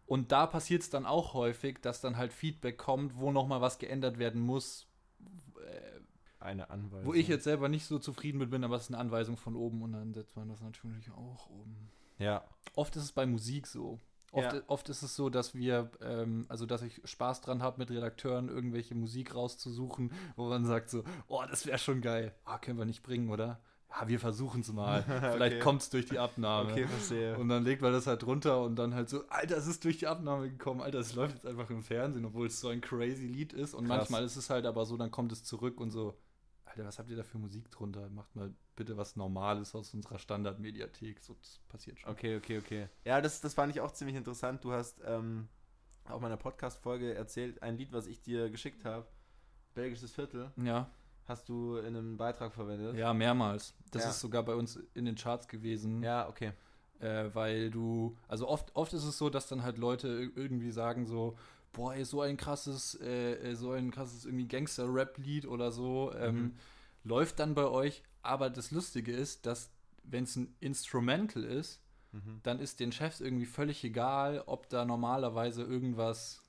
Und 0.06 0.32
da 0.32 0.46
passiert 0.46 0.80
es 0.80 0.88
dann 0.88 1.04
auch 1.04 1.34
häufig, 1.34 1.82
dass 1.82 2.00
dann 2.00 2.16
halt 2.16 2.32
Feedback 2.32 2.78
kommt, 2.78 3.18
wo 3.18 3.30
nochmal 3.32 3.60
was 3.60 3.78
geändert 3.78 4.18
werden 4.18 4.40
muss, 4.40 4.86
äh, 5.62 6.00
Eine 6.42 6.70
Anweisung. 6.70 7.04
wo 7.04 7.12
ich 7.12 7.28
jetzt 7.28 7.44
selber 7.44 7.68
nicht 7.68 7.84
so 7.84 7.98
zufrieden 7.98 8.38
mit 8.38 8.50
bin, 8.50 8.64
aber 8.64 8.76
es 8.76 8.84
ist 8.84 8.88
eine 8.88 8.98
Anweisung 8.98 9.36
von 9.36 9.56
oben 9.56 9.82
und 9.82 9.92
dann 9.92 10.14
setzt 10.14 10.36
man 10.36 10.48
das 10.48 10.62
natürlich 10.62 11.10
auch 11.10 11.50
um. 11.50 11.76
Ja. 12.18 12.42
Oft 12.76 12.96
ist 12.96 13.02
es 13.02 13.12
bei 13.12 13.26
Musik 13.26 13.66
so. 13.66 14.00
Oft, 14.32 14.52
Ja. 14.52 14.62
oft 14.68 14.88
ist 14.88 15.02
es 15.02 15.16
so, 15.16 15.28
dass 15.28 15.54
wir, 15.54 15.90
ähm, 16.00 16.46
also 16.48 16.64
dass 16.64 16.82
ich 16.82 17.00
Spaß 17.04 17.40
dran 17.40 17.62
habe, 17.62 17.78
mit 17.78 17.90
Redakteuren 17.90 18.48
irgendwelche 18.48 18.94
Musik 18.94 19.34
rauszusuchen, 19.34 20.12
wo 20.36 20.48
man 20.48 20.64
sagt 20.64 20.88
so, 20.90 21.02
oh, 21.26 21.42
das 21.50 21.66
wäre 21.66 21.78
schon 21.78 22.00
geil. 22.00 22.32
Ah, 22.44 22.58
können 22.58 22.78
wir 22.78 22.84
nicht 22.84 23.02
bringen, 23.02 23.28
oder? 23.30 23.60
Ja, 23.90 24.06
wir 24.06 24.20
versuchen 24.20 24.60
es 24.60 24.72
mal. 24.72 25.02
Vielleicht 25.32 25.54
Okay. 25.56 25.58
kommt 25.58 25.82
es 25.82 25.90
durch 25.90 26.06
die 26.06 26.20
Abnahme. 26.20 26.70
Okay, 26.70 26.86
verstehe. 26.86 27.36
Und 27.36 27.48
dann 27.48 27.64
legt 27.64 27.82
man 27.82 27.92
das 27.92 28.06
halt 28.06 28.22
drunter 28.22 28.62
und 28.62 28.76
dann 28.76 28.94
halt 28.94 29.08
so, 29.08 29.26
Alter, 29.30 29.56
es 29.56 29.66
ist 29.66 29.82
durch 29.82 29.98
die 29.98 30.06
Abnahme 30.06 30.48
gekommen, 30.48 30.80
Alter, 30.80 31.00
es 31.00 31.14
läuft 31.16 31.34
jetzt 31.34 31.46
einfach 31.46 31.68
im 31.70 31.82
Fernsehen, 31.82 32.24
obwohl 32.24 32.46
es 32.46 32.60
so 32.60 32.68
ein 32.68 32.80
crazy 32.80 33.26
Lied 33.26 33.52
ist. 33.52 33.74
Und 33.74 33.86
Krass. 33.88 33.96
manchmal 33.98 34.22
ist 34.24 34.36
es 34.36 34.48
halt 34.48 34.64
aber 34.64 34.86
so, 34.86 34.96
dann 34.96 35.10
kommt 35.10 35.32
es 35.32 35.42
zurück 35.42 35.80
und 35.80 35.90
so, 35.90 36.16
Alter, 36.70 36.84
was 36.84 36.98
habt 36.98 37.10
ihr 37.10 37.16
da 37.16 37.22
für 37.22 37.38
Musik 37.38 37.70
drunter? 37.70 38.08
Macht 38.10 38.34
mal 38.36 38.52
bitte 38.76 38.96
was 38.96 39.16
Normales 39.16 39.74
aus 39.74 39.92
unserer 39.92 40.18
Standardmediathek. 40.18 41.20
So, 41.20 41.34
das 41.34 41.60
passiert 41.68 41.98
schon. 41.98 42.10
Okay, 42.10 42.36
okay, 42.36 42.58
okay. 42.58 42.88
Ja, 43.04 43.20
das, 43.20 43.40
das 43.40 43.54
fand 43.54 43.74
ich 43.74 43.80
auch 43.80 43.90
ziemlich 43.92 44.16
interessant. 44.16 44.64
Du 44.64 44.72
hast 44.72 45.00
ähm, 45.04 45.48
auf 46.08 46.20
meiner 46.20 46.36
Podcast-Folge 46.36 47.14
erzählt, 47.14 47.62
ein 47.62 47.76
Lied, 47.76 47.92
was 47.92 48.06
ich 48.06 48.20
dir 48.22 48.50
geschickt 48.50 48.84
habe, 48.84 49.06
Belgisches 49.74 50.12
Viertel, 50.12 50.50
Ja, 50.56 50.88
hast 51.26 51.48
du 51.48 51.76
in 51.76 51.86
einem 51.96 52.16
Beitrag 52.16 52.52
verwendet. 52.52 52.96
ja, 52.96 53.12
mehrmals. 53.14 53.74
Das 53.92 54.02
Ja. 54.04 54.10
ist 54.10 54.20
sogar 54.20 54.42
bei 54.44 54.54
uns 54.54 54.76
in 54.94 55.04
den 55.04 55.14
Charts 55.14 55.46
gewesen. 55.48 56.02
Ja, 56.02 56.28
okay. 56.28 56.52
äh, 57.00 57.30
weil 57.34 57.70
du, 57.70 58.16
also 58.28 58.46
oft, 58.48 58.74
oft 58.76 58.92
ist 58.92 59.04
es 59.04 59.16
so, 59.16 59.30
dass 59.30 59.46
dann 59.48 59.62
halt 59.62 59.78
Leute 59.78 60.08
ir- 60.08 60.36
irgendwie 60.36 60.70
sagen 60.72 61.06
so, 61.06 61.36
boah, 61.72 61.94
ey, 61.94 62.04
so 62.04 62.20
ein 62.22 62.36
krasses, 62.36 62.98
äh, 63.00 63.34
äh, 63.50 63.54
so 63.54 63.72
ein 63.72 63.90
krasses 63.90 64.24
irgendwie 64.24 64.48
Gangster-Rap-Lied 64.48 65.46
oder 65.46 65.70
so, 65.72 66.12
ähm, 66.14 66.36
Mhm. 66.36 66.54
läuft 67.04 67.38
dann 67.38 67.54
bei 67.54 67.66
euch. 67.66 68.02
Aber 68.22 68.50
das 68.50 68.70
Lustige 68.70 69.12
ist, 69.12 69.46
dass 69.46 69.70
wenn 70.02 70.24
es 70.24 70.36
ein 70.36 70.54
Instrumental 70.60 71.44
ist, 71.44 71.80
Mhm. 72.12 72.40
dann 72.42 72.58
ist 72.58 72.80
den 72.80 72.90
Chefs 72.92 73.20
irgendwie 73.20 73.46
völlig 73.46 73.84
egal, 73.84 74.42
ob 74.46 74.68
da 74.68 74.84
normalerweise 74.84 75.62
irgendwas 75.62 76.42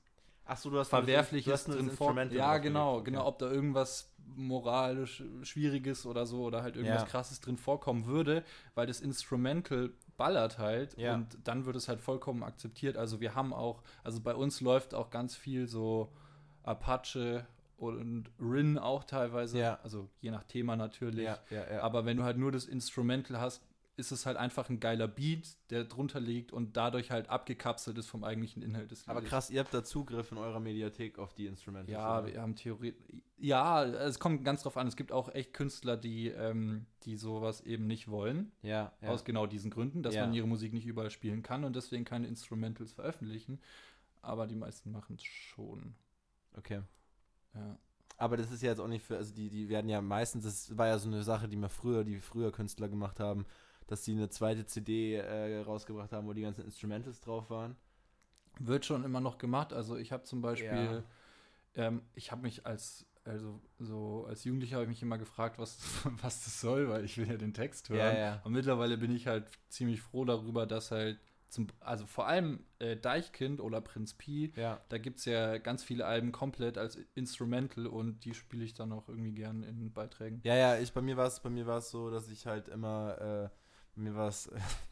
du 0.44 0.78
hast 0.78 0.88
Verwerfliches 0.88 1.46
du 1.46 1.52
hast 1.52 1.68
das 1.68 1.76
drin 1.76 1.84
vor. 1.86 2.08
Instrumental 2.08 2.36
Ja, 2.36 2.58
genau, 2.58 2.96
Okay. 2.96 3.04
genau, 3.04 3.26
ob 3.26 3.38
da 3.38 3.50
irgendwas 3.50 4.10
moralisch 4.36 5.22
Schwieriges 5.42 6.04
oder 6.04 6.26
so 6.26 6.42
oder 6.42 6.62
halt 6.62 6.76
irgendwas 6.76 7.04
Ja. 7.04 7.08
krasses 7.08 7.40
drin 7.40 7.56
vorkommen 7.56 8.06
würde, 8.06 8.44
weil 8.74 8.86
das 8.86 9.00
Instrumental 9.00 9.92
ballert 10.16 10.58
halt 10.58 10.96
Ja. 10.98 11.14
und 11.14 11.36
dann 11.44 11.64
wird 11.66 11.76
es 11.76 11.88
halt 11.88 12.00
vollkommen 12.00 12.42
akzeptiert. 12.42 12.96
Also 12.96 13.20
wir 13.20 13.34
haben 13.34 13.52
auch, 13.52 13.82
also 14.04 14.20
bei 14.20 14.34
uns 14.34 14.60
läuft 14.60 14.94
auch 14.94 15.10
ganz 15.10 15.34
viel 15.36 15.66
so 15.66 16.12
Apache 16.62 17.46
und 17.76 18.30
Rin 18.40 18.78
auch 18.78 19.04
teilweise, 19.04 19.58
Ja. 19.58 19.78
also 19.82 20.08
je 20.20 20.30
nach 20.30 20.44
Thema 20.44 20.76
natürlich. 20.76 21.28
Ja. 21.50 21.80
Aber 21.80 22.04
wenn 22.04 22.16
du 22.16 22.22
halt 22.22 22.36
nur 22.38 22.52
das 22.52 22.66
Instrumental 22.66 23.40
hast, 23.40 23.64
ist 23.96 24.10
es 24.10 24.24
halt 24.24 24.38
einfach 24.38 24.70
ein 24.70 24.80
geiler 24.80 25.06
Beat, 25.06 25.56
der 25.70 25.84
drunter 25.84 26.18
liegt 26.18 26.50
und 26.50 26.76
dadurch 26.78 27.10
halt 27.10 27.28
abgekapselt 27.28 27.98
ist 27.98 28.06
vom 28.08 28.24
eigentlichen 28.24 28.62
Inhalt 28.62 28.90
des 28.90 29.06
Aber 29.06 29.20
Liedes. 29.20 29.30
krass, 29.30 29.50
ihr 29.50 29.60
habt 29.60 29.74
da 29.74 29.84
Zugriff 29.84 30.32
in 30.32 30.38
eurer 30.38 30.60
Mediathek 30.60 31.18
auf 31.18 31.34
die 31.34 31.46
Instrumentals. 31.46 31.92
Ja, 31.92 32.20
oder? 32.20 32.32
wir 32.32 32.40
haben 32.40 32.56
Theorie. 32.56 32.94
Ja, 33.36 33.84
es 33.84 34.18
kommt 34.18 34.44
ganz 34.44 34.62
drauf 34.62 34.76
an. 34.78 34.86
Es 34.86 34.96
gibt 34.96 35.12
auch 35.12 35.28
echt 35.34 35.52
Künstler, 35.52 35.96
die, 35.98 36.28
ähm, 36.28 36.86
die 37.02 37.16
sowas 37.16 37.60
eben 37.60 37.86
nicht 37.86 38.08
wollen. 38.08 38.50
ja, 38.62 38.92
ja. 39.02 39.08
Aus 39.10 39.24
genau 39.24 39.46
diesen 39.46 39.70
Gründen, 39.70 40.02
dass 40.02 40.14
Ja. 40.14 40.24
man 40.24 40.32
ihre 40.34 40.46
Musik 40.48 40.72
nicht 40.72 40.86
überall 40.86 41.10
spielen 41.10 41.42
kann 41.42 41.62
und 41.64 41.76
deswegen 41.76 42.04
keine 42.04 42.28
Instrumentals 42.28 42.92
veröffentlichen. 42.94 43.60
Aber 44.22 44.46
die 44.46 44.54
meisten 44.56 44.90
machen 44.90 45.16
es 45.16 45.24
schon. 45.24 45.94
okay. 46.56 46.80
Ja. 47.54 47.78
Aber 48.16 48.36
das 48.36 48.52
ist 48.52 48.62
ja 48.62 48.70
jetzt 48.70 48.78
auch 48.78 48.86
nicht 48.88 49.04
für, 49.04 49.16
also 49.16 49.34
die, 49.34 49.50
die 49.50 49.68
werden 49.68 49.88
ja 49.88 50.00
meistens, 50.00 50.44
das 50.44 50.78
war 50.78 50.86
ja 50.86 50.98
so 50.98 51.08
eine 51.08 51.24
Sache, 51.24 51.48
die 51.48 51.56
wir 51.56 51.68
früher, 51.68 52.04
die 52.04 52.20
früher 52.20 52.52
Künstler 52.52 52.88
gemacht 52.88 53.18
haben, 53.18 53.46
dass 53.92 54.02
die 54.02 54.12
eine 54.12 54.30
zweite 54.30 54.64
CD 54.64 55.16
äh, 55.16 55.60
rausgebracht 55.60 56.12
haben, 56.12 56.26
wo 56.26 56.32
die 56.32 56.42
ganzen 56.42 56.64
Instrumentals 56.64 57.20
drauf 57.20 57.50
waren. 57.50 57.76
Wird 58.58 58.86
schon 58.86 59.04
immer 59.04 59.20
noch 59.20 59.38
gemacht. 59.38 59.72
Also 59.72 59.96
ich 59.96 60.12
habe 60.12 60.24
zum 60.24 60.40
Beispiel, 60.40 61.04
ähm, 61.74 62.02
ich 62.14 62.32
habe 62.32 62.42
mich 62.42 62.66
als, 62.66 63.06
also 63.24 63.60
so 63.78 64.24
als 64.26 64.44
Jugendlicher 64.44 64.76
habe 64.76 64.84
ich 64.84 64.88
mich 64.90 65.02
immer 65.02 65.18
gefragt, 65.18 65.58
was, 65.58 65.78
was 66.22 66.44
das 66.44 66.60
soll, 66.60 66.88
weil 66.88 67.04
ich 67.04 67.18
will 67.18 67.28
ja 67.28 67.36
den 67.36 67.52
Text 67.54 67.90
hören. 67.90 67.98
Ja, 67.98 68.18
ja. 68.18 68.40
Und 68.44 68.52
mittlerweile 68.52 68.96
bin 68.96 69.14
ich 69.14 69.26
halt 69.26 69.46
ziemlich 69.68 70.00
froh 70.00 70.24
darüber, 70.24 70.66
dass 70.66 70.90
halt 70.90 71.18
zum, 71.48 71.66
also 71.80 72.06
vor 72.06 72.26
allem 72.26 72.64
äh, 72.78 72.96
Deichkind 72.96 73.60
oder 73.60 73.82
Prinz 73.82 74.14
Pi, 74.14 74.54
Ja. 74.56 74.80
da 74.88 74.96
gibt 74.96 75.18
es 75.18 75.26
ja 75.26 75.58
ganz 75.58 75.84
viele 75.84 76.06
Alben 76.06 76.32
komplett 76.32 76.78
als 76.78 76.96
Instrumental 77.14 77.86
und 77.86 78.24
die 78.24 78.32
spiele 78.32 78.64
ich 78.64 78.72
dann 78.72 78.90
auch 78.90 79.06
irgendwie 79.10 79.32
gern 79.32 79.62
in 79.62 79.92
Beiträgen. 79.92 80.40
Ja, 80.44 80.54
ja, 80.54 80.78
ich, 80.78 80.94
bei 80.94 81.02
mir 81.02 81.18
war 81.18 81.26
es, 81.26 81.40
bei 81.40 81.50
mir 81.50 81.66
war 81.66 81.76
es 81.78 81.90
so, 81.90 82.10
dass 82.10 82.30
ich 82.30 82.46
halt 82.46 82.68
immer, 82.68 83.50
äh, 83.52 83.61
bei 83.96 84.02
mir 84.02 84.14
war 84.14 84.28
es, 84.28 84.50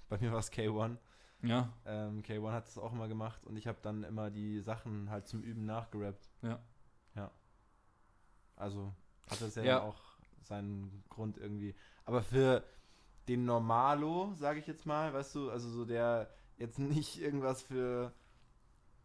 bei 0.08 0.18
mir 0.18 0.32
war 0.32 0.38
es 0.40 0.50
K1. 0.52 0.96
Ja, 1.42 1.72
Ähm, 1.86 2.22
K1 2.22 2.52
hat 2.52 2.66
das 2.66 2.76
auch 2.78 2.92
immer 2.92 3.08
gemacht 3.08 3.46
und 3.46 3.56
ich 3.56 3.66
habe 3.66 3.78
dann 3.82 4.04
immer 4.04 4.30
die 4.30 4.60
Sachen 4.60 5.08
halt 5.10 5.26
zum 5.26 5.42
Üben 5.42 5.64
nachgerappt. 5.64 6.30
ja. 6.42 6.60
Also 8.56 8.92
hat 9.30 9.40
das 9.40 9.54
ja, 9.54 9.64
Ja. 9.64 9.80
auch 9.82 9.98
seinen 10.42 11.02
Grund 11.08 11.38
irgendwie. 11.38 11.74
Aber 12.04 12.22
für 12.22 12.62
den 13.28 13.44
Normalo, 13.46 14.34
sage 14.34 14.58
ich 14.58 14.66
jetzt 14.66 14.84
mal, 14.84 15.12
weißt 15.14 15.34
du, 15.34 15.50
also 15.50 15.70
so 15.70 15.84
der 15.86 16.30
jetzt 16.58 16.78
nicht 16.78 17.20
irgendwas 17.20 17.62
für 17.62 18.12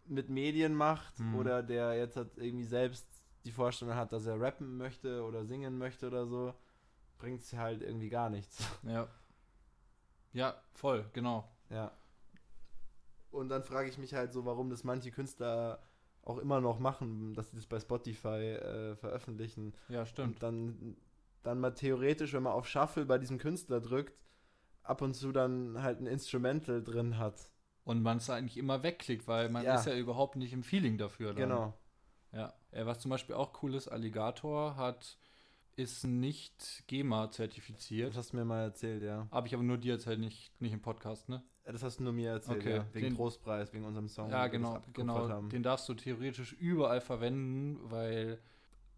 mit 0.06 0.30
Medien 0.30 0.76
macht 0.76 1.18
Mhm. 1.20 1.36
oder 1.36 1.64
der 1.64 1.96
jetzt 1.96 2.18
halt 2.18 2.38
irgendwie 2.38 2.66
selbst 2.66 3.08
die 3.46 3.52
Vorstellung 3.52 3.96
hat, 3.96 4.12
dass 4.12 4.26
er 4.26 4.40
rappen 4.42 4.76
möchte 4.78 5.24
oder 5.24 5.46
singen 5.46 5.78
möchte 5.78 6.08
oder 6.08 6.26
so, 6.28 6.54
bringt 7.18 7.42
es 7.42 7.54
halt 7.54 7.82
irgendwie 7.82 8.10
gar 8.10 8.30
nichts. 8.30 8.62
Ja. 8.84 9.08
Ja, 10.36 10.54
voll, 10.74 11.06
genau. 11.14 11.50
Ja. 11.70 11.92
Und 13.32 13.50
dann 13.50 13.64
frage 13.64 13.90
ich 13.90 13.98
mich 13.98 14.14
halt 14.14 14.32
so, 14.34 14.46
warum 14.46 14.70
das 14.70 14.84
manche 14.84 15.12
Künstler 15.12 15.80
auch 16.24 16.38
immer 16.38 16.60
noch 16.62 16.80
machen, 16.80 17.34
dass 17.34 17.52
sie 17.52 17.56
das 17.56 17.66
bei 17.66 17.80
Spotify 17.80 18.28
äh, 18.28 18.96
veröffentlichen. 18.96 19.74
Ja, 19.90 20.06
stimmt. 20.06 20.36
Und 20.36 20.44
dann, 20.44 20.98
dann 21.44 21.60
mal 21.60 21.72
theoretisch, 21.74 22.34
wenn 22.34 22.44
man 22.44 22.54
auf 22.54 22.68
Shuffle 22.68 23.06
bei 23.06 23.18
diesem 23.18 23.38
Künstler 23.38 23.80
drückt, 23.80 24.14
ab 24.84 25.02
und 25.02 25.14
zu 25.14 25.32
dann 25.32 25.82
halt 25.82 26.00
ein 26.00 26.08
Instrumental 26.08 26.84
drin 26.84 27.18
hat. 27.18 27.50
Und 27.84 28.02
man 28.02 28.18
es 28.18 28.30
eigentlich 28.30 28.58
immer 28.58 28.84
wegklickt, 28.84 29.28
weil 29.28 29.50
man 29.50 29.64
Ja. 29.64 29.76
ist 29.76 29.86
ja 29.86 29.96
überhaupt 29.96 30.36
nicht 30.36 30.54
im 30.54 30.64
Feeling 30.64 30.98
dafür. 30.98 31.34
Dann. 31.34 31.50
Genau. 31.50 31.74
Ja, 32.32 32.54
was 32.86 33.00
zum 33.00 33.10
Beispiel 33.12 33.36
auch 33.36 33.64
cool 33.64 33.74
ist, 33.76 33.88
Alligator 33.88 34.76
hat, 34.76 35.18
ist 35.76 36.06
nicht 36.06 36.84
GEMA 36.88 37.30
zertifiziert. 37.32 38.10
Das 38.10 38.18
hast 38.18 38.34
du 38.34 38.38
mir 38.38 38.46
mal 38.46 38.62
erzählt, 38.64 39.04
ja. 39.04 39.28
Habe 39.32 39.48
ich 39.48 39.54
aber 39.54 39.64
nur 39.64 39.78
dir 39.78 39.94
erzählt, 39.94 40.20
nicht, 40.20 40.52
nicht 40.62 40.74
im 40.74 40.82
Podcast, 40.82 41.28
ne? 41.30 41.44
Das 41.66 41.84
hast 41.84 42.00
du 42.00 42.04
nur 42.04 42.14
mir 42.14 42.32
erzählt, 42.32 42.60
Okay. 42.62 42.76
ja. 42.78 42.86
Wegen 42.94 43.08
Den- 43.08 43.16
Trostpreis, 43.16 43.74
wegen 43.74 43.86
unserem 43.86 44.08
Song. 44.08 44.30
ja, 44.30 44.48
genau, 44.48 44.80
genau. 44.94 45.28
haben. 45.30 45.50
Den 45.50 45.64
darfst 45.64 45.90
du 45.90 45.94
theoretisch 45.96 46.54
überall 46.54 47.02
verwenden, 47.02 47.80
weil 47.90 48.40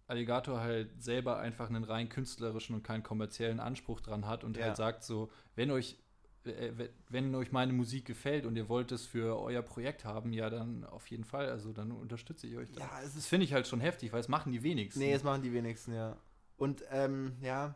Alligator 0.07 0.59
halt 0.59 1.01
selber 1.01 1.37
einfach 1.39 1.69
einen 1.69 1.83
rein 1.83 2.09
künstlerischen 2.09 2.75
und 2.75 2.83
keinen 2.83 3.03
kommerziellen 3.03 3.59
Anspruch 3.59 3.99
dran 4.01 4.25
hat 4.27 4.43
und 4.43 4.57
Ja. 4.57 4.65
halt 4.65 4.77
sagt 4.77 5.03
so, 5.03 5.29
wenn 5.55 5.71
euch 5.71 5.97
äh, 6.45 6.71
we- 6.77 6.89
wenn 7.09 7.35
euch 7.35 7.51
meine 7.51 7.73
Musik 7.73 8.05
gefällt 8.05 8.45
und 8.45 8.55
ihr 8.55 8.69
wollt 8.69 8.93
es 8.93 9.05
für 9.05 9.37
euer 9.37 9.61
Projekt 9.61 10.05
haben, 10.05 10.31
ja, 10.31 10.49
dann 10.49 10.85
auf 10.85 11.05
jeden 11.07 11.25
Fall, 11.25 11.49
also 11.49 11.73
dann 11.73 11.91
unterstütze 11.91 12.47
ich 12.47 12.55
euch. 12.55 12.71
Da. 12.71 12.79
Ja, 12.79 13.01
es 13.03 13.15
Das 13.15 13.25
finde 13.25 13.43
ich 13.43 13.51
halt 13.51 13.67
schon 13.67 13.81
heftig, 13.81 14.13
weil 14.13 14.21
es 14.21 14.29
machen 14.29 14.53
die 14.53 14.63
wenigsten. 14.63 15.01
Nee, 15.01 15.11
es 15.11 15.23
machen 15.23 15.41
die 15.41 15.51
wenigsten, 15.51 15.93
ja. 15.93 16.15
Und, 16.57 16.83
ähm, 16.91 17.37
ja. 17.41 17.75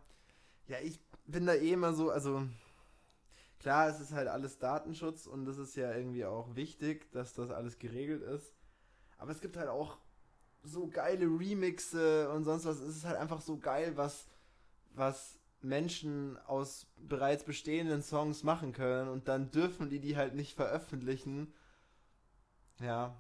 Ja, 0.68 0.78
ich 0.82 1.00
bin 1.26 1.46
da 1.46 1.54
eh 1.54 1.74
immer 1.74 1.94
so, 1.94 2.10
also. 2.10 2.48
Klar, 3.60 3.90
es 3.90 4.00
ist 4.00 4.12
halt 4.12 4.28
alles 4.28 4.58
Datenschutz 4.58 5.28
und 5.28 5.46
das 5.46 5.58
ist 5.60 5.76
ja 5.76 5.94
irgendwie 5.94 6.26
auch 6.26 6.56
wichtig, 6.56 7.12
dass 7.12 7.34
das 7.34 7.52
alles 7.52 7.78
geregelt 7.78 8.24
ist. 8.24 8.56
Aber 9.20 9.32
es 9.32 9.40
gibt 9.40 9.56
halt 9.56 9.70
auch 9.70 10.00
so 10.64 10.88
geile 10.88 11.26
Remixe 11.26 12.30
und 12.32 12.44
sonst 12.44 12.66
was. 12.66 12.80
Es 12.80 12.98
ist 12.98 13.06
halt 13.06 13.18
einfach 13.18 13.42
so 13.42 13.58
geil, 13.60 13.98
was, 13.98 14.26
was 14.96 15.38
Menschen 15.62 16.40
aus 16.48 16.88
bereits 16.98 17.44
bestehenden 17.44 18.02
Songs 18.02 18.44
machen 18.44 18.74
können 18.74 19.10
und 19.10 19.28
dann 19.28 19.52
dürfen 19.52 19.90
die 19.90 20.00
die 20.00 20.18
halt 20.18 20.34
nicht 20.34 20.56
veröffentlichen. 20.56 21.54
Ja, 22.80 23.16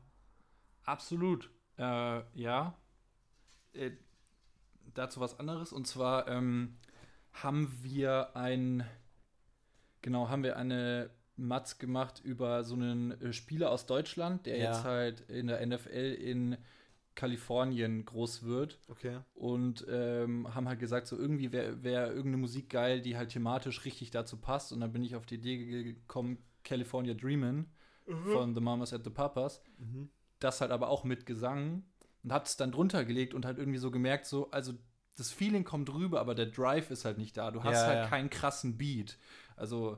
Absolut. 0.85 1.49
Äh, 1.77 2.21
ja. 2.33 2.75
Dazu 4.93 5.19
was 5.19 5.39
anderes. 5.39 5.71
Und 5.73 5.87
zwar 5.87 6.27
ähm, 6.27 6.77
haben 7.33 7.71
wir 7.81 8.35
ein, 8.35 8.83
genau, 10.01 10.29
haben 10.29 10.43
wir 10.43 10.57
eine 10.57 11.09
Mats 11.37 11.77
gemacht 11.79 12.21
über 12.23 12.63
so 12.63 12.75
einen 12.75 13.11
äh, 13.21 13.33
Spieler 13.33 13.71
aus 13.71 13.85
Deutschland, 13.85 14.45
der 14.45 14.57
Ja. 14.57 14.71
jetzt 14.71 14.83
halt 14.83 15.21
in 15.21 15.47
der 15.47 15.65
NFL 15.65 16.17
in 16.19 16.57
Kalifornien 17.15 18.05
groß 18.05 18.43
wird. 18.43 18.79
Okay. 18.87 19.19
Und 19.33 19.85
ähm, 19.89 20.53
haben 20.55 20.67
halt 20.67 20.79
gesagt, 20.79 21.07
so 21.07 21.17
irgendwie 21.17 21.51
wäre 21.51 21.83
wär 21.83 22.07
irgendeine 22.07 22.37
Musik 22.37 22.69
geil, 22.69 23.01
die 23.01 23.17
halt 23.17 23.29
thematisch 23.31 23.83
richtig 23.85 24.11
dazu 24.11 24.37
passt. 24.37 24.71
Und 24.71 24.79
dann 24.81 24.93
bin 24.93 25.03
ich 25.03 25.15
auf 25.15 25.25
die 25.25 25.35
Idee 25.35 25.57
ge- 25.57 25.83
gekommen, 25.93 26.37
California 26.63 27.13
Dreamin' 27.13 27.65
von 28.33 28.53
The 28.53 28.61
Mamas 28.61 28.93
at 28.93 29.03
the 29.03 29.09
Papas. 29.09 29.61
Mhm. 29.77 30.09
Das 30.39 30.59
halt 30.61 30.71
aber 30.71 30.89
auch 30.89 31.03
mit 31.03 31.25
Gesang. 31.25 31.83
Und 32.23 32.31
hat 32.33 32.47
es 32.47 32.57
dann 32.57 32.71
drunter 32.71 33.05
gelegt 33.05 33.33
und 33.33 33.45
halt 33.45 33.57
irgendwie 33.57 33.79
so 33.79 33.91
gemerkt, 33.91 34.25
so, 34.27 34.51
also 34.51 34.73
das 35.17 35.31
Feeling 35.31 35.63
kommt 35.63 35.91
rüber, 35.93 36.19
aber 36.19 36.35
der 36.35 36.47
Drive 36.47 36.91
ist 36.91 37.05
halt 37.05 37.17
nicht 37.17 37.37
da. 37.37 37.51
Du 37.51 37.63
hast 37.63 37.71
Ja, 37.71 37.87
halt 37.87 38.03
ja. 38.03 38.09
keinen 38.09 38.29
krassen 38.29 38.77
Beat. 38.77 39.17
Also, 39.55 39.97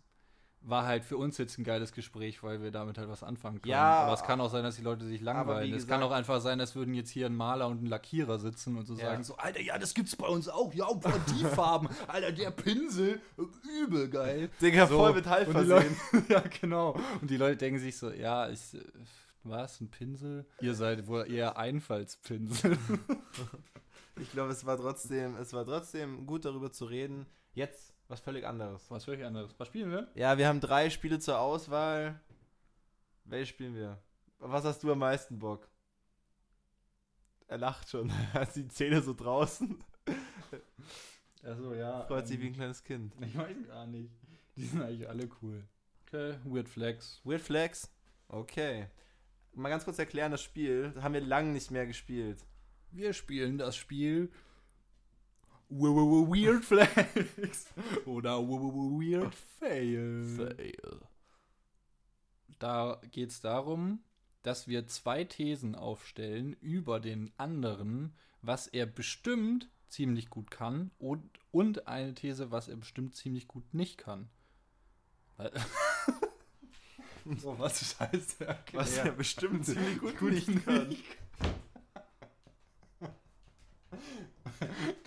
war 0.67 0.87
halt 0.87 1.05
für 1.05 1.17
uns 1.19 1.37
jetzt 1.39 1.59
ein 1.59 1.65
geiles 1.65 1.93
Gespräch, 1.93 2.43
weil 2.43 2.63
wir 2.63 2.71
damit 2.71 2.97
halt 2.97 3.09
was 3.09 3.23
anfangen 3.23 3.61
können. 3.61 3.71
Ja, 3.73 4.01
aber 4.05 4.15
es 4.15 4.23
kann 4.23 4.41
auch 4.41 4.51
sein, 4.51 4.65
dass 4.65 4.77
die 4.77 4.83
Leute 4.83 5.05
sich 5.05 5.21
langweilen. 5.21 5.71
wie 5.71 5.77
Es 5.77 5.87
kann 5.87 6.01
gesagt- 6.01 6.13
auch 6.13 6.17
einfach 6.17 6.41
sein, 6.41 6.59
als 6.61 6.75
würden 6.75 6.95
jetzt 6.95 7.11
hier 7.11 7.27
ein 7.27 7.37
Maler 7.37 7.69
und 7.69 7.83
ein 7.83 7.87
Lackierer 7.87 8.39
sitzen 8.39 8.77
und 8.79 8.87
so 8.87 8.95
Ja. 8.95 9.07
sagen 9.11 9.25
so, 9.25 9.37
Alter, 9.37 9.61
ja, 9.61 9.79
das 9.79 9.93
gibt's 9.95 10.17
bei 10.17 10.27
uns 10.27 10.49
auch. 10.49 10.73
Ja, 10.73 10.87
boah, 10.93 11.13
die 11.39 11.45
Farben. 11.45 11.89
Alter, 12.09 12.33
der 12.33 12.51
Pinsel, 12.51 13.21
übel 13.83 14.09
geil. 14.09 14.51
Digga, 14.61 14.87
So, 14.87 14.97
voll 14.97 15.11
und 15.11 15.17
die 15.19 15.53
versehen. 15.53 15.97
Ja, 16.29 16.43
genau. 16.61 16.97
Und 17.21 17.31
die 17.31 17.37
Leute 17.37 17.57
denken 17.59 17.79
sich 17.79 17.97
so, 17.99 18.11
ja, 18.11 18.49
ich, 18.49 18.61
was, 19.43 19.81
ein 19.83 19.91
Pinsel? 19.91 20.47
Ihr 20.61 20.75
seid 20.75 21.07
wohl 21.07 21.31
eher 21.31 21.59
Einfallspinsel. 21.59 22.79
Ich 24.21 24.31
glaube, 24.31 24.53
es 24.53 24.65
war 24.65 24.77
trotzdem, 24.77 25.37
es 25.39 25.53
war 25.53 25.65
trotzdem 25.65 26.25
gut 26.25 26.45
darüber 26.45 26.71
zu 26.71 26.85
reden. 26.85 27.27
Jetzt 27.53 27.94
was 28.15 28.21
völlig 28.21 28.47
anderes. 28.47 28.89
Was 28.91 29.05
völlig 29.05 29.25
anderes. 29.25 29.55
Was 29.59 29.67
spielen 29.67 29.91
wir? 29.91 30.07
Ja, 30.15 30.39
wir 30.39 30.47
haben 30.47 30.61
drei 30.61 30.89
Spiele 30.89 31.19
zur 31.19 31.41
Auswahl. 31.41 32.21
Welche 33.25 33.47
spielen 33.47 33.75
wir? 33.75 33.99
Was 34.39 34.65
hast 34.65 34.85
du 34.85 34.93
am 34.93 35.01
meisten 35.01 35.41
Bock? 35.41 35.69
Er 37.49 37.59
lacht 37.59 37.91
schon. 37.91 38.11
Er 38.33 38.43
hat 38.43 38.55
die 38.55 38.69
Zähne 38.69 39.03
so 39.03 39.15
draußen. 39.15 39.83
Achso, 41.43 41.75
ja. 41.75 42.05
Freut 42.05 42.29
sich 42.29 42.37
ähm, 42.37 42.43
wie 42.43 42.47
ein 42.49 42.53
kleines 42.55 42.85
Kind. 42.85 43.15
Ich 43.21 43.37
weiß 43.37 43.57
gar 43.67 43.87
nicht. 43.87 44.13
Die 44.57 44.65
sind 44.65 44.83
eigentlich 44.83 45.09
alle 45.09 45.29
cool. 45.43 45.65
Okay, 46.07 46.37
Weird 46.45 46.69
Flex. 46.69 47.21
Weird 47.25 47.43
Flex? 47.43 47.91
Okay. 48.29 48.87
Mal 49.55 49.71
ganz 49.71 49.85
kurz 49.85 49.99
erklären, 49.99 50.31
das 50.31 50.43
Spiel 50.43 50.93
das 50.95 51.03
haben 51.03 51.15
wir 51.15 51.21
lange 51.21 51.53
nicht 51.53 51.73
mehr 51.73 51.87
gespielt. 51.87 52.39
Wir 52.93 53.13
spielen 53.13 53.59
das 53.59 53.75
Spiel 53.77 54.31
Weird 55.71 56.65
Flex 56.65 57.67
oder 58.07 58.39
we- 58.41 58.49
we- 58.61 58.75
we- 58.75 59.21
Weird 59.21 59.35
Fail. 59.59 60.25
Fail. 60.37 61.01
Da 62.59 63.01
geht 63.11 63.31
es 63.31 63.41
darum, 63.41 64.01
dass 64.43 64.69
wir 64.69 64.87
zwei 64.87 65.25
Thesen 65.25 65.75
aufstellen 65.75 66.53
über 66.61 67.01
den 67.01 67.33
anderen, 67.39 68.15
was 68.43 68.67
er 68.67 68.87
bestimmt 68.87 69.69
ziemlich 69.89 70.29
gut 70.31 70.51
kann 70.51 70.91
und, 70.99 71.23
und 71.51 71.87
eine 71.89 72.15
These, 72.15 72.51
was 72.51 72.69
er 72.69 72.77
bestimmt 72.77 73.15
ziemlich 73.17 73.49
gut 73.49 73.73
nicht 73.75 73.99
kann. 73.99 74.29
So, 77.39 77.59
was 77.59 77.81
scheiße. 77.97 78.43
Okay, 78.47 78.77
Was 78.77 78.97
ja. 78.97 79.05
er 79.05 79.13
bestimmt 79.13 79.65
ziemlich 79.65 79.99
gut, 79.99 80.19
Gut 80.19 80.33
nicht 80.33 80.65
kann. 80.67 80.95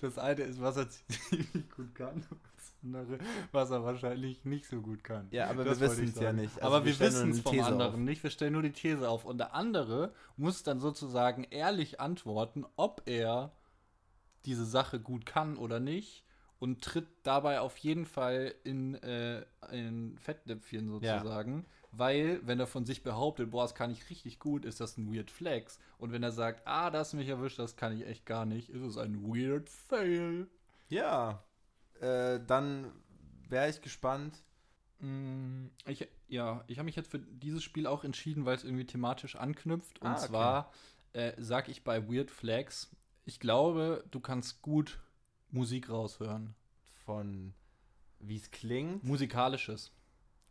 Das 0.00 0.16
eine 0.18 0.42
ist, 0.42 0.60
was 0.60 0.76
er 0.76 0.88
ziemlich 0.90 1.70
gut 1.70 1.94
kann, 1.94 2.14
und 2.30 2.40
das 2.56 2.72
andere, 2.82 3.18
was 3.52 3.70
er 3.70 3.82
wahrscheinlich 3.82 4.44
nicht 4.44 4.66
so 4.66 4.80
gut 4.80 5.02
kann. 5.02 5.26
Ja, 5.30 5.50
aber 5.50 5.64
Das 5.64 5.80
wir 5.80 5.90
wissen 5.90 6.04
es 6.04 6.20
ja 6.20 6.32
nicht. 6.32 6.54
Also 6.62 6.66
aber 6.66 6.84
wir, 6.84 6.92
nur 6.92 7.00
wissen 7.00 7.30
es 7.30 7.40
vom 7.40 7.52
These 7.52 7.66
anderen 7.66 7.92
auf. 7.94 7.98
nicht. 7.98 8.22
Wir 8.22 8.30
stellen 8.30 8.52
nur 8.52 8.62
die 8.62 8.72
These 8.72 9.08
auf. 9.08 9.24
Und 9.24 9.38
der 9.38 9.54
andere 9.54 10.12
muss 10.36 10.62
dann 10.62 10.78
sozusagen 10.80 11.44
ehrlich 11.50 12.00
antworten, 12.00 12.64
ob 12.76 13.02
er 13.06 13.52
diese 14.44 14.64
Sache 14.64 15.00
gut 15.00 15.26
kann 15.26 15.56
oder 15.56 15.80
nicht. 15.80 16.24
Und 16.60 16.82
tritt 16.82 17.06
dabei 17.22 17.60
auf 17.60 17.76
jeden 17.76 18.04
Fall 18.06 18.54
in, 18.64 18.94
äh, 18.96 19.44
in 19.70 20.16
Fettnäpfchen 20.18 20.88
sozusagen. 20.88 21.66
Weil, 21.90 22.46
wenn 22.46 22.60
er 22.60 22.66
von 22.66 22.84
sich 22.84 23.02
behauptet, 23.02 23.50
boah, 23.50 23.62
das 23.62 23.74
kann 23.74 23.90
ich 23.90 24.10
richtig 24.10 24.38
gut, 24.38 24.64
ist 24.66 24.80
das 24.80 24.98
ein 24.98 25.12
Weird 25.12 25.30
Flex. 25.30 25.78
Und 25.96 26.12
wenn 26.12 26.22
er 26.22 26.32
sagt, 26.32 26.66
ah, 26.66 26.90
das 26.90 27.14
mich 27.14 27.28
erwischt, 27.28 27.58
das 27.58 27.76
kann 27.76 27.96
ich 27.96 28.06
echt 28.06 28.26
gar 28.26 28.44
nicht, 28.44 28.68
ist 28.68 28.82
es 28.82 28.98
ein 28.98 29.22
Weird 29.22 29.68
Fail. 29.70 30.48
Ja. 30.90 31.42
Äh, 32.00 32.40
dann 32.46 32.92
wäre 33.48 33.70
ich 33.70 33.80
gespannt. 33.80 34.42
Mm, 35.00 35.66
Ich, 35.86 36.06
ja, 36.28 36.62
ich 36.66 36.78
habe 36.78 36.84
mich 36.84 36.96
jetzt 36.96 37.10
für 37.10 37.18
dieses 37.20 37.62
Spiel 37.62 37.86
auch 37.86 38.04
entschieden, 38.04 38.44
weil 38.44 38.56
es 38.56 38.64
irgendwie 38.64 38.86
thematisch 38.86 39.36
anknüpft. 39.36 40.00
Und 40.00 40.08
Ah, 40.08 40.16
okay. 40.16 40.26
zwar 40.26 40.72
äh, 41.14 41.32
sag 41.38 41.68
ich 41.68 41.84
bei 41.84 42.06
Weird 42.08 42.30
Flags, 42.30 42.90
ich 43.24 43.40
glaube, 43.40 44.04
du 44.10 44.20
kannst 44.20 44.60
gut 44.62 45.00
Musik 45.50 45.88
raushören. 45.88 46.54
Von 47.06 47.54
wie 48.20 48.36
es 48.36 48.50
klingt. 48.50 49.02
Musikalisches. 49.04 49.92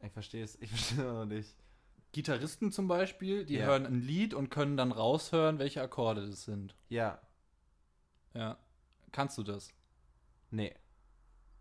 Ich 0.02 0.12
verstehe 0.12 0.44
es. 0.44 0.56
Ich 0.62 0.70
verstehe 0.72 1.00
es 1.00 1.14
noch 1.14 1.26
nicht. 1.26 1.56
Gitarristen 2.12 2.72
zum 2.72 2.88
Beispiel, 2.88 3.46
die 3.46 3.56
Ja. 3.56 3.66
hören 3.66 3.86
ein 3.86 4.02
Lied 4.02 4.34
und 4.34 4.50
können 4.50 4.78
dann 4.78 4.92
raushören, 4.92 5.60
welche 5.60 5.82
Akkorde 5.82 6.26
das 6.28 6.44
sind. 6.46 6.76
Ja. 6.90 7.22
Ja. 8.34 8.58
Kannst 9.12 9.38
du 9.38 9.44
das? 9.44 9.70
Nee. 10.52 10.74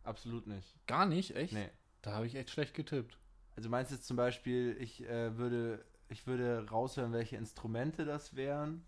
Absolut 0.03 0.47
nicht. 0.47 0.77
Gar 0.87 1.07
nicht, 1.07 1.35
echt? 1.37 1.53
Nee. 1.53 1.69
Da 2.03 2.13
habe 2.13 2.27
ich 2.27 2.35
echt 2.37 2.51
schlecht 2.51 2.75
getippt. 2.75 3.19
Also 3.57 3.69
meinst 3.69 3.91
du 3.91 3.97
jetzt 3.97 4.07
zum 4.07 4.17
Beispiel, 4.17 4.77
ich 4.81 5.03
äh, 5.05 5.37
würde, 5.37 5.85
ich 6.09 6.27
würde 6.27 6.67
raushören, 6.71 7.13
welche 7.13 7.37
Instrumente 7.37 8.05
das 8.05 8.37
wären? 8.37 8.85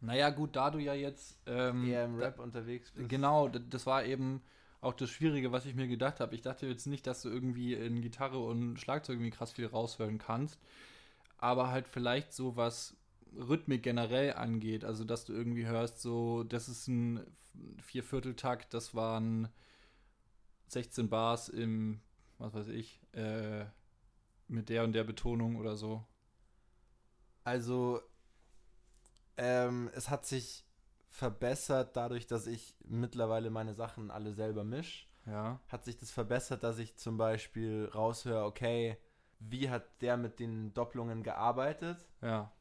Naja, 0.00 0.30
gut, 0.30 0.56
da 0.56 0.70
du 0.70 0.78
ja 0.78 0.94
jetzt. 0.94 1.38
Ähm, 1.46 1.86
Eher 1.86 2.04
im 2.04 2.18
da- 2.18 2.26
Rap 2.26 2.38
unterwegs 2.40 2.90
bist? 2.90 3.08
Genau, 3.08 3.48
das 3.48 3.86
war 3.86 4.04
eben 4.04 4.42
auch 4.80 4.94
das 4.94 5.10
Schwierige, 5.10 5.52
was 5.52 5.66
ich 5.66 5.74
mir 5.74 5.88
gedacht 5.88 6.20
habe. 6.20 6.34
Ich 6.34 6.42
dachte 6.42 6.66
jetzt 6.66 6.86
nicht, 6.86 7.06
dass 7.06 7.22
du 7.22 7.28
irgendwie 7.28 7.74
in 7.74 8.00
Gitarre 8.00 8.38
und 8.38 8.78
Schlagzeug 8.78 9.14
irgendwie 9.16 9.30
krass 9.30 9.52
viel 9.52 9.66
raushören 9.66 10.18
kannst, 10.18 10.58
aber 11.36 11.70
halt 11.70 11.88
vielleicht 11.88 12.32
so 12.32 12.56
was 12.56 12.96
Rhythmik 13.36 13.82
generell 13.82 14.34
angeht. 14.34 14.84
Also, 14.84 15.04
dass 15.04 15.24
du 15.24 15.32
irgendwie 15.32 15.66
hörst, 15.66 16.00
so, 16.00 16.44
das 16.44 16.68
ist 16.68 16.88
ein 16.88 17.26
Viervierteltakt, 17.82 18.72
das 18.72 18.94
waren 18.94 19.48
16 20.68 21.08
Bars 21.08 21.48
im, 21.48 22.00
was 22.38 22.54
weiß 22.54 22.68
ich, 22.68 23.00
äh, 23.12 23.64
mit 24.46 24.68
der 24.68 24.84
und 24.84 24.92
der 24.92 25.04
Betonung 25.04 25.56
oder 25.56 25.76
so. 25.76 26.04
Also, 27.44 28.00
ähm, 29.36 29.90
es 29.94 30.10
hat 30.10 30.26
sich 30.26 30.64
verbessert 31.18 31.96
dadurch, 31.96 32.26
dass 32.28 32.46
ich 32.46 32.76
mittlerweile 32.84 33.50
meine 33.50 33.74
Sachen 33.74 34.10
alle 34.12 34.32
selber 34.32 34.62
mische. 34.62 35.06
Ja. 35.26 35.58
Hat 35.68 35.84
sich 35.84 35.96
das 35.96 36.12
verbessert, 36.12 36.62
dass 36.62 36.78
ich 36.78 36.96
zum 36.96 37.16
Beispiel 37.18 37.90
raushöre, 37.92 38.44
okay, 38.44 38.96
wie 39.40 39.68
hat 39.68 40.00
der 40.00 40.16
mit 40.16 40.38
den 40.38 40.72
Doppelungen 40.74 41.24
gearbeitet? 41.24 42.08
Ja. 42.22 42.52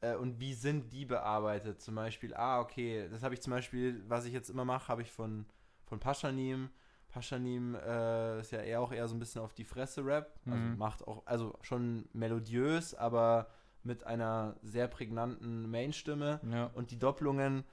Äh, 0.00 0.14
und 0.14 0.38
wie 0.38 0.54
sind 0.54 0.92
die 0.92 1.04
bearbeitet? 1.06 1.80
Zum 1.82 1.96
Beispiel, 1.96 2.32
ah, 2.34 2.60
okay, 2.60 3.08
das 3.10 3.22
habe 3.24 3.34
ich 3.34 3.42
zum 3.42 3.50
Beispiel, 3.50 4.02
was 4.08 4.26
ich 4.26 4.32
jetzt 4.32 4.48
immer 4.48 4.64
mache, 4.64 4.88
habe 4.88 5.02
ich 5.02 5.10
von, 5.10 5.46
von 5.84 5.98
Paschanim. 5.98 6.70
Paschanim 7.08 7.74
äh, 7.74 8.40
ist 8.40 8.52
ja 8.52 8.60
eher 8.60 8.80
auch 8.80 8.92
eher 8.92 9.08
so 9.08 9.16
ein 9.16 9.18
bisschen 9.18 9.42
auf 9.42 9.54
die 9.54 9.64
Fresse 9.64 10.04
Rap. 10.04 10.38
Also 10.46 10.56
Mhm. 10.56 10.78
macht 10.78 11.06
auch, 11.06 11.26
also 11.26 11.58
schon 11.62 12.08
melodiös, 12.12 12.94
aber 12.94 13.48
mit 13.82 14.04
einer 14.04 14.56
sehr 14.62 14.86
prägnanten 14.88 15.68
Mainstimme. 15.68 16.40
Ja. 16.50 16.66
Und 16.74 16.90
die 16.92 16.98
Doppelungen 16.98 17.64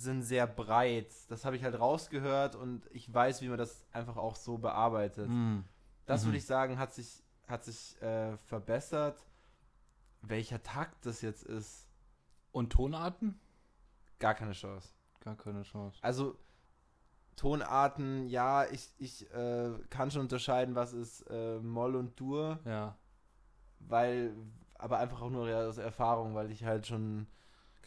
sind 0.00 0.22
sehr 0.22 0.46
breit. 0.46 1.12
Das 1.28 1.44
habe 1.44 1.56
ich 1.56 1.64
halt 1.64 1.78
rausgehört 1.78 2.54
und 2.54 2.86
ich 2.92 3.12
weiß, 3.12 3.42
wie 3.42 3.48
man 3.48 3.58
das 3.58 3.84
einfach 3.92 4.16
auch 4.16 4.36
so 4.36 4.56
bearbeitet. 4.58 5.28
Mhm. 5.28 5.64
Das 6.06 6.22
Mhm. 6.22 6.28
würde 6.28 6.38
ich 6.38 6.46
sagen, 6.46 6.78
hat 6.78 6.94
sich, 6.94 7.22
hat 7.48 7.64
sich 7.64 8.00
äh, 8.00 8.36
verbessert. 8.36 9.24
Welcher 10.22 10.62
Takt 10.62 11.04
das 11.04 11.20
jetzt 11.22 11.42
ist, 11.44 11.86
Und 12.52 12.70
Tonarten? 12.72 13.38
gar 14.20 14.34
keine 14.34 14.52
Chance. 14.52 14.88
Gar 15.20 15.36
keine 15.36 15.62
Chance. 15.62 15.98
Also 16.02 16.36
Tonarten, 17.36 18.28
ja, 18.28 18.64
ich, 18.66 18.90
ich 18.98 19.30
äh, 19.32 19.70
kann 19.90 20.10
schon 20.10 20.22
unterscheiden, 20.22 20.74
was 20.74 20.92
ist 20.92 21.22
äh, 21.30 21.58
Moll 21.60 21.94
und 21.94 22.18
Dur, 22.18 22.58
Ja. 22.64 22.96
weil, 23.80 24.34
aber 24.74 24.98
einfach 24.98 25.20
auch 25.22 25.30
nur 25.30 25.48
aus 25.56 25.78
Erfahrung, 25.78 26.34
weil 26.34 26.50
ich 26.50 26.64
halt 26.64 26.86
schon, 26.86 27.28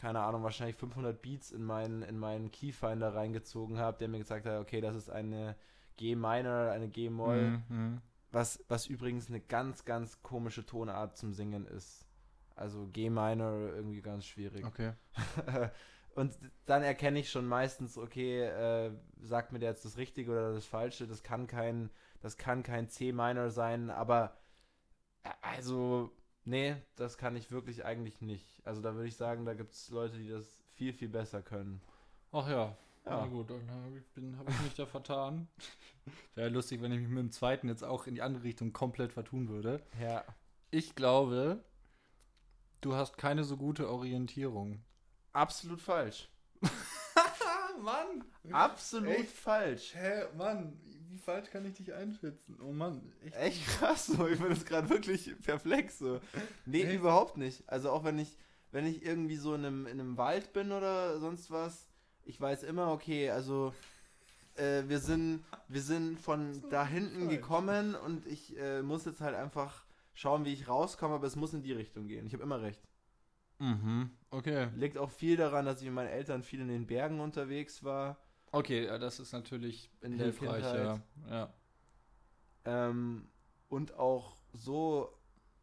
keine 0.02 0.18
Ahnung, 0.18 0.42
wahrscheinlich 0.42 0.74
500 0.74 1.22
Beats 1.22 1.52
in 1.52 1.62
meinen, 1.62 2.02
in 2.02 2.18
meinen 2.18 2.50
Keyfinder 2.50 3.14
reingezogen 3.14 3.78
habe, 3.78 3.98
der 3.98 4.08
mir 4.08 4.18
gesagt 4.18 4.46
hat, 4.46 4.60
okay, 4.60 4.80
das 4.80 4.96
ist 4.96 5.08
eine 5.08 5.54
G 5.96 6.16
Minor, 6.16 6.72
eine 6.72 6.88
G 6.88 7.08
Moll, 7.08 7.50
Mhm. 7.50 7.62
Mhm. 7.68 8.02
was, 8.32 8.64
was 8.66 8.88
übrigens 8.88 9.28
eine 9.28 9.40
ganz, 9.40 9.84
ganz 9.84 10.20
komische 10.20 10.66
Tonart 10.66 11.16
zum 11.16 11.32
Singen 11.32 11.66
ist. 11.66 12.08
Also 12.56 12.88
G 12.88 13.10
Minor 13.10 13.52
irgendwie 13.76 14.02
ganz 14.02 14.26
schwierig. 14.26 14.64
Okay. 14.66 14.92
Und 16.16 16.36
dann 16.66 16.82
erkenne 16.82 17.20
ich 17.20 17.30
schon 17.30 17.46
meistens, 17.46 17.96
okay, 17.96 18.40
äh, 18.42 18.90
sagt 19.20 19.52
mir 19.52 19.60
der 19.60 19.70
jetzt 19.70 19.84
das 19.84 19.96
Richtige 19.98 20.32
oder 20.32 20.52
das 20.52 20.66
Falsche. 20.66 21.06
Das 21.06 21.22
kann 21.22 21.46
kein, 21.46 21.90
das 22.20 22.36
kann 22.36 22.64
kein 22.64 22.88
C-Minor 22.88 23.50
sein, 23.50 23.88
aber 23.88 24.36
äh, 25.22 25.30
also, 25.42 26.10
nee, 26.44 26.76
das 26.96 27.18
kann 27.18 27.36
ich 27.36 27.50
wirklich 27.50 27.84
eigentlich 27.84 28.20
nicht. 28.20 28.60
Also 28.64 28.80
da 28.80 28.94
würde 28.94 29.08
ich 29.08 29.16
sagen, 29.16 29.44
da 29.44 29.54
gibt 29.54 29.72
es 29.72 29.90
Leute, 29.90 30.18
die 30.18 30.28
das 30.28 30.46
viel, 30.74 30.92
viel 30.92 31.08
besser 31.08 31.42
können. 31.42 31.80
Ach 32.32 32.48
ja. 32.48 32.76
Ja. 33.04 33.22
Na 33.22 33.26
gut, 33.26 33.50
dann 33.50 33.68
habe 33.68 33.98
ich, 33.98 34.38
hab 34.38 34.48
ich 34.48 34.60
mich 34.62 34.74
da 34.74 34.86
vertan. 34.86 35.48
Wäre 36.34 36.50
lustig, 36.50 36.80
wenn 36.80 36.92
ich 36.92 37.00
mich 37.00 37.08
mit 37.08 37.18
dem 37.18 37.32
zweiten 37.32 37.68
jetzt 37.68 37.82
auch 37.82 38.06
in 38.06 38.14
die 38.14 38.22
andere 38.22 38.44
Richtung 38.44 38.72
komplett 38.72 39.12
vertun 39.12 39.48
würde. 39.48 39.82
Ja. 40.00 40.24
Ich 40.70 40.94
glaube, 40.94 41.64
du 42.80 42.94
hast 42.94 43.18
keine 43.18 43.44
so 43.44 43.56
gute 43.56 43.90
Orientierung. 43.90 44.84
Absolut 45.32 45.80
falsch. 45.80 46.30
Mann! 47.82 48.24
Absolut 48.52 49.08
Echt? 49.08 49.30
falsch. 49.30 49.94
Hä, 49.94 50.26
Mann, 50.36 50.78
wie 51.12 51.18
falsch 51.18 51.50
kann 51.50 51.66
ich 51.66 51.74
dich 51.74 51.92
einschätzen? 51.92 52.58
Oh 52.62 52.72
Mann, 52.72 53.12
echt. 53.24 53.36
Echt 53.36 53.66
krass, 53.66 54.06
so. 54.06 54.26
Ich 54.26 54.40
bin 54.40 54.50
jetzt 54.50 54.66
gerade 54.66 54.88
wirklich 54.88 55.34
perplex, 55.42 55.98
so. 55.98 56.20
Nee, 56.64 56.82
Echt? 56.82 56.94
überhaupt 56.94 57.36
nicht. 57.36 57.68
Also 57.68 57.90
auch 57.90 58.04
wenn 58.04 58.18
ich, 58.18 58.36
wenn 58.70 58.86
ich 58.86 59.04
irgendwie 59.04 59.36
so 59.36 59.54
in 59.54 59.64
einem, 59.64 59.86
in 59.86 60.00
einem 60.00 60.16
Wald 60.16 60.52
bin 60.52 60.72
oder 60.72 61.20
sonst 61.20 61.50
was, 61.50 61.86
ich 62.24 62.40
weiß 62.40 62.62
immer, 62.62 62.92
okay, 62.92 63.30
also 63.30 63.74
äh, 64.54 64.84
wir 64.86 65.00
sind, 65.00 65.44
wir 65.68 65.82
sind 65.82 66.18
von 66.18 66.62
da 66.70 66.86
hinten 66.86 67.20
falsch. 67.26 67.30
gekommen 67.30 67.94
und 67.94 68.26
ich 68.26 68.56
äh, 68.58 68.82
muss 68.82 69.04
jetzt 69.04 69.20
halt 69.20 69.34
einfach 69.34 69.84
schauen, 70.14 70.44
wie 70.44 70.52
ich 70.52 70.68
rauskomme, 70.68 71.14
aber 71.14 71.26
es 71.26 71.36
muss 71.36 71.52
in 71.54 71.62
die 71.62 71.72
Richtung 71.72 72.06
gehen. 72.08 72.26
Ich 72.26 72.32
habe 72.32 72.42
immer 72.42 72.62
recht. 72.62 72.80
Mhm, 73.58 74.10
okay. 74.30 74.68
Liegt 74.76 74.98
auch 74.98 75.10
viel 75.10 75.36
daran, 75.36 75.66
dass 75.66 75.80
ich 75.80 75.86
mit 75.86 75.94
meinen 75.94 76.08
Eltern 76.08 76.42
viel 76.42 76.60
in 76.60 76.68
den 76.68 76.86
Bergen 76.86 77.20
unterwegs 77.20 77.84
war. 77.84 78.18
Okay, 78.52 78.86
das 78.86 79.18
ist 79.18 79.32
natürlich 79.32 79.90
hilfreich, 80.02 80.62
ja. 80.62 81.00
Ja. 81.28 81.52
Ähm, 82.64 83.28
und 83.68 83.94
auch 83.94 84.36
so 84.52 85.12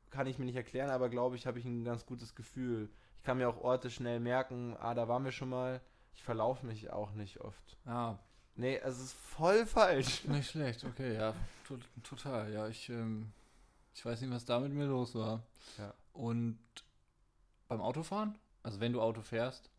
kann 0.09 0.27
ich 0.27 0.39
mir 0.39 0.45
nicht 0.45 0.55
erklären, 0.55 0.89
aber 0.89 1.09
glaube 1.09 1.35
ich, 1.35 1.45
habe 1.45 1.59
ich 1.59 1.65
ein 1.65 1.83
ganz 1.83 2.05
gutes 2.05 2.35
Gefühl. 2.35 2.89
Ich 3.17 3.23
kann 3.23 3.37
mir 3.37 3.47
auch 3.47 3.61
Orte 3.61 3.89
schnell 3.91 4.19
merken, 4.19 4.75
ah, 4.79 4.93
da 4.95 5.07
waren 5.07 5.23
wir 5.23 5.31
schon 5.31 5.49
mal. 5.49 5.81
Ich 6.15 6.23
verlaufe 6.23 6.65
mich 6.65 6.91
auch 6.91 7.11
nicht 7.13 7.39
oft. 7.41 7.77
Ah, 7.85 8.17
Nee, 8.59 8.75
es 8.83 8.99
ist 8.99 9.13
voll 9.13 9.65
falsch. 9.65 10.23
nicht 10.27 10.49
schlecht, 10.49 10.83
okay, 10.83 11.15
ja. 11.15 11.33
To 11.65 11.77
total, 12.03 12.51
ja. 12.51 12.67
Ich, 12.67 12.89
ähm, 12.89 13.31
ich 13.93 14.03
weiß 14.05 14.19
nicht, 14.19 14.31
was 14.33 14.43
da 14.43 14.59
mit 14.59 14.73
mir 14.73 14.85
los 14.85 15.15
war. 15.15 15.41
Ja. 15.77 15.93
Und 16.11 16.59
beim 17.69 17.79
Autofahren? 17.79 18.37
Also 18.61 18.81
wenn 18.81 18.91
du 18.91 19.01
Auto 19.01 19.21
fährst? 19.21 19.69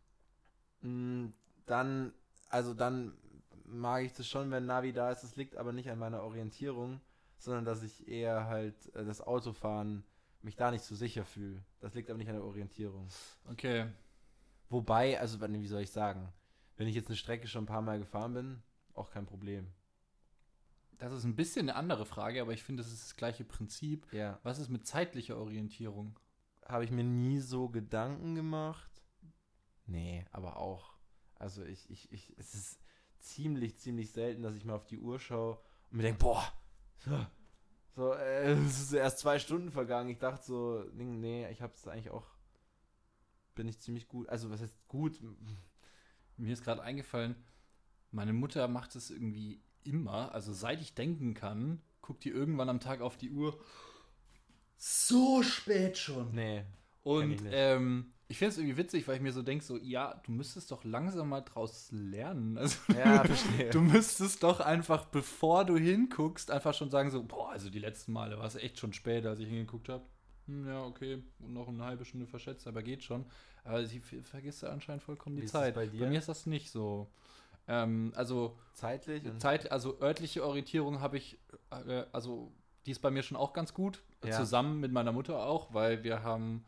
Mm, 0.80 1.26
Dann, 1.66 2.14
also 2.50 2.74
dann 2.74 3.16
mag 3.64 4.04
ich 4.04 4.12
das 4.12 4.28
schon, 4.28 4.50
wenn 4.50 4.66
Navi 4.66 4.92
da 4.92 5.10
ist. 5.10 5.22
Das 5.22 5.36
liegt 5.36 5.56
aber 5.56 5.72
nicht 5.72 5.90
an 5.90 5.98
meiner 5.98 6.22
Orientierung, 6.22 7.00
sondern 7.38 7.64
dass 7.64 7.82
ich 7.82 8.06
eher 8.08 8.46
halt 8.46 8.94
äh, 8.94 9.04
das 9.04 9.22
Autofahren 9.22 10.04
mich 10.42 10.56
da 10.56 10.70
nicht 10.70 10.84
so 10.84 10.94
sicher 10.94 11.24
fühle. 11.24 11.62
Das 11.80 11.94
liegt 11.94 12.10
aber 12.10 12.18
nicht 12.18 12.28
an 12.28 12.34
der 12.34 12.44
Orientierung. 12.44 13.08
Okay. 13.50 13.86
Wobei, 14.68 15.18
also 15.18 15.40
wie 15.40 15.66
soll 15.66 15.82
ich 15.82 15.90
sagen, 15.90 16.32
wenn 16.76 16.88
ich 16.88 16.94
jetzt 16.94 17.08
eine 17.08 17.16
Strecke 17.16 17.46
schon 17.46 17.64
ein 17.64 17.66
paar 17.66 17.82
Mal 17.82 17.98
gefahren 17.98 18.34
bin, 18.34 18.62
auch 18.94 19.10
kein 19.10 19.26
Problem. 19.26 19.66
Das 20.98 21.12
ist 21.12 21.24
ein 21.24 21.36
bisschen 21.36 21.68
eine 21.68 21.76
andere 21.76 22.06
Frage, 22.06 22.40
aber 22.40 22.52
ich 22.52 22.62
finde, 22.62 22.82
das 22.82 22.92
ist 22.92 23.02
das 23.02 23.16
gleiche 23.16 23.44
Prinzip. 23.44 24.10
Ja. 24.12 24.38
Was 24.42 24.58
ist 24.58 24.68
mit 24.68 24.86
zeitlicher 24.86 25.38
Orientierung? 25.38 26.18
Habe 26.66 26.84
ich 26.84 26.90
mir 26.90 27.04
nie 27.04 27.40
so 27.40 27.68
Gedanken 27.68 28.34
gemacht. 28.34 28.90
Nee, 29.86 30.24
aber 30.30 30.56
auch. 30.56 30.89
Also 31.40 31.64
ich, 31.64 31.88
ich, 31.88 32.12
ich, 32.12 32.34
es 32.36 32.54
ist 32.54 32.78
ziemlich, 33.18 33.78
ziemlich 33.78 34.12
selten, 34.12 34.42
dass 34.42 34.54
ich 34.54 34.64
mal 34.66 34.74
auf 34.74 34.86
die 34.86 34.98
Uhr 34.98 35.18
schaue 35.18 35.58
und 35.90 35.96
mir 35.96 36.02
denke, 36.02 36.20
boah, 36.20 36.52
so, 37.96 38.12
äh, 38.12 38.52
es 38.52 38.78
ist 38.78 38.92
erst 38.92 39.20
zwei 39.20 39.38
Stunden 39.38 39.72
vergangen. 39.72 40.10
Ich 40.10 40.18
dachte 40.18 40.44
so, 40.44 40.84
nee, 40.92 41.50
ich 41.50 41.62
habe 41.62 41.72
es 41.74 41.88
eigentlich 41.88 42.10
auch, 42.10 42.26
bin 43.54 43.66
ich 43.68 43.80
ziemlich 43.80 44.06
gut. 44.06 44.28
Also 44.28 44.50
was 44.50 44.60
heißt 44.60 44.76
gut? 44.86 45.18
Mir 46.36 46.52
ist 46.52 46.62
gerade 46.62 46.82
eingefallen, 46.82 47.36
meine 48.10 48.34
Mutter 48.34 48.68
macht 48.68 48.94
es 48.94 49.10
irgendwie 49.10 49.62
immer, 49.82 50.34
also 50.34 50.52
seit 50.52 50.80
ich 50.80 50.94
denken 50.94 51.32
kann, 51.32 51.80
guckt 52.02 52.24
die 52.24 52.30
irgendwann 52.30 52.68
am 52.68 52.80
Tag 52.80 53.00
auf 53.00 53.16
die 53.16 53.30
Uhr. 53.30 53.58
So 54.76 55.42
spät 55.42 55.96
schon. 55.96 56.34
Nee. 56.34 56.64
Und 57.02 57.42
ähm, 57.46 58.12
ich 58.30 58.38
finde 58.38 58.52
es 58.52 58.58
irgendwie 58.58 58.76
witzig, 58.76 59.06
weil 59.08 59.16
ich 59.16 59.22
mir 59.22 59.32
so 59.32 59.42
denke, 59.42 59.64
so, 59.64 59.76
ja, 59.76 60.14
du 60.24 60.30
müsstest 60.32 60.70
doch 60.70 60.84
langsam 60.84 61.28
mal 61.28 61.40
draus 61.42 61.88
lernen. 61.90 62.56
Also, 62.58 62.78
Ja, 62.92 63.24
verstehe. 63.24 63.70
du 63.70 63.80
müsstest 63.80 64.42
doch 64.42 64.60
einfach, 64.60 65.06
bevor 65.06 65.64
du 65.64 65.76
hinguckst, 65.76 66.50
einfach 66.50 66.72
schon 66.72 66.90
sagen, 66.90 67.10
so, 67.10 67.22
boah, 67.24 67.50
also 67.50 67.68
die 67.70 67.80
letzten 67.80 68.12
Male 68.12 68.38
war 68.38 68.46
es 68.46 68.54
echt 68.54 68.78
schon 68.78 68.92
spät, 68.92 69.26
als 69.26 69.40
ich 69.40 69.48
hingeguckt 69.48 69.88
habe. 69.88 70.04
Hm, 70.46 70.66
ja, 70.66 70.82
okay, 70.84 71.22
noch 71.40 71.68
eine 71.68 71.84
halbe 71.84 72.04
Stunde 72.04 72.26
verschätzt, 72.26 72.66
aber 72.68 72.82
geht 72.82 73.02
schon. 73.02 73.26
Aber 73.64 73.84
sie 73.84 74.00
ver- 74.00 74.22
vergisst 74.22 74.62
ja 74.62 74.70
anscheinend 74.70 75.02
vollkommen 75.02 75.36
Wie 75.36 75.42
die 75.42 75.46
Zeit. 75.48 75.74
bei 75.74 75.86
dir? 75.86 76.06
mir 76.06 76.18
ist 76.18 76.28
das 76.28 76.46
nicht 76.46 76.70
so. 76.70 77.10
Ähm, 77.68 78.12
also, 78.14 78.56
Zeitlich? 78.74 79.22
Zeit, 79.38 79.70
also 79.72 80.00
örtliche 80.00 80.44
Orientierung 80.46 81.00
habe 81.00 81.16
ich, 81.18 81.36
äh, 81.70 82.04
also 82.12 82.52
die 82.86 82.92
ist 82.92 83.00
bei 83.00 83.10
mir 83.10 83.22
schon 83.22 83.36
auch 83.36 83.52
ganz 83.52 83.74
gut. 83.74 84.02
Ja. 84.24 84.30
Zusammen 84.38 84.78
mit 84.80 84.92
meiner 84.92 85.12
Mutter 85.12 85.44
auch, 85.44 85.74
weil 85.74 86.04
wir 86.04 86.22
haben 86.22 86.64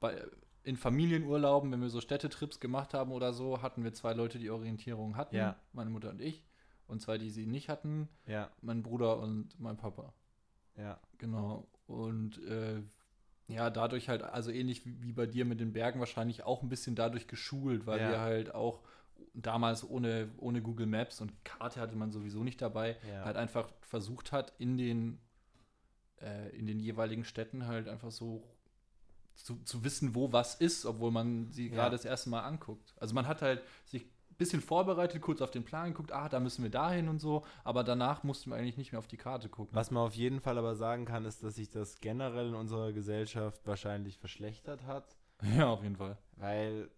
bei, 0.00 0.22
in 0.66 0.76
Familienurlauben, 0.76 1.70
wenn 1.70 1.80
wir 1.80 1.88
so 1.90 2.00
Städtetrips 2.00 2.58
gemacht 2.60 2.92
haben 2.92 3.12
oder 3.12 3.32
so, 3.32 3.62
hatten 3.62 3.84
wir 3.84 3.92
zwei 3.94 4.12
Leute, 4.12 4.38
die 4.38 4.50
Orientierung 4.50 5.16
hatten. 5.16 5.36
Ja. 5.36 5.56
Meine 5.72 5.90
Mutter 5.90 6.10
und 6.10 6.20
ich. 6.20 6.44
Und 6.88 7.00
zwei, 7.00 7.18
die 7.18 7.30
sie 7.30 7.46
nicht 7.46 7.68
hatten, 7.68 8.08
Ja, 8.26 8.50
mein 8.62 8.82
Bruder 8.82 9.18
und 9.18 9.58
mein 9.58 9.76
Papa. 9.76 10.12
ja. 10.76 11.00
Genau. 11.18 11.66
Und 11.86 12.42
äh, 12.44 12.82
ja, 13.48 13.70
dadurch 13.70 14.08
halt, 14.08 14.22
also 14.22 14.50
ähnlich 14.50 14.82
wie, 14.84 15.12
bei 15.12 15.26
dir 15.26 15.44
mit 15.44 15.60
den 15.60 15.72
Bergen, 15.72 16.00
wahrscheinlich 16.00 16.42
auch 16.42 16.62
ein 16.62 16.68
bisschen 16.68 16.94
dadurch 16.96 17.26
geschult, 17.28 17.86
weil 17.86 18.00
Ja. 18.00 18.10
wir 18.10 18.20
halt 18.20 18.54
auch 18.54 18.80
damals 19.34 19.88
ohne, 19.88 20.28
ohne 20.38 20.62
Google 20.62 20.86
Maps 20.86 21.20
und 21.20 21.44
Karte 21.44 21.80
hatte 21.80 21.94
man 21.96 22.10
sowieso 22.10 22.42
nicht 22.42 22.60
dabei, 22.60 22.96
Ja. 23.08 23.24
halt 23.24 23.36
einfach 23.36 23.68
versucht 23.82 24.32
hat, 24.32 24.52
in 24.58 24.76
den, 24.78 25.18
äh, 26.20 26.48
in 26.56 26.66
den 26.66 26.80
jeweiligen 26.80 27.24
Städten 27.24 27.66
halt 27.66 27.88
einfach 27.88 28.10
so 28.10 28.42
zu, 29.36 29.56
zu 29.64 29.84
wissen, 29.84 30.14
wo 30.14 30.32
was 30.32 30.54
ist, 30.54 30.84
obwohl 30.86 31.10
man 31.10 31.50
sie 31.52 31.68
Ja. 31.68 31.74
gerade 31.74 31.92
das 31.96 32.04
erste 32.04 32.30
Mal 32.30 32.40
anguckt. 32.42 32.94
Also 32.98 33.14
man 33.14 33.26
hat 33.28 33.42
halt 33.42 33.62
sich 33.84 34.04
ein 34.04 34.36
bisschen 34.38 34.60
vorbereitet, 34.60 35.22
kurz 35.22 35.40
auf 35.40 35.50
den 35.50 35.64
Plan 35.64 35.90
geguckt, 35.90 36.12
ah, 36.12 36.28
da 36.28 36.40
müssen 36.40 36.62
wir 36.62 36.70
dahin 36.70 37.08
und 37.08 37.20
so, 37.20 37.44
aber 37.64 37.84
danach 37.84 38.22
mussten 38.22 38.50
wir 38.50 38.56
eigentlich 38.56 38.76
nicht 38.76 38.92
mehr 38.92 38.98
auf 38.98 39.06
die 39.06 39.16
Karte 39.16 39.48
gucken. 39.48 39.74
Was 39.74 39.90
man 39.90 40.02
auf 40.02 40.14
jeden 40.14 40.40
Fall 40.40 40.58
aber 40.58 40.74
sagen 40.74 41.04
kann, 41.06 41.24
ist, 41.24 41.42
dass 41.42 41.54
sich 41.54 41.70
das 41.70 42.00
generell 42.00 42.48
in 42.48 42.54
unserer 42.54 42.92
Gesellschaft 42.92 43.66
wahrscheinlich 43.66 44.18
verschlechtert 44.18 44.84
hat. 44.84 45.16
Ja, 45.56 45.68
auf 45.68 45.82
jeden 45.82 45.96
Fall. 45.96 46.16
Weil, 46.36 46.90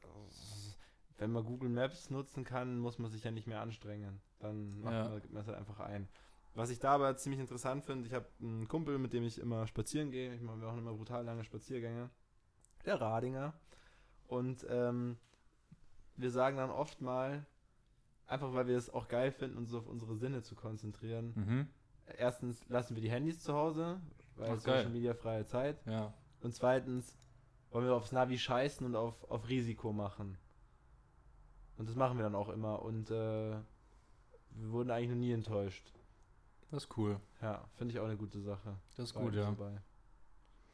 wenn 1.19 1.33
man 1.33 1.45
Google 1.45 1.69
Maps 1.71 2.11
nutzen 2.11 2.45
kann, 2.45 2.79
muss 2.79 2.99
man 2.99 3.11
sich 3.11 3.25
ja 3.25 3.31
nicht 3.33 3.47
mehr 3.49 3.61
anstrengen. 3.61 4.21
Dann 4.39 4.81
macht 4.81 4.93
Ja. 4.95 5.09
man, 5.09 5.21
gibt 5.21 5.33
man 5.33 5.43
es 5.43 5.49
halt 5.49 5.59
einfach 5.59 5.81
ein. 5.81 6.09
Was 6.55 6.71
ich 6.71 6.79
da 6.79 6.93
aber 6.93 7.17
ziemlich 7.17 7.41
interessant 7.41 7.85
finde, 7.85 8.07
ich 8.07 8.15
habe 8.15 8.27
einen 8.41 8.69
Kumpel, 8.69 8.99
mit 8.99 9.13
dem 9.13 9.25
ich 9.25 9.39
immer 9.39 9.67
spazieren 9.67 10.11
gehe. 10.11 10.35
Ich 10.35 10.41
mache 10.41 10.61
wir 10.61 10.69
auch 10.69 10.77
immer 10.77 10.93
brutal 10.95 11.25
lange 11.25 11.45
Spaziergänge. 11.45 12.11
Der 12.85 13.01
Radinger. 13.01 13.53
Und 14.27 14.67
ähm, 14.69 15.17
wir 16.17 16.31
sagen 16.31 16.57
dann 16.57 16.71
oft 16.71 17.01
mal, 17.01 17.47
einfach 18.27 18.53
weil 18.53 18.67
wir 18.67 18.77
es 18.77 18.91
auch 18.91 19.09
geil 19.09 19.33
finden, 19.33 19.57
uns 19.57 19.73
auf 19.75 19.87
unsere 19.87 20.17
Sinne 20.17 20.43
zu 20.43 20.55
konzentrieren. 20.55 21.33
Mhm. 21.35 21.69
Erstens 22.17 22.67
lassen 22.69 22.95
wir 22.95 23.03
die 23.03 23.11
Handys 23.11 23.41
zu 23.41 23.55
Hause, 23.55 24.01
weil 24.37 24.53
Ach, 24.53 24.59
Social 24.59 24.85
geil. 24.85 24.93
Media 24.93 25.15
freie 25.15 25.47
Zeit. 25.47 25.85
Ja. 25.87 26.13
Und 26.41 26.55
zweitens 26.55 27.19
wollen 27.71 27.87
wir 27.87 27.95
aufs 27.95 28.13
Navi 28.13 28.39
scheißen 28.39 28.87
und 28.87 28.97
auf, 28.97 29.31
auf 29.31 29.49
Risiko 29.49 29.93
machen. 29.93 30.39
Und 31.77 31.89
das 31.89 31.97
machen 31.97 32.19
wir 32.19 32.25
dann 32.25 32.35
auch 32.35 32.49
immer. 32.49 32.83
Und 32.83 33.11
äh, 33.11 33.57
wir 34.51 34.73
wurden 34.73 34.91
eigentlich 34.91 35.11
noch 35.11 35.17
nie 35.17 35.33
enttäuscht. 35.33 35.93
Das 36.71 36.85
ist 36.85 36.97
cool. 36.97 37.21
Ja, 37.41 37.65
finde 37.77 37.95
ich 37.95 38.01
auch 38.01 38.05
eine 38.05 38.17
gute 38.17 38.41
Sache. 38.41 38.77
Das 38.97 39.07
ist 39.07 39.15
gut, 39.15 39.35
ja. 39.35 39.45
Dabei. 39.45 39.81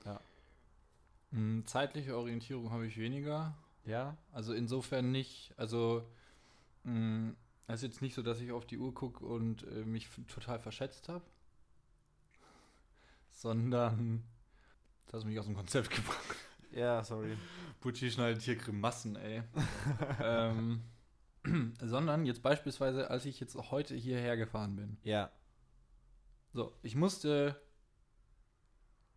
Mm, 0.04 0.18
Zeitliche 1.64 2.16
Orientierung 2.16 2.70
habe 2.70 2.86
ich 2.86 2.96
weniger. 2.96 3.56
Ja? 3.84 4.16
Also 4.32 4.54
insofern 4.54 5.10
nicht. 5.10 5.52
Also 5.56 6.08
mh, 6.84 7.34
es 7.66 7.76
ist 7.76 7.82
jetzt 7.82 8.02
nicht 8.02 8.14
so, 8.14 8.22
dass 8.22 8.40
ich 8.40 8.52
auf 8.52 8.66
die 8.66 8.78
Uhr 8.78 8.94
gucke 8.94 9.24
und 9.24 9.64
äh, 9.64 9.84
mich 9.84 10.08
total 10.28 10.58
verschätzt 10.58 11.08
habe. 11.08 11.24
Sondern 13.30 14.22
das 15.06 15.20
hat 15.20 15.28
mich 15.28 15.38
aus 15.38 15.46
dem 15.46 15.54
Konzept 15.54 15.90
gebracht. 15.94 16.36
Ja, 16.72 17.04
sorry. 17.04 17.36
Pucci 17.80 18.10
schneidet 18.10 18.42
hier 18.42 18.56
Grimassen, 18.56 19.16
ey. 19.16 19.42
ähm, 20.20 20.82
sondern 21.80 22.26
jetzt 22.26 22.42
beispielsweise, 22.42 23.10
als 23.10 23.26
ich 23.26 23.38
jetzt 23.38 23.54
heute 23.70 23.94
hierher 23.94 24.36
gefahren 24.36 24.76
bin. 24.76 24.96
Ja. 25.04 25.30
So, 26.52 26.72
ich 26.82 26.96
musste. 26.96 27.60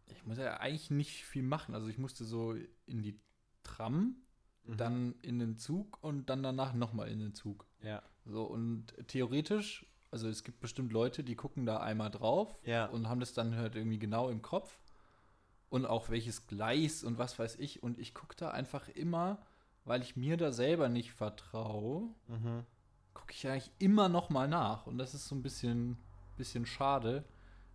Ich 0.08 0.26
musste 0.26 0.43
ja 0.43 0.58
eigentlich 0.60 0.89
nicht 0.91 1.24
viel 1.26 1.43
machen. 1.43 1.74
Also 1.76 1.88
ich 1.88 1.97
musste 1.97 2.24
so 2.26 2.55
in 2.86 3.01
die 3.01 3.20
Tram, 3.64 4.16
Mhm. 4.64 4.78
dann 4.78 5.16
in 5.22 5.39
den 5.39 5.58
Zug 5.58 5.97
und 6.03 6.30
dann 6.30 6.43
danach 6.43 6.74
nochmal 6.74 7.08
in 7.10 7.20
den 7.20 7.34
Zug. 7.34 7.66
Ja. 7.82 8.01
So, 8.26 8.43
und 8.43 8.93
theoretisch, 9.08 9.86
also 10.12 10.28
es 10.28 10.43
gibt 10.43 10.60
bestimmt 10.60 10.91
Leute, 10.91 11.24
die 11.24 11.36
gucken 11.36 11.66
da 11.66 11.78
einmal 11.78 12.12
drauf 12.12 12.58
Ja. 12.64 12.86
und 12.88 13.08
haben 13.08 13.20
das 13.22 13.32
dann 13.34 13.55
halt 13.55 13.76
irgendwie 13.76 13.99
genau 13.99 14.30
im 14.30 14.41
Kopf. 14.41 14.80
Und 15.70 15.86
auch 15.86 16.10
welches 16.10 16.47
Gleis 16.47 17.03
und 17.03 17.18
was 17.18 17.38
weiß 17.39 17.58
ich. 17.60 17.84
Und 17.84 17.97
ich 17.99 18.14
gucke 18.14 18.36
da 18.38 18.51
einfach 18.51 18.88
immer, 18.89 19.41
weil 19.86 20.01
ich 20.01 20.16
mir 20.16 20.38
da 20.38 20.51
selber 20.51 20.88
nicht 20.89 21.12
vertraue, 21.14 22.10
Mhm. 22.28 22.66
gucke 23.14 23.34
ich 23.34 23.47
eigentlich 23.47 23.72
immer 23.80 24.08
noch 24.10 24.30
mal 24.30 24.47
nach. 24.47 24.86
Und 24.88 24.97
das 24.97 25.14
ist 25.14 25.28
so 25.28 25.36
ein 25.36 25.41
bisschen, 25.43 25.97
bisschen 26.38 26.66
schade, 26.66 27.24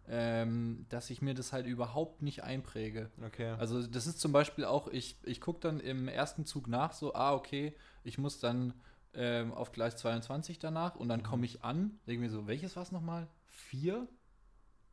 ähm, 0.08 0.86
dass 0.88 1.10
ich 1.10 1.22
mir 1.22 1.34
das 1.34 1.52
halt 1.52 1.66
überhaupt 1.66 2.22
nicht 2.22 2.42
einpräge. 2.42 3.10
Okay. 3.24 3.50
Also 3.58 3.86
das 3.86 4.06
ist 4.06 4.20
zum 4.20 4.32
Beispiel 4.32 4.64
auch, 4.64 4.88
ich, 4.88 5.16
ich 5.24 5.40
gucke 5.40 5.60
dann 5.60 5.80
im 5.80 6.08
ersten 6.08 6.44
Zug 6.44 6.66
nach, 6.68 6.92
so, 6.92 7.14
ah, 7.14 7.32
okay, 7.34 7.74
ich 8.04 8.18
muss 8.18 8.40
dann 8.40 8.74
ähm, 9.14 9.52
auf 9.52 9.72
Gleis 9.72 9.96
22 9.96 10.58
danach 10.58 10.96
und 10.96 11.08
dann 11.08 11.20
Mhm. 11.20 11.24
komme 11.24 11.44
ich 11.46 11.62
an, 11.62 11.98
denke 12.06 12.22
mir 12.22 12.30
so, 12.30 12.46
welches 12.46 12.74
war 12.76 12.82
es 12.82 12.92
nochmal? 12.92 13.28
Vier? 13.46 14.08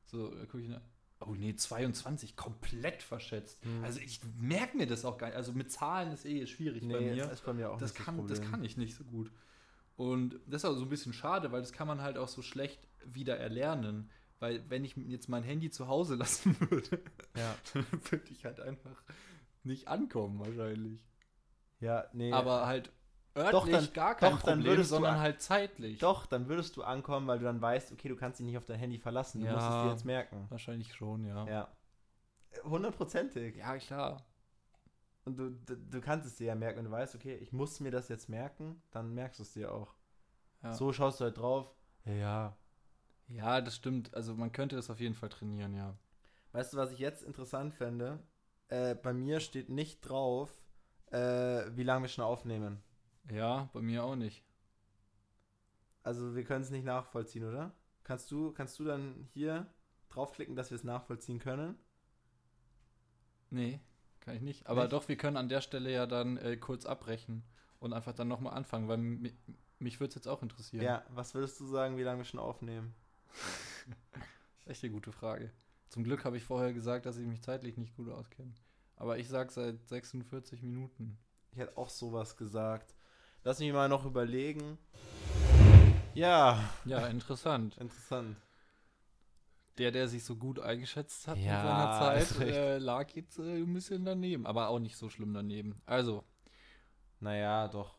So, 0.06 0.32
äh, 0.34 0.46
gucke 0.46 0.62
ich 0.62 0.70
nach. 0.70 0.82
Oh 1.22 1.34
nee, 1.36 1.54
22, 1.54 2.36
komplett 2.38 3.04
verschätzt. 3.04 3.66
Mhm. 3.66 3.84
Also 3.84 4.00
ich 4.00 4.22
merke 4.38 4.78
mir 4.78 4.88
das 4.88 5.04
auch 5.06 5.18
gar 5.18 5.28
nicht. 5.28 5.36
Also 5.36 5.52
mit 5.52 5.70
Zahlen 5.72 6.12
ist 6.14 6.26
eh 6.26 6.46
schwierig 6.48 6.82
bei 6.88 7.00
nee, 7.00 7.12
mir. 7.14 7.24
das 7.26 7.34
ist 7.34 7.46
bei 7.46 7.54
mir 7.54 7.72
auch 7.72 7.78
Das 7.78 7.94
nicht 7.94 8.06
kann, 8.06 8.16
das 8.28 8.38
Problem. 8.40 8.52
kann 8.52 8.64
ich 8.64 8.78
nicht 8.78 8.96
so 8.96 9.04
gut. 9.04 9.32
Und 9.98 10.40
das 10.48 10.64
ist 10.64 10.70
auch 10.70 10.76
so 10.76 10.84
ein 10.84 10.90
bisschen 10.90 11.12
schade, 11.12 11.52
weil 11.52 11.60
das 11.60 11.74
kann 11.74 11.88
man 11.88 12.02
halt 12.02 12.18
auch 12.18 12.30
so 12.30 12.42
schlecht 12.42 12.80
wieder 13.06 13.38
erlernen. 13.38 14.10
Weil 14.40 14.70
wenn 14.70 14.84
ich 14.86 14.96
jetzt 14.96 15.28
mein 15.30 15.44
Handy 15.44 15.70
zu 15.70 15.88
Hause 15.88 16.16
lassen 16.16 16.56
würde, 16.70 17.02
Ja. 17.36 17.56
dann 17.74 17.86
würde 18.12 18.30
ich 18.32 18.46
halt 18.46 18.60
einfach 18.60 19.04
nicht 19.64 19.88
ankommen 19.88 20.40
wahrscheinlich. 20.40 21.06
Ja, 21.80 22.06
nee. 22.14 22.32
Aber 22.32 22.66
halt 22.66 22.92
örtlich 23.38 23.52
Doch, 23.52 23.68
dann- 23.70 23.94
gar 23.94 24.16
kein 24.16 24.32
doch, 24.32 24.40
Problem, 24.42 24.84
sondern 24.84 25.20
halt 25.20 25.42
zeitlich. 25.42 26.00
Doch, 26.00 26.26
dann 26.26 26.48
würdest 26.48 26.76
du 26.78 26.84
ankommen, 26.84 27.28
weil 27.28 27.40
du 27.40 27.46
dann 27.46 27.62
weißt, 27.62 27.92
okay, 27.92 28.10
du 28.10 28.16
kannst 28.16 28.40
dich 28.40 28.46
nicht 28.48 28.58
auf 28.58 28.66
dein 28.66 28.80
Handy 28.80 28.98
verlassen. 28.98 29.42
Du 29.42 29.48
Ja. 29.48 29.54
musst 29.54 29.68
es 29.68 29.74
dir 29.84 29.90
jetzt 29.92 30.06
merken. 30.06 30.46
Wahrscheinlich 30.50 30.94
schon, 30.94 31.26
ja. 31.26 31.46
Ja, 31.46 31.52
Ja. 32.56 32.64
Hundertprozentig. 32.64 33.62
klar. 33.86 34.26
Und 35.26 35.38
du, 35.38 35.52
du, 35.52 35.76
du 35.78 36.02
kannst 36.02 36.26
es 36.26 36.38
dir 36.38 36.48
ja 36.48 36.56
merken, 36.56 36.80
wenn 36.80 36.86
du 36.86 36.92
weißt, 36.92 37.14
okay, 37.16 37.36
ich 37.36 37.52
muss 37.54 37.80
mir 37.80 37.92
das 37.92 38.08
jetzt 38.10 38.30
merken, 38.30 38.82
dann 38.92 39.14
merkst 39.14 39.40
du 39.40 39.44
es 39.44 39.54
dir 39.54 39.72
auch. 39.72 39.94
Ja. 40.64 40.74
So 40.74 40.92
schaust 40.92 41.20
du 41.20 41.26
halt 41.26 41.38
drauf. 41.38 41.72
Ja, 42.06 42.14
ja. 42.14 42.58
Ja, 43.30 43.62
das 43.62 43.76
stimmt. 43.76 44.14
Also 44.14 44.36
man 44.36 44.52
könnte 44.52 44.76
das 44.76 44.90
auf 44.90 45.00
jeden 45.00 45.16
Fall 45.16 45.30
trainieren, 45.30 45.74
ja. 45.74 45.96
Weißt 46.52 46.74
du, 46.74 46.78
was 46.78 46.92
ich 46.92 47.00
jetzt 47.00 47.24
interessant 47.24 47.74
fände? 47.74 48.20
Äh, 48.68 48.96
bei 48.96 49.14
mir 49.14 49.40
steht 49.40 49.70
nicht 49.70 50.02
drauf, 50.02 50.50
äh, 51.12 51.18
wie 51.76 51.84
lange 51.84 52.04
wir 52.04 52.10
schon 52.10 52.24
aufnehmen. 52.24 52.82
Ja, 53.32 53.70
bei 53.74 53.82
mir 53.82 54.04
auch 54.04 54.16
nicht. 54.16 54.44
Also 56.04 56.36
wir 56.36 56.44
können 56.44 56.64
es 56.64 56.72
nicht 56.72 56.86
nachvollziehen, 56.86 57.46
oder? 57.46 57.72
Kannst 58.04 58.32
du, 58.32 58.52
kannst 58.52 58.80
du 58.80 58.86
dann 58.86 59.28
hier 59.34 59.68
draufklicken, 60.10 60.56
dass 60.56 60.72
wir 60.72 60.76
es 60.76 60.84
nachvollziehen 60.84 61.40
können? 61.40 61.78
Nee, 63.52 63.80
kann 64.20 64.36
ich 64.36 64.42
nicht. 64.42 64.68
Aber 64.68 64.82
Nicht? 64.82 64.94
doch, 64.94 65.08
wir 65.08 65.18
können 65.18 65.38
an 65.38 65.50
der 65.50 65.62
Stelle 65.62 65.92
ja 65.92 66.06
dann 66.06 66.38
äh, 66.38 66.58
kurz 66.58 66.86
abbrechen 66.86 67.44
und 67.80 67.94
einfach 67.94 68.14
dann 68.14 68.28
nochmal 68.28 68.54
anfangen, 68.54 68.88
weil 68.88 68.98
mi 68.98 69.34
mich 69.82 70.02
würde 70.02 70.10
es 70.10 70.16
jetzt 70.16 70.28
auch 70.28 70.44
interessieren. 70.44 70.84
Ja. 70.84 71.06
Was 71.10 71.34
würdest 71.34 71.58
du 71.62 71.66
sagen, 71.66 71.96
wie 71.96 72.04
lange 72.04 72.20
wir 72.20 72.26
schon 72.26 72.40
aufnehmen? 72.42 72.94
Echt 74.66 74.84
eine 74.84 74.92
gute 74.94 75.12
Frage. 75.12 75.52
Zum 75.90 76.04
Glück 76.04 76.26
habe 76.26 76.38
ich 76.38 76.44
vorher 76.44 76.74
gesagt, 76.74 77.06
dass 77.06 77.18
ich 77.18 77.26
mich 77.26 77.42
zeitlich 77.42 77.78
nicht 77.78 77.96
gut 77.96 78.10
auskenne. 78.10 78.54
Aber 78.96 79.18
ich 79.18 79.28
sag 79.28 79.52
seit 79.52 79.88
46 79.88 80.62
Minuten. 80.62 81.18
Ich 81.52 81.58
hätte 81.58 81.78
auch 81.78 81.90
sowas 81.90 82.38
gesagt. 82.38 82.94
Lass 83.44 83.60
mich 83.60 83.72
mal 83.74 83.90
noch 83.90 84.06
überlegen. 84.06 84.78
Ja, 86.14 86.70
Ja, 86.86 87.08
interessant. 87.08 87.78
interessant. 87.78 88.36
Der, 89.78 89.92
der 89.92 90.10
sich 90.10 90.26
so 90.26 90.36
gut 90.36 90.60
eingeschätzt 90.60 91.28
hat 91.28 91.38
Ja, 91.38 91.62
in 91.62 91.68
seiner 91.68 92.28
Zeit, 92.28 92.42
äh, 92.42 92.78
lag 92.80 93.10
jetzt 93.12 93.40
äh, 93.40 93.62
ein 93.64 93.74
bisschen 93.74 94.04
daneben. 94.04 94.46
Aber 94.46 94.68
auch 94.68 94.80
nicht 94.80 94.98
so 94.98 95.10
schlimm 95.10 95.34
daneben. 95.34 95.82
Also, 95.86 96.24
Naja, 97.22 97.68
doch. 97.70 97.98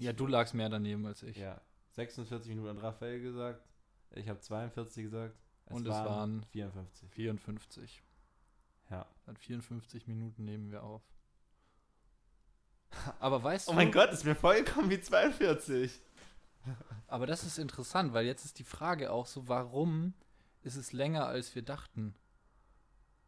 Ja, 0.00 0.12
du 0.12 0.26
lagst 0.26 0.52
mehr 0.54 0.68
daneben 0.68 1.06
als 1.06 1.22
ich. 1.22 1.36
Ja, 1.36 1.60
46 1.92 2.48
Minuten 2.50 2.76
hat 2.76 2.82
Raphael 2.82 3.20
gesagt. 3.20 3.64
Ich 4.12 4.28
habe 4.28 4.40
42 4.40 5.04
gesagt. 5.04 5.36
Und 5.66 5.86
es 5.86 5.94
waren 5.94 6.44
54. 6.50 7.10
54. 7.10 8.02
Ja. 8.90 9.06
Seit 9.24 9.38
54 9.38 10.06
Minuten 10.08 10.44
nehmen 10.44 10.70
wir 10.70 10.82
auf. 10.82 11.02
Aber 13.20 13.42
weißt 13.42 13.68
Oh 13.68 13.72
du, 13.72 13.76
mein 13.76 13.92
Gott, 13.92 14.12
ist 14.12 14.24
mir 14.24 14.34
vollkommen 14.34 14.90
wie 14.90 15.00
42. 15.00 16.00
aber 17.06 17.26
das 17.26 17.44
ist 17.44 17.58
interessant, 17.58 18.12
weil 18.12 18.26
jetzt 18.26 18.44
ist 18.44 18.58
die 18.58 18.64
Frage 18.64 19.12
auch 19.12 19.26
so, 19.26 19.48
warum 19.48 20.14
ist 20.62 20.76
es 20.76 20.92
länger, 20.92 21.26
als 21.26 21.54
wir 21.54 21.62
dachten? 21.62 22.14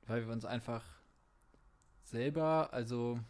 Weil 0.07 0.27
wir 0.27 0.33
uns 0.33 0.45
einfach 0.45 0.83
selber, 2.03 2.73
also, 2.73 3.21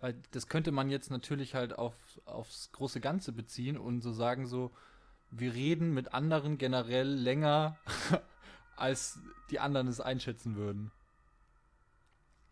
weil 0.00 0.20
das 0.32 0.48
könnte 0.48 0.70
man 0.70 0.90
jetzt 0.90 1.10
natürlich 1.10 1.54
halt 1.54 1.78
auf, 1.78 1.94
aufs 2.26 2.70
große 2.72 3.00
Ganze 3.00 3.32
beziehen 3.32 3.78
und 3.78 4.02
so 4.02 4.12
sagen 4.12 4.46
so, 4.46 4.72
wir 5.30 5.54
reden 5.54 5.92
mit 5.92 6.14
anderen 6.14 6.58
generell 6.58 7.08
länger, 7.08 7.76
als 8.76 9.18
die 9.50 9.60
anderen 9.60 9.88
es 9.88 10.00
einschätzen 10.00 10.56
würden. 10.56 10.90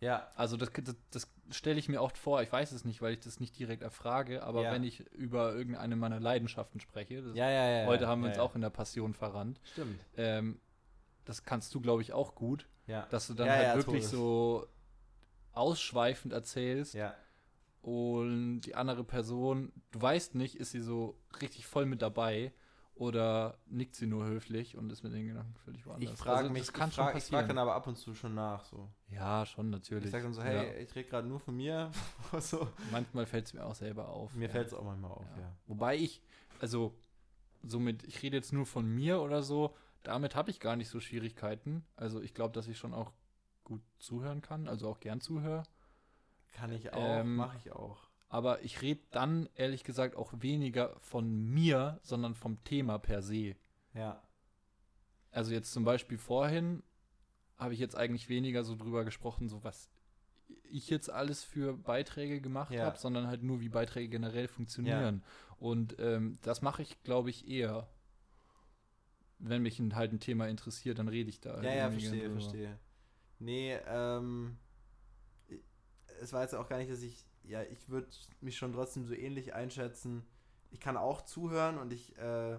Ja, 0.00 0.28
Also 0.34 0.56
das, 0.56 0.70
das, 0.82 0.96
das 1.10 1.28
stelle 1.50 1.78
ich 1.78 1.88
mir 1.88 2.02
oft 2.02 2.18
vor, 2.18 2.42
ich 2.42 2.52
weiß 2.52 2.72
es 2.72 2.84
nicht, 2.84 3.00
weil 3.00 3.14
ich 3.14 3.20
das 3.20 3.40
nicht 3.40 3.58
direkt 3.58 3.82
erfrage, 3.82 4.42
aber 4.42 4.62
Ja. 4.64 4.72
wenn 4.72 4.84
ich 4.84 5.00
über 5.12 5.54
irgendeine 5.54 5.96
meiner 5.96 6.20
Leidenschaften 6.20 6.78
spreche, 6.80 7.14
ja, 7.34 7.50
ja, 7.50 7.68
ja. 7.80 7.86
heute 7.86 8.06
haben 8.06 8.20
wir 8.20 8.26
ja, 8.26 8.32
uns 8.32 8.36
ja. 8.38 8.42
auch 8.42 8.54
in 8.54 8.60
der 8.60 8.70
Passion 8.70 9.14
verrannt, 9.14 9.60
Stimmt. 9.72 10.04
ähm, 10.16 10.60
das 11.24 11.44
kannst 11.44 11.74
du, 11.74 11.80
glaube 11.80 12.02
ich, 12.02 12.12
auch 12.12 12.34
gut, 12.34 12.68
Ja. 12.86 13.06
dass 13.06 13.28
du 13.28 13.34
dann 13.34 13.46
Ja, 13.46 13.54
halt 13.54 13.66
ja, 13.68 13.76
wirklich 13.76 14.06
so 14.06 14.66
ausschweifend 15.52 16.34
erzählst 16.34 16.92
Ja. 16.94 17.14
und 17.80 18.62
die 18.62 18.74
andere 18.74 19.04
Person, 19.04 19.72
du 19.92 20.02
weißt 20.02 20.34
nicht, 20.34 20.56
ist 20.56 20.72
sie 20.72 20.80
so 20.82 21.18
richtig 21.40 21.66
voll 21.66 21.86
mit 21.86 22.02
dabei 22.02 22.52
oder 22.94 23.58
nickt 23.66 23.96
sie 23.96 24.06
nur 24.06 24.24
höflich 24.26 24.76
und 24.76 24.90
ist 24.92 25.02
mit 25.02 25.12
den 25.12 25.26
Gedanken 25.26 25.54
völlig 25.56 25.84
woanders. 25.86 26.12
Ich 26.12 26.16
frage 26.18 26.38
Also, 26.38 26.50
mich, 26.50 26.62
das 26.62 26.72
kann 26.72 26.88
ich 26.90 26.94
schon 26.94 27.04
frage 27.04 27.14
passieren. 27.14 27.40
frag 27.40 27.48
dann 27.48 27.58
aber 27.58 27.74
ab 27.74 27.86
und 27.88 27.96
zu 27.96 28.14
schon 28.14 28.34
nach. 28.34 28.64
So. 28.64 28.88
ja, 29.08 29.44
schon 29.46 29.70
natürlich. 29.70 30.04
Ich 30.06 30.10
sage 30.12 30.24
dann 30.24 30.34
so, 30.34 30.42
hey, 30.42 30.66
Ja. 30.68 30.74
ich 30.80 30.94
rede 30.94 31.08
gerade 31.08 31.26
nur 31.26 31.40
von 31.40 31.56
mir. 31.56 31.90
so. 32.40 32.68
Manchmal 32.92 33.26
fällt 33.26 33.46
es 33.46 33.54
mir 33.54 33.64
auch 33.66 33.74
selber 33.74 34.08
auf. 34.08 34.32
Mir 34.34 34.46
ja. 34.46 34.50
fällt 34.52 34.68
es 34.68 34.74
auch 34.74 34.84
manchmal 34.84 35.10
auf, 35.10 35.26
Ja. 35.36 35.42
ja. 35.42 35.56
Wobei 35.66 35.96
ich, 35.96 36.22
also 36.60 36.94
somit, 37.64 38.04
ich 38.04 38.22
rede 38.22 38.36
jetzt 38.36 38.52
nur 38.52 38.64
von 38.66 38.86
mir 38.88 39.20
oder 39.20 39.42
so, 39.42 39.74
damit 40.04 40.36
habe 40.36 40.50
ich 40.50 40.60
gar 40.60 40.76
nicht 40.76 40.88
so 40.88 41.00
Schwierigkeiten. 41.00 41.84
Also 41.96 42.20
ich 42.20 42.32
glaube, 42.32 42.52
dass 42.52 42.68
ich 42.68 42.78
schon 42.78 42.94
auch 42.94 43.10
gut 43.64 43.80
zuhören 43.98 44.40
kann, 44.42 44.68
also 44.68 44.88
auch 44.88 45.00
gern 45.00 45.20
zuhöre. 45.20 45.64
Kann 46.52 46.70
ich 46.70 46.92
auch, 46.92 47.00
Ähm, 47.20 47.34
mache 47.36 47.56
ich 47.58 47.72
auch. 47.72 48.06
Aber 48.34 48.64
ich 48.64 48.82
rede 48.82 49.00
dann 49.12 49.48
ehrlich 49.54 49.84
gesagt 49.84 50.16
auch 50.16 50.32
weniger 50.40 50.96
von 50.98 51.30
mir, 51.30 52.00
sondern 52.02 52.34
vom 52.34 52.64
Thema 52.64 52.98
per 52.98 53.22
se. 53.22 53.54
Ja. 53.92 54.24
Also 55.30 55.52
jetzt 55.52 55.72
zum 55.72 55.84
Beispiel 55.84 56.18
vorhin 56.18 56.82
habe 57.58 57.74
ich 57.74 57.78
jetzt 57.78 57.94
eigentlich 57.96 58.28
weniger 58.28 58.64
so 58.64 58.74
drüber 58.74 59.04
gesprochen, 59.04 59.48
so 59.48 59.62
was 59.62 59.88
ich 60.64 60.90
jetzt 60.90 61.10
alles 61.10 61.44
für 61.44 61.74
Beiträge 61.76 62.40
gemacht 62.40 62.72
Ja. 62.72 62.86
habe, 62.86 62.98
sondern 62.98 63.28
halt 63.28 63.44
nur, 63.44 63.60
wie 63.60 63.68
Beiträge 63.68 64.08
generell 64.08 64.48
funktionieren. 64.48 65.22
Und 65.58 65.94
ähm, 66.00 66.38
das 66.42 66.60
mache 66.60 66.82
ich, 66.82 67.04
glaube 67.04 67.30
ich, 67.30 67.46
eher. 67.48 67.86
Wenn 69.38 69.62
mich 69.62 69.78
ein, 69.78 69.94
halt 69.94 70.12
ein 70.12 70.18
Thema 70.18 70.48
interessiert, 70.48 70.98
dann 70.98 71.06
rede 71.06 71.30
ich 71.30 71.40
da. 71.40 71.52
halt 71.54 71.64
Ja, 71.66 71.72
ja, 71.74 71.90
verstehe, 71.92 72.24
drüber. 72.24 72.40
verstehe. 72.40 72.78
Nee, 73.38 73.74
ähm, 73.86 74.56
es 76.20 76.32
war 76.32 76.42
jetzt 76.42 76.54
auch 76.54 76.68
gar 76.68 76.78
nicht, 76.78 76.90
dass 76.90 77.02
ich, 77.02 77.24
ja, 77.44 77.62
ich 77.62 77.88
würde 77.88 78.08
mich 78.40 78.56
schon 78.56 78.72
trotzdem 78.72 79.04
so 79.06 79.14
ähnlich 79.14 79.54
einschätzen. 79.54 80.24
Ich 80.70 80.80
kann 80.80 80.96
auch 80.96 81.22
zuhören 81.22 81.78
und 81.78 81.92
ich 81.92 82.16
äh, 82.18 82.58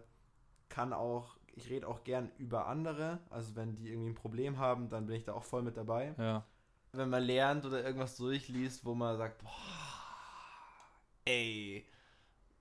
kann 0.69 0.93
auch, 0.93 1.37
ich 1.53 1.69
rede 1.69 1.87
auch 1.87 2.03
gern 2.03 2.31
über 2.37 2.67
andere. 2.67 3.19
Also 3.29 3.55
wenn 3.55 3.75
die 3.75 3.89
irgendwie 3.89 4.09
ein 4.11 4.15
Problem 4.15 4.57
haben, 4.57 4.89
dann 4.89 5.05
bin 5.07 5.15
ich 5.15 5.23
da 5.25 5.33
auch 5.33 5.43
voll 5.43 5.63
mit 5.63 5.77
dabei. 5.77 6.13
Ja, 6.17 6.45
Wenn 6.91 7.09
man 7.09 7.23
lernt 7.23 7.65
oder 7.65 7.83
irgendwas 7.83 8.15
durchliest, 8.17 8.85
wo 8.85 8.93
man 8.95 9.17
sagt, 9.17 9.41
boah, 9.43 9.51
ey, 11.25 11.85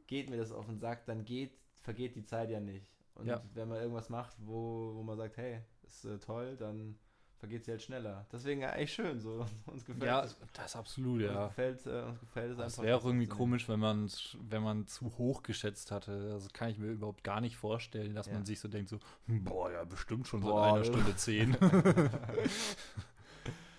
geht 0.06 0.28
mir 0.30 0.36
das 0.36 0.52
auf 0.52 0.66
den 0.66 0.78
Sack, 0.78 1.06
dann 1.06 1.24
geht, 1.24 1.52
vergeht 1.80 2.16
die 2.16 2.24
Zeit 2.24 2.50
ja 2.50 2.60
nicht. 2.60 2.86
Und 3.14 3.26
Ja. 3.26 3.42
wenn 3.54 3.68
man 3.68 3.78
irgendwas 3.80 4.08
macht, 4.08 4.36
wo, 4.40 4.94
wo 4.94 5.02
man 5.02 5.16
sagt, 5.16 5.36
hey, 5.36 5.60
ist 5.86 6.04
äh, 6.04 6.18
toll, 6.18 6.56
dann 6.56 6.98
vergeht 7.44 7.66
sie 7.66 7.72
halt 7.72 7.82
schneller. 7.82 8.24
Deswegen 8.32 8.62
ja, 8.62 8.72
echt 8.72 8.94
schön 8.94 9.20
so. 9.20 9.44
Uns 9.66 9.84
gefällt 9.84 10.06
ja 10.06 10.24
es. 10.24 10.34
das 10.54 10.76
absolut, 10.76 11.20
Uns 11.20 11.30
ja. 11.30 11.46
gefällt, 11.48 11.84
äh, 11.86 12.00
uns 12.02 12.18
gefällt 12.20 12.52
es 12.52 12.56
Das 12.56 12.72
einfach. 12.72 12.82
wäre 12.84 12.96
auch 12.96 13.00
das 13.02 13.08
irgendwie 13.10 13.26
komisch, 13.26 13.68
wenn 13.68 13.80
man 13.80 14.10
wenn 14.48 14.62
man 14.62 14.86
zu 14.86 15.12
hoch 15.18 15.42
geschätzt 15.42 15.90
hatte. 15.90 16.30
Das 16.30 16.50
kann 16.54 16.70
ich 16.70 16.78
mir 16.78 16.90
überhaupt 16.92 17.22
gar 17.22 17.42
nicht 17.42 17.58
vorstellen, 17.58 18.14
dass 18.14 18.28
Ja. 18.28 18.32
man 18.32 18.46
sich 18.46 18.60
so 18.60 18.68
denkt, 18.68 18.88
so, 18.88 18.98
hm, 19.26 19.44
boah, 19.44 19.70
ja, 19.70 19.84
bestimmt 19.84 20.26
schon 20.26 20.40
Boah, 20.40 20.64
seit 20.64 20.72
einer. 20.74 20.84
Stunde 20.84 21.16
zehn. 21.16 21.54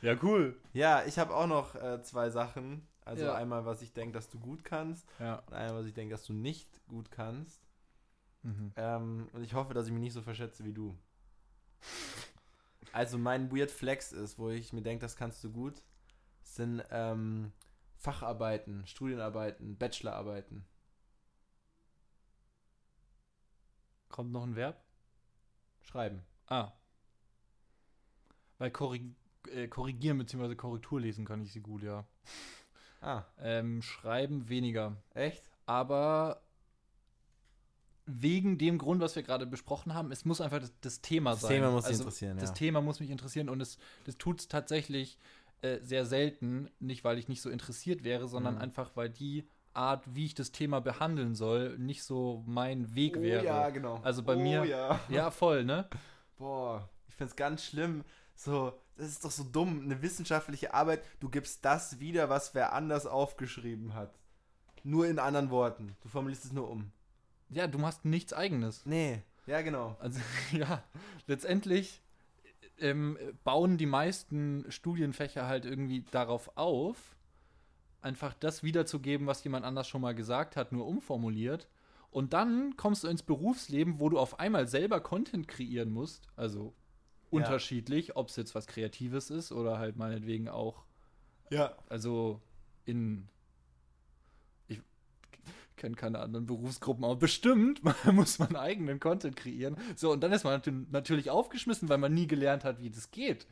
ja, 0.02 0.16
cool. 0.22 0.56
Ja, 0.74 1.04
ich 1.06 1.18
habe 1.18 1.34
auch 1.36 1.48
noch 1.48 1.74
äh, 1.76 2.02
zwei 2.04 2.30
Sachen. 2.30 2.88
Also 3.04 3.26
Ja. 3.26 3.36
einmal, 3.36 3.66
was 3.66 3.82
ich 3.82 3.94
denke, 3.94 4.14
dass 4.14 4.30
du 4.30 4.40
gut 4.40 4.64
kannst 4.64 5.08
Ja. 5.20 5.40
und 5.48 5.54
einmal, 5.54 5.82
was 5.82 5.88
ich 5.88 5.94
denke, 5.94 6.14
dass 6.14 6.24
du 6.26 6.34
nicht 6.34 6.70
gut 6.88 7.10
kannst. 7.12 7.62
Mhm. 8.44 8.72
Ähm, 8.76 9.28
und 9.34 9.44
ich 9.44 9.54
hoffe, 9.56 9.74
dass 9.74 9.88
ich 9.88 9.92
mich 9.92 10.02
nicht 10.02 10.14
so 10.14 10.22
verschätze 10.22 10.64
wie 10.66 10.74
du. 10.74 10.96
Also 12.96 13.18
mein 13.18 13.52
Weird 13.52 13.72
Flex 13.72 14.14
ist, 14.14 14.40
wo 14.40 14.50
ich 14.50 14.72
mir 14.72 14.82
denke, 14.82 15.02
das 15.02 15.18
kannst 15.18 15.44
du 15.44 15.52
gut, 15.52 15.84
sind 16.44 16.82
ähm, 16.92 17.52
Facharbeiten, 17.98 18.88
Studienarbeiten, 18.88 19.78
Bachelorarbeiten. 19.78 20.66
Kommt 24.08 24.32
noch 24.32 24.44
ein 24.44 24.56
Verb? 24.56 24.82
Schreiben. 25.82 26.22
Ah. 26.48 26.72
Weil 28.60 28.72
korrig 28.72 29.04
äh, 29.52 29.68
korrigieren 29.68 30.18
bzw. 30.20 30.56
Korrektur 30.56 31.02
lesen 31.02 31.26
kann 31.26 31.42
ich 31.42 31.52
sie 31.52 31.60
gut, 31.60 31.84
ja. 31.84 32.08
Ah, 33.02 33.26
Ähm, 33.40 33.82
schreiben 33.82 34.48
weniger. 34.48 34.96
echt? 35.14 35.52
Aber 35.66 36.45
wegen 38.06 38.58
dem 38.58 38.78
Grund, 38.78 39.02
was 39.02 39.16
wir 39.16 39.24
gerade 39.24 39.46
besprochen 39.48 39.94
haben, 39.94 40.12
es 40.12 40.26
muss 40.26 40.42
einfach 40.42 40.60
das, 40.60 40.72
das 40.82 41.02
Thema 41.02 41.32
Das 41.32 41.42
sein. 41.42 41.52
Thema 41.54 41.72
muss 41.72 41.86
also, 41.86 42.04
interessieren, 42.04 42.38
Das 42.38 42.50
ja. 42.50 42.56
Thema 42.56 42.82
muss 42.82 43.00
mich 43.00 43.10
interessieren 43.10 43.50
und 43.50 43.62
es, 43.62 43.78
das 44.06 44.18
tut 44.18 44.40
es 44.42 44.48
tatsächlich 44.48 45.18
äh, 45.62 45.80
sehr 45.82 46.06
selten. 46.06 46.70
Nicht, 46.80 47.04
weil 47.04 47.18
ich 47.18 47.28
nicht 47.28 47.42
so 47.42 47.50
interessiert 47.50 48.04
wäre, 48.04 48.28
sondern 48.28 48.56
Mhm. 48.56 48.62
einfach, 48.62 48.92
weil 48.96 49.10
die 49.10 49.48
Art, 49.74 50.04
wie 50.14 50.26
ich 50.26 50.36
das 50.36 50.52
Thema 50.52 50.80
behandeln 50.82 51.36
soll, 51.36 51.78
nicht 51.80 52.04
so 52.04 52.44
mein 52.46 52.94
Weg 52.96 53.20
wäre. 53.22 53.42
Oh 53.42 53.46
ja, 53.46 53.70
genau. 53.72 54.00
Also 54.04 54.24
bei 54.24 54.36
oh, 54.36 54.40
mir- 54.40 54.66
ja. 54.66 55.00
Ja, 55.10 55.32
voll, 55.32 55.64
ne? 55.66 55.90
Boah, 56.38 56.88
ich 57.08 57.16
find's 57.16 57.36
ganz 57.36 57.64
schlimm. 57.66 58.04
So, 58.36 58.74
das 58.98 59.08
ist 59.08 59.26
doch 59.26 59.32
so 59.32 59.44
dumm. 59.44 59.82
Eine 59.84 60.02
wissenschaftliche 60.02 60.74
Arbeit, 60.74 61.04
du 61.20 61.30
gibst 61.30 61.66
das 61.66 62.00
wieder, 62.00 62.30
was 62.30 62.54
wer 62.54 62.74
anders 62.74 63.06
aufgeschrieben 63.06 63.94
hat. 63.96 64.14
Nur 64.84 65.08
in 65.08 65.18
anderen 65.20 65.50
Worten. 65.50 65.96
Du 66.02 66.10
formulierst 66.10 66.46
es 66.46 66.54
nur 66.54 66.70
um. 66.70 66.92
Ja, 67.50 67.68
du 67.68 67.78
machst 67.78 68.06
nichts 68.06 68.34
eigenes. 68.34 68.86
Nee, 68.86 69.22
ja, 69.48 69.62
genau. 69.62 69.96
Also 70.00 70.20
ja, 70.52 70.84
letztendlich 71.28 72.02
ähm, 72.78 73.18
bauen 73.44 73.78
die 73.78 73.86
meisten 73.86 74.66
Studienfächer 74.70 75.48
halt 75.48 75.66
irgendwie 75.66 76.04
darauf 76.12 76.52
auf, 76.58 77.16
einfach 78.02 78.34
das 78.34 78.64
wiederzugeben, 78.64 79.28
was 79.28 79.44
jemand 79.44 79.66
anders 79.66 79.88
schon 79.88 80.02
mal 80.02 80.16
gesagt 80.16 80.56
hat, 80.56 80.72
nur 80.72 80.86
umformuliert. 80.86 81.68
Und 82.12 82.34
dann 82.34 82.78
kommst 82.78 83.04
du 83.04 83.08
ins 83.10 83.24
Berufsleben, 83.24 84.00
wo 84.00 84.10
du 84.10 84.18
auf 84.20 84.40
einmal 84.40 84.68
selber 84.68 85.02
Content 85.02 85.48
kreieren 85.48 85.92
musst. 85.92 86.28
Also 86.36 86.74
unterschiedlich, 87.30 88.16
ob 88.16 88.30
es 88.30 88.36
jetzt 88.38 88.56
was 88.56 88.68
Kreatives 88.68 89.30
ist 89.30 89.52
oder 89.52 89.80
halt 89.80 89.98
meinetwegen 89.98 90.48
auch 90.48 90.86
Ja. 91.50 91.76
also 91.90 92.42
in. 92.86 93.28
Ich 95.76 95.82
kenne 95.82 95.96
keine 95.96 96.20
anderen 96.20 96.46
Berufsgruppen, 96.46 97.04
aber 97.04 97.18
bestimmt 97.18 97.82
muss 98.14 98.40
man 98.40 98.56
eigenen 98.56 99.02
Content 99.02 99.36
kreieren. 99.36 99.76
So, 99.98 100.12
und 100.14 100.22
dann 100.22 100.32
ist 100.32 100.46
man 100.46 100.54
nat- 100.66 100.92
natürlich 100.92 101.30
aufgeschmissen, 101.30 101.90
weil 101.90 101.98
man 101.98 102.14
nie 102.14 102.28
gelernt 102.28 102.64
hat, 102.64 102.82
wie 102.82 102.90
das 102.90 103.12
geht. 103.12 103.46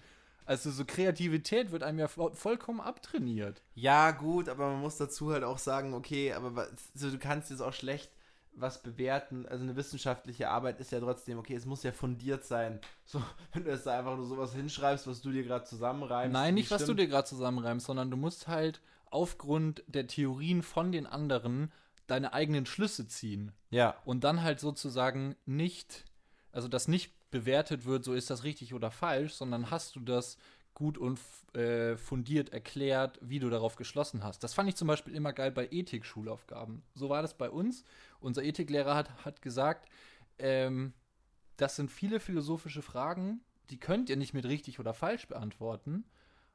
Also 0.46 0.72
so 0.72 0.86
Kreativität 0.86 1.72
wird 1.74 1.84
einem 1.84 2.00
ja 2.00 2.06
vo- 2.06 2.34
vollkommen 2.34 2.80
abtrainiert. 2.80 3.62
Ja, 3.76 4.12
gut, 4.12 4.48
aber 4.48 4.70
man 4.72 4.80
muss 4.82 4.96
dazu 4.98 5.32
halt 5.34 5.44
auch 5.44 5.58
sagen, 5.58 5.94
okay, 5.94 6.32
aber 6.32 6.56
was, 6.56 6.70
du 6.94 7.18
kannst 7.18 7.50
jetzt 7.50 7.62
auch 7.62 7.74
schlecht 7.74 8.10
was 8.56 8.82
bewerten. 8.84 9.46
Also 9.48 9.64
eine 9.64 9.76
wissenschaftliche 9.76 10.48
Arbeit 10.50 10.80
ist 10.80 10.92
ja 10.94 11.00
trotzdem, 11.02 11.40
okay, 11.40 11.56
es 11.56 11.66
muss 11.66 11.84
ja 11.84 11.92
fundiert 11.92 12.46
sein. 12.46 12.80
So, 13.06 13.22
wenn 13.52 13.66
du 13.66 13.72
jetzt 13.72 13.86
da 13.86 14.00
einfach 14.00 14.16
nur 14.16 14.26
sowas 14.28 14.54
hinschreibst, 14.54 15.08
was 15.08 15.22
du 15.22 15.32
dir 15.32 15.44
gerade 15.44 15.66
zusammenreimst. 15.66 16.32
Nein, 16.32 16.54
nicht, 16.54 16.72
was 16.72 16.86
du 16.86 16.94
dir 16.94 17.08
gerade 17.08 17.28
zusammenreimst, 17.28 17.86
sondern 17.86 18.10
du 18.10 18.16
musst 18.16 18.48
halt 18.48 18.80
aufgrund 19.10 19.84
der 19.88 20.08
Theorien 20.08 20.64
von 20.64 20.92
den 20.92 21.06
anderen 21.06 21.72
deine 22.08 22.34
eigenen 22.34 22.66
Schlüsse 22.66 23.08
ziehen. 23.08 23.52
Ja. 23.72 23.96
und 24.06 24.24
dann 24.24 24.44
halt 24.44 24.60
sozusagen 24.60 25.36
nicht, 25.46 26.06
also 26.52 26.68
das 26.68 26.88
nicht 26.88 27.12
bewertet 27.32 27.86
wird, 27.86 28.06
so 28.06 28.14
ist 28.14 28.30
das 28.30 28.44
richtig 28.44 28.74
oder 28.74 28.92
falsch, 28.92 29.34
sondern 29.34 29.72
hast 29.72 29.96
du 29.96 30.00
das 30.00 30.38
gut 30.76 30.98
und 30.98 31.20
äh, 31.56 31.98
fundiert 31.98 32.50
erklärt, 32.50 33.20
wie 33.22 33.40
du 33.40 33.50
darauf 33.50 33.76
geschlossen 33.76 34.24
hast. 34.24 34.44
Das 34.44 34.54
fand 34.54 34.70
ich 34.70 34.76
zum 34.76 34.88
Beispiel 34.88 35.16
immer 35.16 35.34
geil 35.34 35.52
bei 35.52 35.68
Ethik-Schulaufgaben. 35.72 36.84
So 36.94 37.10
war 37.10 37.22
das 37.22 37.38
bei 37.38 37.50
uns. 37.50 37.84
Unser 38.20 38.44
Ethiklehrer 38.44 38.96
hat, 38.96 39.26
hat 39.26 39.42
gesagt, 39.42 39.90
ähm, 40.40 40.94
das 41.58 41.76
sind 41.76 41.92
viele 41.92 42.20
philosophische 42.20 42.82
Fragen, 42.82 43.42
die 43.70 43.80
könnt 43.80 44.10
ihr 44.10 44.18
nicht 44.18 44.34
mit 44.34 44.46
richtig 44.46 44.80
oder 44.80 44.94
falsch 44.94 45.28
beantworten, 45.28 46.06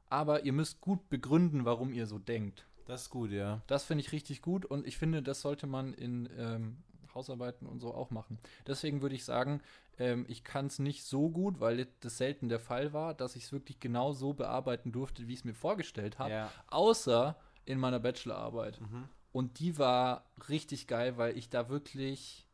aber 0.09 0.45
ihr 0.45 0.53
müsst 0.53 0.81
gut 0.81 1.09
begründen, 1.09 1.65
warum 1.65 1.93
ihr 1.93 2.05
so 2.05 2.19
denkt. 2.19 2.65
Das 2.89 3.03
ist 3.03 3.09
gut, 3.11 3.29
ja. 3.29 3.61
Das 3.67 3.83
finde 3.83 4.03
ich 4.03 4.11
richtig 4.11 4.41
gut 4.41 4.65
und 4.65 4.87
ich 4.87 4.97
finde, 4.97 5.21
das 5.21 5.41
sollte 5.41 5.67
man 5.67 5.93
in 5.93 6.27
ähm, 6.35 6.77
Hausarbeiten 7.13 7.67
und 7.67 7.79
so 7.81 7.93
auch 7.93 8.09
machen. 8.09 8.39
Deswegen 8.65 9.03
würde 9.03 9.13
ich 9.13 9.25
sagen, 9.25 9.61
ähm, 9.99 10.25
ich 10.27 10.43
kann 10.43 10.65
es 10.65 10.79
nicht 10.79 11.03
so 11.03 11.29
gut, 11.29 11.59
weil 11.59 11.87
das 11.99 12.17
selten 12.17 12.49
der 12.49 12.59
Fall 12.59 12.91
war, 12.91 13.13
dass 13.13 13.35
ich 13.35 13.43
es 13.43 13.51
wirklich 13.51 13.79
genau 13.79 14.11
so 14.11 14.33
bearbeiten 14.33 14.91
durfte, 14.91 15.27
wie 15.27 15.33
ich 15.33 15.39
es 15.39 15.45
mir 15.45 15.53
vorgestellt 15.53 16.17
habe, 16.17 16.31
Ja. 16.31 16.51
außer 16.65 17.35
in 17.65 17.77
meiner 17.79 17.99
Bachelorarbeit. 17.99 18.81
Mhm. 18.81 19.07
Und 19.33 19.59
die 19.59 19.77
war 19.77 20.25
richtig 20.49 20.87
geil, 20.87 21.15
weil 21.17 21.37
ich 21.37 21.47
da 21.47 21.69
wirklich, 21.69 22.47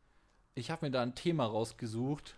ich 0.54 0.70
habe 0.70 0.84
mir 0.84 0.90
da 0.90 1.00
ein 1.00 1.14
Thema 1.14 1.46
rausgesucht, 1.46 2.36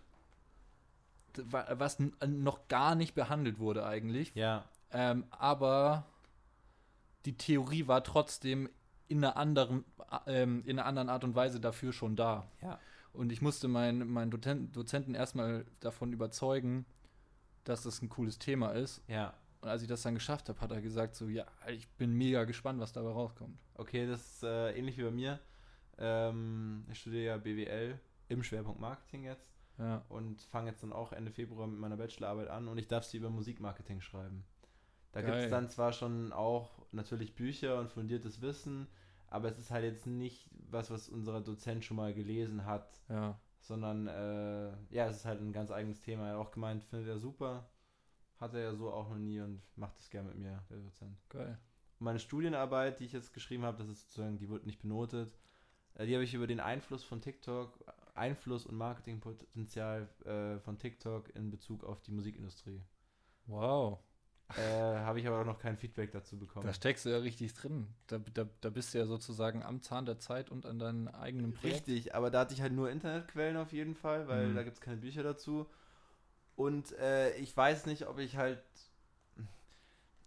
was 1.35 1.97
noch 2.25 2.69
gar 2.69 2.95
nicht 2.95 3.13
behandelt 3.13 3.59
wurde 3.59 3.85
eigentlich. 3.85 4.33
Ja. 4.35 4.63
Ähm, 4.91 5.25
aber 5.31 6.05
die 7.25 7.37
Theorie 7.37 7.87
war 7.87 8.03
trotzdem 8.03 8.69
in 9.07 9.23
einer 9.23 9.37
anderen, 9.37 9.85
ähm, 10.27 10.63
in 10.65 10.77
einer 10.79 10.85
anderen 10.87 11.09
Art 11.09 11.23
und 11.23 11.35
Weise 11.35 11.59
dafür 11.59 11.91
schon 11.93 12.15
da. 12.15 12.49
Ja. 12.61 12.79
Und 13.11 13.31
ich 13.31 13.41
musste 13.41 13.67
meinen 13.67 14.29
Dozenten, 14.31 14.71
Dozenten 14.71 15.15
erstmal 15.15 15.65
davon 15.79 16.13
überzeugen, 16.13 16.85
dass 17.63 17.81
das 17.83 18.01
ein 18.01 18.09
cooles 18.09 18.37
Thema 18.37 18.69
ist. 18.71 19.01
Ja. 19.07 19.33
Und 19.61 19.67
als 19.67 19.81
ich 19.81 19.87
das 19.87 20.03
dann 20.03 20.13
geschafft 20.13 20.47
habe, 20.47 20.61
hat 20.61 20.71
er 20.71 20.81
gesagt 20.81 21.15
so, 21.15 21.27
ja, 21.27 21.45
ich 21.67 21.87
bin 21.97 22.13
mega 22.13 22.45
gespannt, 22.45 22.79
was 22.79 22.93
dabei 22.93 23.09
rauskommt. 23.11 23.57
Okay, 23.73 24.07
das 24.07 24.21
ist 24.21 24.43
äh, 24.43 24.71
ähnlich 24.77 24.97
wie 24.97 25.03
bei 25.03 25.11
mir. 25.11 25.39
Ähm, 25.97 26.85
ich 26.91 26.99
studiere 26.99 27.25
ja 27.25 27.37
BWL 27.37 27.99
im 28.29 28.43
Schwerpunkt 28.43 28.79
Marketing 28.79 29.23
jetzt 29.25 29.51
Ja. 29.77 30.05
und 30.07 30.41
fange 30.43 30.69
jetzt 30.69 30.83
dann 30.83 30.93
auch 30.93 31.11
Ende 31.11 31.31
Februar 31.31 31.67
mit 31.67 31.79
meiner 31.79 31.97
Bachelorarbeit 31.97 32.47
an 32.47 32.67
und 32.67 32.77
ich 32.77 32.87
darf 32.87 33.03
sie 33.03 33.17
über 33.17 33.29
Musikmarketing 33.29 33.99
schreiben. 34.01 34.45
Da 35.11 35.21
gibt 35.21 35.37
es 35.37 35.49
dann 35.49 35.69
zwar 35.69 35.91
schon 35.93 36.31
auch 36.33 36.69
natürlich 36.91 37.35
Bücher 37.35 37.79
und 37.79 37.91
fundiertes 37.91 38.41
Wissen, 38.41 38.87
aber 39.27 39.47
es 39.49 39.57
ist 39.59 39.71
halt 39.71 39.83
jetzt 39.85 40.07
nicht 40.07 40.49
was, 40.69 40.91
was 40.91 41.09
unser 41.09 41.41
Dozent 41.41 41.83
schon 41.85 41.97
mal 41.97 42.13
gelesen 42.13 42.65
hat, 42.65 43.01
Ja. 43.09 43.39
sondern 43.59 44.07
äh, 44.07 44.69
ja, 44.91 45.07
es 45.07 45.17
ist 45.17 45.25
halt 45.25 45.41
ein 45.41 45.53
ganz 45.53 45.71
eigenes 45.71 45.99
Thema. 46.01 46.27
Er 46.27 46.33
hat 46.39 46.47
auch 46.47 46.51
gemeint, 46.51 46.83
findet 46.83 47.07
er 47.09 47.19
super, 47.19 47.69
hat 48.39 48.53
er 48.53 48.61
ja 48.61 48.75
so 48.75 48.91
auch 48.91 49.09
noch 49.09 49.17
nie 49.17 49.39
und 49.41 49.61
macht 49.75 49.99
es 49.99 50.09
gerne 50.09 50.29
mit 50.29 50.37
mir, 50.39 50.63
der 50.69 50.77
Dozent. 50.79 51.17
Geil. 51.29 51.57
Und 51.99 52.05
meine 52.05 52.19
Studienarbeit, 52.19 52.99
die 52.99 53.05
ich 53.05 53.11
jetzt 53.13 53.33
geschrieben 53.33 53.63
habe, 53.63 53.77
das 53.77 53.89
ist 53.89 54.01
sozusagen, 54.07 54.37
die 54.37 54.49
wird 54.49 54.65
nicht 54.65 54.81
benotet. 54.81 55.37
Äh, 55.95 56.05
Die 56.05 56.13
habe 56.15 56.23
ich 56.23 56.33
über 56.33 56.47
den 56.47 56.59
Einfluss 56.59 57.03
von 57.03 57.21
TikTok, 57.21 57.83
Einfluss 58.15 58.65
und 58.65 58.77
Marketingpotenzial 58.77 60.07
äh, 60.25 60.59
von 60.59 60.77
TikTok 60.79 61.35
in 61.35 61.49
Bezug 61.51 61.83
auf 61.83 62.01
die 62.01 62.11
Musikindustrie. 62.11 62.81
Wow. 63.47 63.99
Äh, 64.57 64.61
habe 64.61 65.19
ich 65.19 65.27
aber 65.27 65.41
auch 65.41 65.45
noch 65.45 65.59
kein 65.59 65.77
Feedback 65.77 66.11
dazu 66.11 66.37
bekommen. 66.37 66.65
Da 66.65 66.73
steckst 66.73 67.05
du 67.05 67.09
ja 67.09 67.17
richtig 67.19 67.53
drin. 67.53 67.87
Da, 68.07 68.17
da, 68.33 68.45
da 68.61 68.69
bist 68.69 68.93
du 68.93 68.97
ja 68.97 69.05
sozusagen 69.05 69.61
am 69.63 69.81
Zahn 69.81 70.05
der 70.05 70.17
Zeit 70.19 70.49
und 70.49 70.65
an 70.65 70.79
deinem 70.79 71.07
eigenen 71.07 71.53
Projekt. 71.53 71.87
Richtig, 71.87 72.15
aber 72.15 72.31
da 72.31 72.39
hatte 72.41 72.53
ich 72.55 72.61
halt 72.61 72.73
nur 72.73 72.89
Internetquellen 72.89 73.57
auf 73.57 73.71
jeden 73.73 73.93
Fall, 73.95 74.27
weil 74.27 74.47
Mhm. 74.49 74.55
da 74.55 74.63
gibt 74.63 74.75
es 74.75 74.81
keine 74.81 74.97
Bücher 74.97 75.21
dazu. 75.23 75.67
Und 76.55 76.91
äh, 76.93 77.35
ich 77.37 77.55
weiß 77.55 77.85
nicht, 77.85 78.07
ob 78.07 78.17
ich 78.17 78.37
halt. 78.37 78.63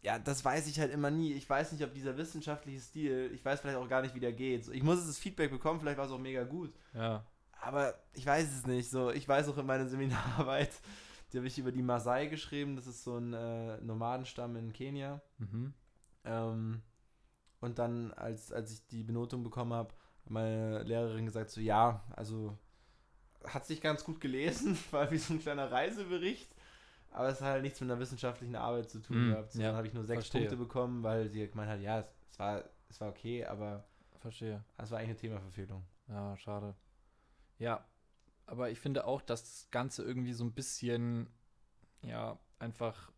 Ja, 0.02 0.18
das 0.18 0.44
weiß 0.44 0.66
ich 0.66 0.80
halt 0.80 0.92
immer 0.92 1.10
nie. 1.10 1.32
Ich 1.34 1.48
weiß 1.48 1.72
nicht, 1.72 1.84
ob 1.84 1.94
dieser 1.94 2.16
wissenschaftliche 2.16 2.80
Stil, 2.80 3.30
ich 3.34 3.44
weiß 3.44 3.60
vielleicht 3.60 3.78
auch 3.78 3.88
gar 3.88 4.02
nicht, 4.02 4.14
wie 4.14 4.20
der 4.20 4.32
geht. 4.32 4.66
Ich 4.68 4.82
muss 4.82 5.06
das 5.06 5.18
Feedback 5.18 5.50
bekommen, 5.50 5.78
vielleicht 5.78 5.98
war 5.98 6.06
es 6.06 6.10
auch 6.12 6.18
mega 6.18 6.42
gut. 6.42 6.72
Ja. 6.92 7.24
Aber 7.60 7.94
ich 8.12 8.26
weiß 8.26 8.52
es 8.52 8.66
nicht. 8.66 8.90
So, 8.90 9.10
ich 9.12 9.28
weiß 9.28 9.48
auch 9.48 9.58
in 9.58 9.66
meiner 9.66 9.86
Seminararbeit, 9.86 10.70
die 11.32 11.38
habe 11.38 11.46
ich 11.46 11.58
über 11.58 11.72
die 11.72 11.82
Maasai 11.82 12.26
geschrieben. 12.26 12.76
Das 12.76 12.86
ist 12.86 13.04
so 13.04 13.16
ein 13.18 13.32
äh, 13.32 13.80
Nomadenstamm 13.80 14.56
in 14.56 14.72
Kenia. 14.72 15.20
Mhm. 15.38 15.72
Ähm, 16.24 16.82
und 17.60 17.78
dann, 17.78 18.12
als, 18.12 18.52
als 18.52 18.72
ich 18.72 18.86
die 18.88 19.04
Benotung 19.04 19.42
bekommen 19.44 19.72
habe, 19.72 19.94
meine 20.26 20.82
Lehrerin 20.82 21.26
gesagt, 21.26 21.50
so 21.50 21.60
ja, 21.60 22.02
also 22.16 22.56
hat 23.44 23.66
sich 23.66 23.80
ganz 23.80 24.04
gut 24.04 24.20
gelesen, 24.20 24.78
war 24.90 25.10
wie 25.10 25.18
so 25.18 25.34
ein 25.34 25.40
kleiner 25.40 25.70
Reisebericht, 25.70 26.54
aber 27.10 27.28
es 27.28 27.40
hat 27.40 27.48
halt 27.48 27.62
nichts 27.62 27.80
mit 27.80 27.90
einer 27.90 28.00
wissenschaftlichen 28.00 28.56
Arbeit 28.56 28.90
zu 28.90 29.00
tun 29.00 29.22
Mm, 29.22 29.24
gehabt. 29.24 29.52
So, 29.52 29.62
ja, 29.62 29.68
dann 29.68 29.76
habe 29.76 29.86
ich 29.86 29.94
nur 29.94 30.04
sechs 30.04 30.28
verstehe. 30.28 30.30
Punkte 30.30 30.56
bekommen, 30.56 31.02
weil 31.02 31.28
sie 31.28 31.46
gemeint 31.48 31.70
hat, 31.70 31.80
ja, 31.80 32.00
es, 32.00 32.06
es, 32.30 32.38
war, 32.38 32.64
es 32.88 33.00
war 33.00 33.08
okay, 33.10 33.44
aber 33.44 33.84
Verstehe. 34.20 34.64
es 34.78 34.90
war 34.90 34.98
eigentlich 34.98 35.10
eine 35.10 35.16
Themaverfehlung. 35.18 35.84
Ja, 36.08 36.36
schade. 36.36 36.74
Ja, 37.58 37.84
aber 38.46 38.70
ich 38.70 38.78
finde 38.78 39.06
auch, 39.06 39.22
dass 39.22 39.42
das 39.42 39.70
Ganze 39.70 40.02
irgendwie 40.02 40.32
so 40.32 40.44
ein 40.44 40.52
bisschen, 40.52 41.28
ja, 42.02 42.38
einfach 42.58 43.12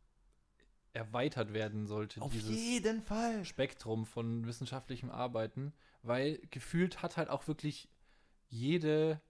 erweitert 0.92 1.52
werden 1.52 1.86
sollte, 1.86 2.20
dieses 2.30 2.50
jeden 2.50 3.02
Fall. 3.02 3.44
Spektrum 3.44 4.06
von 4.06 4.46
wissenschaftlichem 4.46 5.10
Arbeiten, 5.10 5.72
weil 6.02 6.40
gefühlt 6.50 7.02
hat 7.02 7.16
halt 7.16 7.28
auch 7.28 7.48
wirklich 7.48 7.88
jede, 8.48 9.20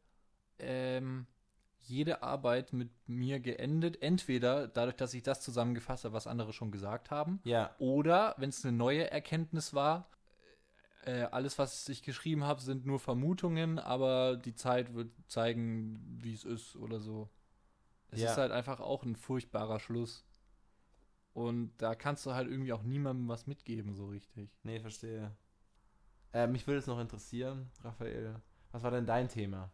ähm, 0.58 1.26
jede 1.80 2.22
Arbeit 2.22 2.72
mit 2.72 2.90
mir 3.06 3.40
geendet, 3.40 4.02
entweder 4.02 4.68
dadurch, 4.68 4.96
dass 4.96 5.14
ich 5.14 5.22
das 5.22 5.40
zusammengefasst 5.40 6.04
habe, 6.04 6.14
was 6.14 6.26
andere 6.26 6.52
schon 6.52 6.70
gesagt 6.70 7.10
haben, 7.10 7.40
Ja, 7.44 7.74
oder 7.78 8.34
wenn 8.38 8.50
es 8.50 8.64
eine 8.64 8.76
neue 8.76 9.10
Erkenntnis 9.10 9.72
war, 9.74 10.10
äh, 11.04 11.24
alles, 11.30 11.58
was 11.58 11.88
ich 11.88 12.02
geschrieben 12.02 12.44
habe, 12.44 12.60
sind 12.60 12.86
nur 12.86 12.98
Vermutungen, 12.98 13.78
aber 13.78 14.36
die 14.36 14.54
Zeit 14.54 14.94
wird 14.94 15.12
zeigen, 15.28 16.00
wie 16.22 16.34
es 16.34 16.44
ist 16.44 16.76
oder 16.76 17.00
so. 17.00 17.28
Es 18.10 18.20
Ja. 18.20 18.30
ist 18.32 18.38
halt 18.38 18.52
einfach 18.52 18.80
auch 18.80 19.02
ein 19.04 19.16
furchtbarer 19.16 19.80
Schluss. 19.80 20.24
Und 21.32 21.72
da 21.78 21.94
kannst 21.94 22.24
du 22.26 22.32
halt 22.32 22.48
irgendwie 22.48 22.72
auch 22.72 22.82
niemandem 22.84 23.28
was 23.28 23.46
mitgeben, 23.46 23.94
so 23.94 24.06
richtig. 24.06 24.50
nee, 24.62 24.78
verstehe. 24.80 25.32
Äh, 26.32 26.46
mich 26.46 26.66
würde 26.66 26.78
es 26.78 26.86
noch 26.86 26.98
interessieren, 27.00 27.70
Raphael, 27.82 28.40
was 28.72 28.82
war 28.82 28.90
denn 28.90 29.06
dein 29.06 29.28
Thema? 29.28 29.70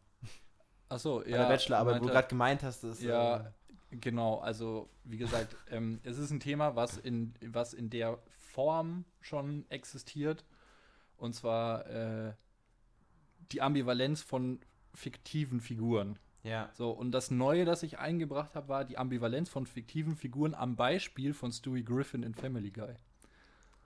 Achso, 0.88 1.20
Bei 1.20 1.30
der 1.30 1.46
Bachelorarbeit, 1.46 2.00
wo 2.02 2.06
du 2.06 2.10
gerade 2.12 2.28
gemeint 2.28 2.62
hast, 2.62 2.82
dass 2.82 3.00
Ja, 3.00 3.36
äh, 3.36 3.44
Genau, 3.92 4.38
also 4.38 4.88
wie 5.04 5.16
gesagt, 5.18 5.56
ähm, 5.70 6.00
es 6.04 6.16
ist 6.18 6.30
ein 6.30 6.38
Thema, 6.38 6.76
was 6.76 6.96
in, 6.96 7.34
was 7.44 7.74
in 7.74 7.90
der 7.90 8.18
Form 8.52 9.04
schon 9.20 9.68
existiert. 9.68 10.44
Und 11.20 11.34
zwar 11.34 11.86
äh, 11.86 12.32
die 13.52 13.60
Ambivalenz 13.62 14.22
von 14.22 14.60
fiktiven 14.94 15.60
Figuren. 15.60 16.18
ja, 16.42 16.70
So, 16.74 16.90
und 16.90 17.12
das 17.12 17.30
Neue, 17.30 17.64
das 17.64 17.82
ich 17.82 17.98
eingebracht 17.98 18.54
habe, 18.54 18.68
war 18.68 18.84
die 18.84 18.98
Ambivalenz 18.98 19.48
von 19.48 19.66
fiktiven 19.66 20.16
Figuren 20.16 20.54
am 20.54 20.76
Beispiel 20.76 21.34
von 21.34 21.52
Stewie 21.52 21.84
Griffin 21.84 22.22
in 22.22 22.34
Family 22.34 22.70
Guy. 22.70 22.94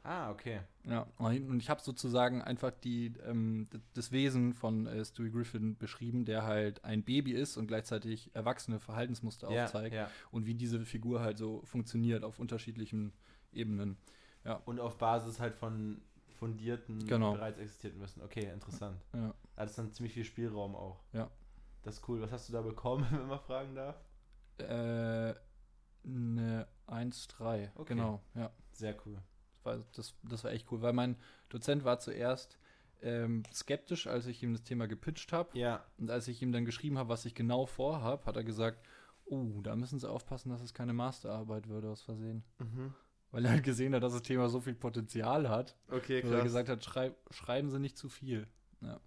ah, 0.04 0.30
okay. 0.30 0.60
Ja, 0.84 1.06
und 1.18 1.58
ich 1.60 1.70
habe 1.70 1.80
sozusagen 1.80 2.42
einfach 2.42 2.70
die, 2.70 3.14
ähm, 3.26 3.68
das 3.94 4.12
Wesen 4.12 4.52
von 4.52 4.86
äh, 4.86 5.04
Stewie 5.04 5.30
Griffin 5.30 5.76
beschrieben, 5.76 6.24
der 6.24 6.44
halt 6.44 6.84
ein 6.84 7.02
Baby 7.02 7.32
ist 7.32 7.56
und 7.56 7.66
gleichzeitig 7.66 8.30
erwachsene 8.34 8.80
Verhaltensmuster 8.80 9.50
Ja, 9.50 9.64
aufzeigt 9.64 9.94
ja. 9.94 10.10
und 10.30 10.46
wie 10.46 10.54
diese 10.54 10.80
Figur 10.84 11.20
halt 11.20 11.38
so 11.38 11.62
funktioniert 11.64 12.22
auf 12.22 12.38
unterschiedlichen 12.38 13.12
Ebenen. 13.52 13.96
Und 14.66 14.78
auf 14.78 14.98
Basis 14.98 15.40
halt 15.40 15.54
von 15.56 16.02
fundierten, 16.34 17.06
Genau. 17.06 17.32
bereits 17.34 17.58
existierten 17.58 18.00
Wissen. 18.00 18.22
Okay, 18.22 18.50
interessant. 18.52 19.00
Ja. 19.12 19.34
Da 19.56 19.64
ist 19.64 19.76
dann 19.78 19.92
ziemlich 19.92 20.12
viel 20.14 20.24
Spielraum 20.24 20.74
auch. 20.74 21.02
Ja. 21.12 21.30
Das 21.82 21.96
ist 21.96 22.08
cool. 22.08 22.20
Was 22.22 22.32
hast 22.32 22.48
du 22.48 22.52
da 22.52 22.62
bekommen, 22.62 23.06
wenn 23.10 23.26
man 23.26 23.40
fragen 23.40 23.74
darf? 23.74 23.96
Äh, 24.58 25.34
eine 26.04 26.66
1-3. 26.86 27.70
Okay. 27.74 27.94
Genau, 27.94 28.20
ja. 28.34 28.50
Sehr 28.72 28.96
cool. 29.06 29.18
Das 29.52 29.64
war, 29.64 29.84
das, 29.94 30.14
das 30.22 30.44
war 30.44 30.50
echt 30.52 30.70
cool, 30.70 30.82
weil 30.82 30.92
mein 30.92 31.16
Dozent 31.48 31.84
war 31.84 31.98
zuerst 31.98 32.58
ähm, 33.02 33.42
skeptisch, 33.52 34.06
als 34.06 34.26
ich 34.26 34.42
ihm 34.42 34.52
das 34.52 34.62
Thema 34.64 34.86
gepitcht 34.86 35.32
habe. 35.32 35.56
Ja, 35.58 35.84
Und 35.98 36.10
als 36.10 36.28
ich 36.28 36.40
ihm 36.42 36.52
dann 36.52 36.64
geschrieben 36.64 36.98
habe, 36.98 37.08
was 37.08 37.24
ich 37.24 37.34
genau 37.34 37.66
vorhabe, 37.66 38.24
hat 38.26 38.36
er 38.36 38.44
gesagt, 38.44 38.84
oh, 39.26 39.60
da 39.62 39.74
müssen 39.76 39.98
Sie 39.98 40.08
aufpassen, 40.10 40.50
dass 40.50 40.60
es 40.62 40.74
keine 40.74 40.92
Masterarbeit 40.92 41.68
würde 41.68 41.88
aus 41.90 42.02
Versehen. 42.02 42.44
mhm. 42.58 42.94
Weil 43.34 43.46
er 43.46 43.50
halt 43.50 43.64
gesehen 43.64 43.92
hat, 43.96 44.04
dass 44.04 44.12
das 44.12 44.22
Thema 44.22 44.48
so 44.48 44.60
viel 44.60 44.76
Potenzial 44.76 45.48
hat, 45.48 45.76
Okay, 45.90 46.22
dass 46.22 46.30
er 46.30 46.44
gesagt 46.44 46.68
hat, 46.68 46.84
schrei 46.84 47.12
schreiben 47.30 47.68
Sie 47.68 47.80
nicht 47.80 47.98
zu 47.98 48.08
viel. 48.08 48.46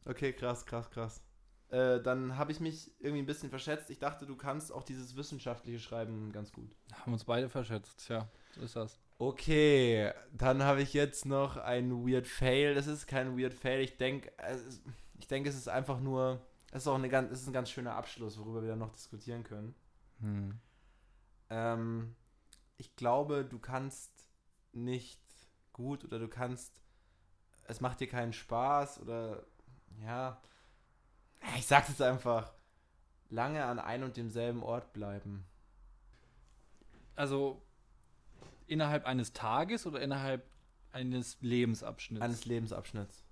Okay, 0.04 0.34
krass, 0.34 0.66
krass, 0.66 0.92
krass. 0.92 1.24
Äh, 1.70 2.02
dann 2.02 2.38
habe 2.38 2.52
ich 2.52 2.60
mich 2.60 2.92
irgendwie 3.00 3.22
ein 3.22 3.26
bisschen 3.26 3.50
verschätzt. 3.50 3.90
Ich 3.90 4.00
dachte, 4.00 4.26
du 4.26 4.36
kannst 4.36 4.74
auch 4.74 4.84
dieses 4.84 5.16
wissenschaftliche 5.16 5.80
Schreiben 5.80 6.34
ganz 6.34 6.52
gut. 6.52 6.76
Haben 6.92 7.14
uns 7.14 7.24
beide 7.24 7.48
verschätzt, 7.48 8.06
tja, 8.06 8.28
so 8.54 8.62
ist 8.62 8.76
das. 8.76 9.00
Okay, 9.18 10.12
dann 10.34 10.62
habe 10.62 10.82
ich 10.82 10.94
jetzt 10.94 11.26
noch 11.26 11.56
ein 11.56 12.06
Weird 12.06 12.28
Fail. 12.28 12.76
Das 12.76 12.88
ist 12.88 13.08
kein 13.08 13.38
Weird 13.38 13.54
Fail. 13.54 13.80
Ich 13.80 13.96
denke, 13.96 14.30
ich 15.18 15.28
denke, 15.28 15.50
es 15.50 15.56
ist 15.56 15.70
einfach 15.70 16.02
nur, 16.02 16.46
es 16.72 16.82
ist 16.82 16.88
auch 16.88 16.96
eine 16.96 17.08
ganz, 17.08 17.32
es 17.32 17.44
ist 17.44 17.48
ein 17.48 17.54
ganz 17.54 17.70
schöner 17.70 17.96
Abschluss, 17.96 18.38
worüber 18.38 18.62
wir 18.62 18.70
dann 18.70 18.80
noch 18.80 18.92
diskutieren 18.92 19.46
können. 19.46 19.74
Hm. 20.20 20.60
Ähm, 21.50 22.16
ich 22.78 22.96
glaube, 22.96 23.46
du 23.46 23.60
kannst 23.60 24.12
nicht 24.72 25.22
gut 25.74 26.04
oder 26.06 26.20
du 26.20 26.28
kannst, 26.28 26.82
es 27.66 27.82
macht 27.82 28.00
dir 28.00 28.08
keinen 28.08 28.34
Spaß 28.34 29.02
oder 29.02 29.46
ja, 30.02 30.42
ich 31.58 31.66
sag's 31.66 31.90
jetzt 31.90 32.02
einfach, 32.02 32.54
lange 33.30 33.66
an 33.66 33.80
ein 33.80 34.04
und 34.04 34.18
demselben 34.18 34.64
Ort 34.64 34.94
bleiben. 34.94 35.46
Also 37.16 37.62
innerhalb 38.68 39.06
eines 39.06 39.34
Tages 39.34 39.86
oder 39.88 40.02
innerhalb 40.02 40.48
eines 40.92 41.38
Lebensabschnitts? 41.42 42.24
Eines 42.24 42.46
Lebensabschnitts. 42.46 43.24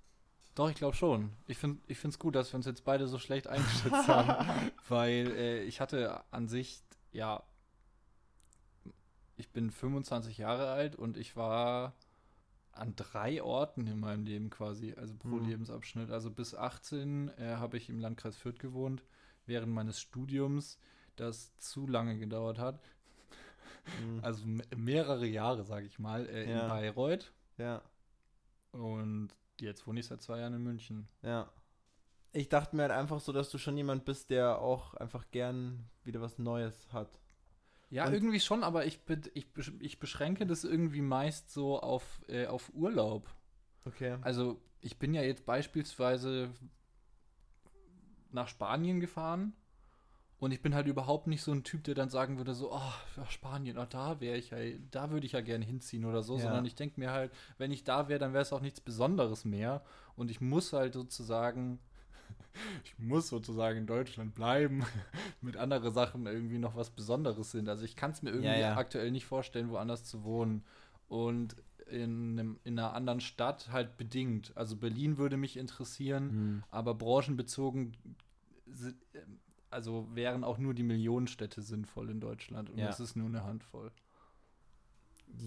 Doch, 0.54 0.70
ich 0.70 0.76
glaube 0.76 0.96
schon. 0.96 1.32
Ich 1.46 1.58
finde 1.58 1.80
es 1.88 2.18
gut, 2.18 2.34
dass 2.34 2.52
wir 2.52 2.56
uns 2.56 2.66
jetzt 2.66 2.84
beide 2.84 3.06
so 3.06 3.18
schlecht 3.18 3.46
eingeschätzt 3.46 4.08
haben, 4.08 4.70
weil 4.88 5.30
äh, 5.32 5.62
ich 5.64 5.80
hatte 5.80 6.24
an 6.30 6.48
sich, 6.48 6.82
ja, 7.12 7.42
ich 9.36 9.50
bin 9.50 9.70
25 9.70 10.38
Jahre 10.38 10.68
alt 10.70 10.96
und 10.96 11.16
ich 11.16 11.36
war 11.36 11.94
an 12.72 12.94
drei 12.96 13.42
Orten 13.42 13.86
in 13.86 13.98
meinem 14.00 14.24
Leben 14.24 14.50
quasi, 14.50 14.94
also 14.96 15.14
pro 15.14 15.28
Mhm. 15.36 15.48
Lebensabschnitt. 15.48 16.10
Also 16.10 16.30
bis 16.30 16.54
18 16.54 17.28
äh, 17.38 17.56
habe 17.56 17.76
ich 17.78 17.88
im 17.88 17.98
Landkreis 17.98 18.36
Fürth 18.36 18.58
gewohnt, 18.58 19.02
während 19.46 19.72
meines 19.72 19.98
Studiums, 20.00 20.78
das 21.16 21.56
zu 21.58 21.86
lange 21.86 22.18
gedauert 22.18 22.58
hat. 22.58 22.80
Mhm. 24.02 24.20
Also 24.22 24.44
me- 24.46 24.64
mehrere 24.76 25.26
Jahre, 25.26 25.64
sage 25.64 25.86
ich 25.86 25.98
mal, 25.98 26.26
äh, 26.28 26.50
Ja. 26.50 26.62
in 26.62 26.68
Bayreuth. 26.68 27.32
Ja, 27.56 27.82
Und 28.72 29.30
jetzt 29.60 29.86
wohne 29.86 30.00
ich 30.00 30.06
seit 30.06 30.20
zwei 30.20 30.40
Jahren 30.40 30.54
in 30.54 30.62
München. 30.62 31.08
ja. 31.22 31.50
Ich 32.32 32.50
dachte 32.50 32.76
mir 32.76 32.82
halt 32.82 32.92
einfach 32.92 33.18
so, 33.20 33.32
dass 33.32 33.48
du 33.48 33.56
schon 33.56 33.78
jemand 33.78 34.04
bist, 34.04 34.28
der 34.28 34.58
auch 34.58 34.92
einfach 34.92 35.30
gern 35.30 35.88
wieder 36.04 36.20
was 36.20 36.38
Neues 36.38 36.86
hat. 36.92 37.08
Ja, 37.90 38.06
Und- 38.06 38.14
irgendwie 38.14 38.40
schon, 38.40 38.64
aber 38.64 38.84
ich, 38.86 39.00
ich, 39.34 39.46
ich 39.80 39.98
beschränke 40.00 40.46
das 40.46 40.64
irgendwie 40.64 41.02
meist 41.02 41.50
so 41.50 41.78
auf, 41.80 42.20
äh, 42.28 42.46
auf 42.46 42.72
Urlaub. 42.74 43.28
Okay. 43.84 44.16
Also 44.22 44.60
ich 44.80 44.98
bin 44.98 45.14
ja 45.14 45.22
jetzt 45.22 45.46
beispielsweise 45.46 46.50
nach 48.32 48.48
Spanien 48.48 49.00
gefahren 49.00 49.52
und 50.38 50.50
ich 50.50 50.60
bin 50.60 50.74
halt 50.74 50.86
überhaupt 50.86 51.28
nicht 51.28 51.42
so 51.42 51.52
ein 51.52 51.64
Typ, 51.64 51.84
der 51.84 51.94
dann 51.94 52.10
sagen 52.10 52.36
würde, 52.38 52.54
so, 52.54 52.72
oh, 52.72 53.22
Spanien, 53.30 53.78
oh, 53.78 53.86
da 53.88 54.20
wäre 54.20 54.36
ich 54.36 54.50
ja, 54.50 54.58
da 54.90 55.10
würde 55.10 55.24
ich 55.26 55.32
ja 55.32 55.40
gerne 55.40 55.64
hinziehen 55.64 56.04
oder 56.04 56.22
so, 56.22 56.34
Ja. 56.36 56.42
sondern 56.42 56.64
ich 56.66 56.74
denke 56.74 57.00
mir 57.00 57.10
halt, 57.12 57.32
wenn 57.56 57.70
ich 57.70 57.84
da 57.84 58.08
wäre, 58.08 58.18
dann 58.18 58.32
wäre 58.32 58.42
es 58.42 58.52
auch 58.52 58.60
nichts 58.60 58.80
Besonderes 58.80 59.44
mehr. 59.44 59.82
Und 60.16 60.30
ich 60.30 60.40
muss 60.40 60.72
halt 60.72 60.92
sozusagen, 60.94 61.78
ich 62.84 62.98
muss 62.98 63.28
sozusagen 63.28 63.78
in 63.78 63.86
Deutschland 63.86 64.34
bleiben, 64.34 64.84
mit 65.40 65.56
anderen 65.56 65.92
Sachen 65.92 66.26
irgendwie 66.26 66.58
noch 66.58 66.76
was 66.76 66.90
Besonderes 66.90 67.50
sind. 67.50 67.68
Also 67.68 67.84
ich 67.84 67.96
kann 67.96 68.10
es 68.12 68.22
mir 68.22 68.30
irgendwie 68.30 68.48
Ja, 68.48 68.56
ja. 68.56 68.76
aktuell 68.76 69.10
nicht 69.10 69.26
vorstellen, 69.26 69.70
woanders 69.70 70.04
zu 70.04 70.24
wohnen. 70.24 70.64
Und 71.08 71.56
in, 71.88 72.38
einem, 72.38 72.58
in 72.64 72.78
einer 72.78 72.94
anderen 72.94 73.20
Stadt 73.20 73.70
halt 73.70 73.96
bedingt. 73.96 74.52
Also 74.56 74.76
Berlin 74.76 75.18
würde 75.18 75.36
mich 75.36 75.56
interessieren, 75.56 76.30
Hm. 76.30 76.62
aber 76.70 76.94
branchenbezogen 76.94 77.96
si- 78.66 78.94
ähm, 79.14 79.38
also 79.70 80.08
wären 80.14 80.42
auch 80.42 80.58
nur 80.58 80.74
die 80.74 80.82
Millionenstädte 80.82 81.62
sinnvoll 81.62 82.10
in 82.10 82.20
Deutschland 82.20 82.70
und 82.70 82.78
Ja. 82.78 82.88
es 82.88 82.98
ist 83.00 83.14
nur 83.16 83.28
eine 83.28 83.44
Handvoll. 83.44 83.92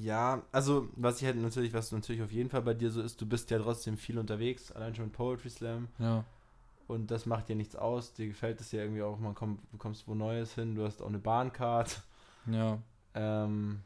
Ja, 0.01 0.43
also 0.51 0.89
was 0.95 1.20
ich 1.20 1.26
halt 1.26 1.38
natürlich, 1.38 1.74
was 1.74 1.91
natürlich 1.91 2.22
auf 2.22 2.32
jeden 2.32 2.49
Fall 2.49 2.62
bei 2.62 2.74
dir 2.74 2.91
so 2.91 3.01
ist, 3.01 3.20
du 3.22 3.26
bist 3.26 3.49
ja 3.49 3.60
trotzdem 3.60 3.97
viel 3.97 4.18
unterwegs, 4.20 4.72
allein 4.72 4.93
schon 4.93 5.05
mit 5.05 5.14
Poetry 5.14 5.49
Slam 5.49 5.88
Ja. 5.97 6.26
Und 6.89 7.11
das 7.11 7.25
macht 7.27 7.47
dir 7.49 7.55
nichts 7.55 7.75
aus, 7.75 8.13
dir 8.13 8.27
gefällt 8.27 8.59
es 8.59 8.71
ja 8.71 8.81
irgendwie 8.81 9.03
auch, 9.03 9.19
man 9.19 9.35
kommt, 9.35 9.61
du 9.71 9.77
kommst 9.77 10.07
wo 10.07 10.15
Neues 10.15 10.55
hin, 10.55 10.73
du 10.73 10.83
hast 10.85 11.01
auch 11.01 11.07
eine 11.07 11.19
Bahncard. 11.19 12.01
Ja. 12.47 12.79
Ähm, 13.13 13.81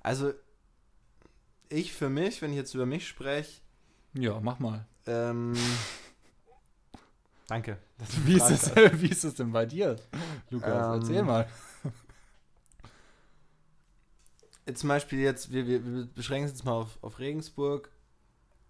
also 0.00 0.32
ich 1.68 1.92
für 1.92 2.08
mich, 2.08 2.40
wenn 2.40 2.50
ich 2.52 2.56
jetzt 2.56 2.74
über 2.74 2.86
mich 2.86 3.06
spreche, 3.06 3.60
Ja, 4.14 4.40
mach 4.40 4.58
mal. 4.60 4.86
ähm, 5.06 5.52
danke. 7.48 7.78
Wie 8.24 8.36
ist, 8.36 8.50
es, 8.50 8.74
wie 9.00 9.08
ist 9.08 9.24
es 9.24 9.34
denn 9.34 9.52
bei 9.52 9.66
dir, 9.66 9.96
Lukas? 10.50 10.86
Ähm, 10.86 11.02
Erzähl 11.02 11.22
mal. 11.22 11.46
Zum 14.74 14.88
Beispiel 14.88 15.18
jetzt, 15.18 15.52
wir, 15.52 15.66
wir, 15.66 15.84
wir 15.84 16.06
beschränken 16.06 16.46
es 16.46 16.52
jetzt 16.52 16.64
mal 16.64 16.72
auf, 16.72 16.98
auf 17.02 17.18
Regensburg. 17.18 17.90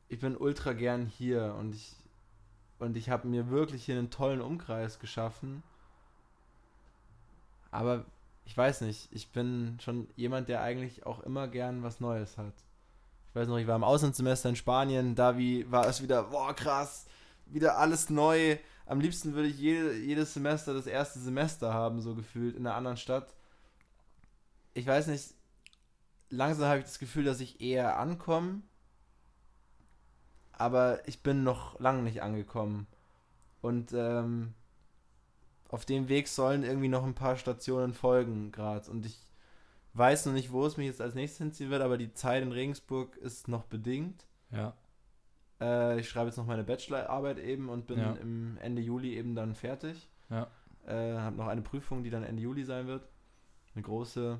Ich 0.08 0.18
bin 0.18 0.36
ultra 0.36 0.72
gern 0.72 1.06
hier 1.06 1.54
und 1.58 1.74
ich 1.74 1.94
und 2.82 2.96
ich 2.96 3.10
habe 3.10 3.28
mir 3.28 3.48
wirklich 3.48 3.84
hier 3.84 3.96
einen 3.96 4.10
tollen 4.10 4.40
Umkreis 4.40 4.98
geschaffen. 4.98 5.62
Aber 7.70 8.04
ich 8.44 8.56
weiß 8.56 8.80
nicht, 8.82 9.08
ich 9.12 9.28
bin 9.30 9.78
schon 9.80 10.08
jemand, 10.16 10.48
der 10.48 10.62
eigentlich 10.62 11.06
auch 11.06 11.20
immer 11.20 11.46
gern 11.46 11.84
was 11.84 12.00
Neues 12.00 12.36
hat. 12.38 12.54
Ich 13.30 13.36
weiß 13.36 13.46
noch, 13.48 13.58
ich 13.58 13.68
war 13.68 13.76
im 13.76 13.84
Auslandssemester 13.84 14.48
in 14.48 14.56
Spanien, 14.56 15.14
da 15.14 15.38
wie 15.38 15.70
war 15.70 15.86
es 15.86 16.02
wieder, 16.02 16.24
boah 16.24 16.54
krass, 16.54 17.06
wieder 17.46 17.78
alles 17.78 18.10
neu. 18.10 18.58
Am 18.84 19.00
liebsten 19.00 19.34
würde 19.34 19.48
ich 19.48 19.58
jede, 19.58 19.96
jedes 19.96 20.34
Semester 20.34 20.74
das 20.74 20.86
erste 20.86 21.20
Semester 21.20 21.72
haben, 21.72 22.02
so 22.02 22.16
gefühlt, 22.16 22.56
in 22.56 22.66
einer 22.66 22.74
anderen 22.74 22.96
Stadt. 22.96 23.32
Ich 24.74 24.86
weiß 24.86 25.06
nicht, 25.06 25.34
langsam 26.30 26.66
habe 26.66 26.80
ich 26.80 26.84
das 26.84 26.98
Gefühl, 26.98 27.24
dass 27.24 27.40
ich 27.40 27.60
eher 27.60 27.98
ankomme. 27.98 28.62
Aber 30.52 31.06
ich 31.08 31.22
bin 31.22 31.42
noch 31.44 31.78
lange 31.80 32.02
nicht 32.02 32.22
angekommen. 32.22 32.86
Und 33.60 33.92
ähm, 33.92 34.54
auf 35.68 35.84
dem 35.84 36.08
Weg 36.08 36.28
sollen 36.28 36.62
irgendwie 36.64 36.88
noch 36.88 37.04
ein 37.04 37.14
paar 37.14 37.36
Stationen 37.36 37.94
folgen 37.94 38.52
gerade. 38.52 38.90
Und 38.90 39.06
ich 39.06 39.18
weiß 39.94 40.26
noch 40.26 40.32
nicht, 40.32 40.52
wo 40.52 40.66
es 40.66 40.76
mich 40.76 40.86
jetzt 40.86 41.00
als 41.00 41.14
nächstes 41.14 41.38
hinziehen 41.38 41.70
wird, 41.70 41.82
aber 41.82 41.96
die 41.98 42.12
Zeit 42.12 42.42
in 42.42 42.52
Regensburg 42.52 43.16
ist 43.16 43.48
noch 43.48 43.64
bedingt. 43.64 44.26
Ja. 44.50 44.74
Äh, 45.60 46.00
ich 46.00 46.08
schreibe 46.08 46.26
jetzt 46.28 46.36
noch 46.36 46.46
meine 46.46 46.64
Bachelorarbeit 46.64 47.38
eben 47.38 47.68
und 47.68 47.86
bin 47.86 47.98
Ja. 47.98 48.12
im 48.14 48.58
Ende 48.60 48.82
Juli 48.82 49.16
eben 49.16 49.34
dann 49.34 49.54
fertig. 49.54 50.08
Ja. 50.28 50.48
Äh, 50.86 51.16
habe 51.18 51.36
noch 51.36 51.46
eine 51.46 51.62
Prüfung, 51.62 52.02
die 52.02 52.10
dann 52.10 52.24
Ende 52.24 52.42
Juli 52.42 52.64
sein 52.64 52.86
wird. 52.86 53.06
Eine 53.74 53.82
große. 53.82 54.38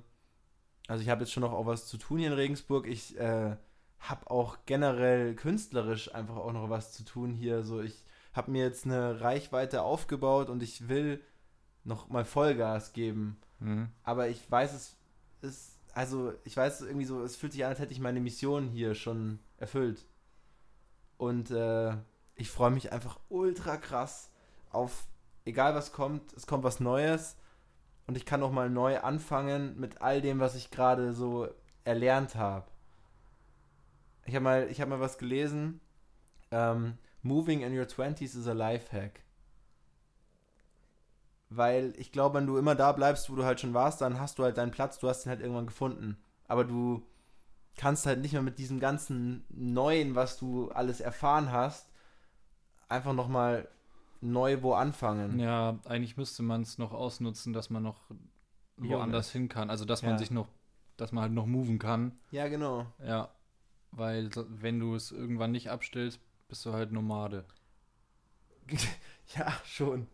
Also 0.88 1.02
ich 1.02 1.08
habe 1.08 1.20
jetzt 1.22 1.32
schon 1.32 1.42
noch 1.42 1.52
auch 1.52 1.66
was 1.66 1.86
zu 1.86 1.96
tun 1.96 2.18
hier 2.18 2.28
in 2.28 2.34
Regensburg. 2.34 2.86
Ich 2.86 3.16
äh, 3.18 3.56
habe 4.02 4.30
auch 4.30 4.58
generell 4.66 5.34
künstlerisch 5.34 6.14
einfach 6.14 6.36
auch 6.36 6.52
noch 6.52 6.70
was 6.70 6.92
zu 6.92 7.04
tun 7.04 7.32
hier. 7.32 7.62
So 7.62 7.80
ich 7.80 8.04
habe 8.32 8.50
mir 8.50 8.64
jetzt 8.64 8.84
eine 8.84 9.20
Reichweite 9.20 9.82
aufgebaut 9.82 10.48
und 10.48 10.62
ich 10.62 10.88
will 10.88 11.20
noch 11.84 12.08
mal 12.08 12.24
Vollgas 12.24 12.92
geben. 12.92 13.38
Mhm. 13.60 13.88
Aber 14.02 14.28
ich 14.28 14.50
weiß, 14.50 14.72
es 14.72 14.96
ist, 15.42 15.78
also 15.94 16.32
ich 16.44 16.56
weiß 16.56 16.82
irgendwie 16.82 17.06
so, 17.06 17.22
es 17.22 17.36
fühlt 17.36 17.52
sich 17.52 17.64
an, 17.64 17.70
als 17.70 17.78
hätte 17.78 17.92
ich 17.92 18.00
meine 18.00 18.20
Mission 18.20 18.68
hier 18.68 18.94
schon 18.94 19.38
erfüllt. 19.58 20.06
Und 21.16 21.50
äh, 21.50 21.94
ich 22.34 22.50
freue 22.50 22.70
mich 22.70 22.92
einfach 22.92 23.20
ultra 23.28 23.76
krass 23.76 24.30
auf, 24.70 25.06
egal 25.44 25.74
was 25.74 25.92
kommt, 25.92 26.32
es 26.32 26.46
kommt 26.46 26.64
was 26.64 26.80
Neues 26.80 27.36
und 28.06 28.16
ich 28.16 28.26
kann 28.26 28.40
noch 28.40 28.50
mal 28.50 28.70
neu 28.70 28.98
anfangen 29.00 29.78
mit 29.78 30.00
all 30.00 30.20
dem, 30.20 30.40
was 30.40 30.54
ich 30.54 30.70
gerade 30.70 31.12
so 31.12 31.48
erlernt 31.84 32.34
habe. 32.34 32.66
Ich 34.24 34.34
habe 34.34 34.44
mal, 34.44 34.68
ich 34.70 34.80
habe 34.80 34.90
mal 34.90 35.00
was 35.00 35.18
gelesen. 35.18 35.80
Ähm, 36.50 36.98
Moving 37.22 37.62
in 37.62 37.76
your 37.76 37.84
20s 37.86 38.36
is 38.36 38.48
a 38.48 38.52
life 38.52 38.94
hack. 38.96 39.20
Weil 41.50 41.92
ich 41.98 42.12
glaube, 42.12 42.38
wenn 42.38 42.46
du 42.46 42.56
immer 42.56 42.74
da 42.74 42.92
bleibst, 42.92 43.30
wo 43.30 43.36
du 43.36 43.44
halt 43.44 43.60
schon 43.60 43.74
warst, 43.74 44.00
dann 44.00 44.18
hast 44.18 44.38
du 44.38 44.42
halt 44.44 44.56
deinen 44.56 44.70
Platz, 44.70 44.98
du 44.98 45.08
hast 45.08 45.26
ihn 45.26 45.30
halt 45.30 45.40
irgendwann 45.40 45.66
gefunden. 45.66 46.16
Aber 46.48 46.64
du 46.64 47.02
kannst 47.76 48.06
halt 48.06 48.20
nicht 48.20 48.32
mehr 48.32 48.42
mit 48.42 48.58
diesem 48.58 48.80
ganzen 48.80 49.44
Neuen, 49.50 50.14
was 50.14 50.38
du 50.38 50.70
alles 50.70 51.00
erfahren 51.00 51.52
hast, 51.52 51.88
einfach 52.88 53.12
nochmal 53.12 53.68
neu 54.20 54.62
wo 54.62 54.74
anfangen. 54.74 55.38
Ja, 55.38 55.78
eigentlich 55.84 56.16
müsste 56.16 56.42
man 56.42 56.62
es 56.62 56.78
noch 56.78 56.92
ausnutzen, 56.92 57.52
dass 57.52 57.70
man 57.70 57.82
noch 57.82 58.00
woanders 58.76 59.30
hin 59.30 59.48
kann. 59.48 59.70
Also, 59.70 59.84
dass 59.84 60.02
man 60.02 60.12
Ja. 60.12 60.18
sich 60.18 60.30
noch, 60.30 60.48
dass 60.96 61.12
man 61.12 61.22
halt 61.22 61.32
noch 61.32 61.46
moven 61.46 61.78
kann. 61.78 62.18
Ja, 62.30 62.48
genau. 62.48 62.86
Ja. 63.04 63.30
Weil, 63.92 64.30
wenn 64.48 64.80
du 64.80 64.94
es 64.94 65.12
irgendwann 65.12 65.52
nicht 65.52 65.70
abstellst, 65.70 66.18
bist 66.48 66.64
du 66.66 66.72
halt 66.72 66.92
Nomade. 66.92 67.44
Ja, 69.36 69.52
schon. 69.64 70.08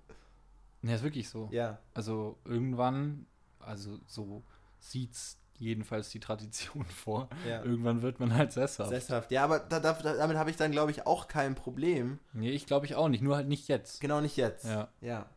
Ja, 0.83 0.95
ist 0.95 1.03
wirklich 1.03 1.29
so. 1.29 1.49
Ja. 1.51 1.79
Also, 1.95 2.39
irgendwann, 2.45 3.27
also 3.59 3.99
so 4.07 4.45
sieht's 4.79 5.39
jedenfalls 5.59 6.11
die 6.11 6.21
Tradition 6.21 6.85
vor. 6.87 7.29
ja. 7.49 7.63
Irgendwann 7.65 8.03
wird 8.03 8.21
man 8.21 8.33
halt 8.35 8.53
sesshaft. 8.53 8.91
Sesshaft. 8.91 9.33
Ja, 9.33 9.43
aber 9.45 9.59
da, 9.59 9.81
da, 9.81 9.93
damit 9.95 10.37
habe 10.37 10.51
ich 10.51 10.57
dann, 10.57 10.71
glaube 10.71 10.93
ich, 10.93 11.05
auch 11.07 11.27
kein 11.27 11.57
Problem. 11.57 12.21
nee, 12.33 12.51
ich 12.51 12.67
glaube 12.67 12.87
ich 12.87 12.95
auch 12.95 13.09
nicht, 13.09 13.23
nur 13.23 13.35
halt 13.35 13.49
nicht 13.49 13.67
jetzt. 13.67 14.01
Genau 14.01 14.21
nicht 14.21 14.37
jetzt. 14.37 14.67
Ja. 14.67 14.89
Ja. 15.01 15.29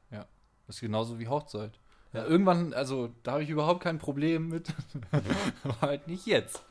Das 0.67 0.75
ist 0.75 0.81
genauso 0.81 1.17
wie 1.17 1.27
Hochzeit. 1.27 1.79
Ja, 2.13 2.19
Ja. 2.21 2.27
irgendwann, 2.27 2.73
also 2.73 3.09
da 3.23 3.31
habe 3.33 3.43
ich 3.43 3.49
überhaupt 3.49 3.81
kein 3.81 3.97
Problem 3.97 4.49
mit. 4.49 4.71
Aber 5.63 5.81
halt 5.81 6.07
nicht 6.07 6.27
jetzt. 6.27 6.63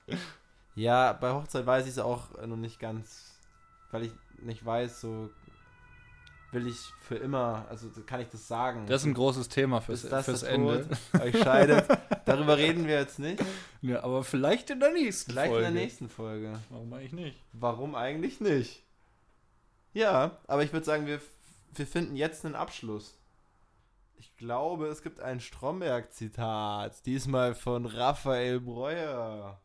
Ja, 0.80 1.12
bei 1.12 1.30
Hochzeit 1.32 1.66
weiß 1.66 1.84
ich 1.84 1.90
es 1.92 1.98
auch 1.98 2.30
noch 2.46 2.56
nicht 2.56 2.78
ganz, 2.78 3.38
weil 3.90 4.04
ich 4.04 4.12
nicht 4.40 4.64
weiß, 4.64 5.02
so 5.02 5.28
will 6.52 6.66
ich 6.66 6.78
für 7.02 7.16
immer, 7.16 7.66
also 7.68 7.88
kann 8.06 8.20
ich 8.20 8.28
das 8.28 8.48
sagen. 8.48 8.86
Das 8.86 9.02
ist 9.02 9.06
ein 9.06 9.12
großes 9.12 9.50
Thema 9.50 9.82
fürs, 9.82 10.04
Ist 10.04 10.10
das 10.10 10.24
fürs 10.24 10.42
Ende. 10.42 10.88
Tod? 11.12 11.20
Euch 11.20 11.38
scheidet. 11.38 11.86
Darüber 12.24 12.56
reden 12.56 12.86
wir 12.86 12.94
jetzt 12.98 13.18
nicht. 13.18 13.44
Ja, 13.82 14.02
aber 14.02 14.24
vielleicht 14.24 14.70
in 14.70 14.80
der 14.80 14.92
nächsten 14.94 15.32
Vielleicht 15.32 15.50
Folge. 15.50 15.66
in 15.66 15.74
der 15.74 15.82
nächsten 15.82 16.08
Folge. 16.08 16.58
Warum 16.70 16.92
eigentlich 16.94 17.12
nicht? 17.12 17.44
Warum 17.52 17.94
eigentlich 17.94 18.40
nicht? 18.40 18.82
Ja, 19.92 20.38
aber 20.46 20.62
ich 20.64 20.72
würde 20.72 20.86
sagen, 20.86 21.06
wir, 21.06 21.20
wir 21.74 21.86
finden 21.86 22.16
jetzt 22.16 22.46
einen 22.46 22.54
Abschluss. 22.54 23.18
Ich 24.16 24.34
glaube, 24.38 24.86
es 24.86 25.02
gibt 25.02 25.20
ein 25.20 25.40
Stromberg-Zitat. 25.40 27.04
Diesmal 27.04 27.54
von 27.54 27.84
Raphael 27.84 28.60
Breuer. 28.60 29.60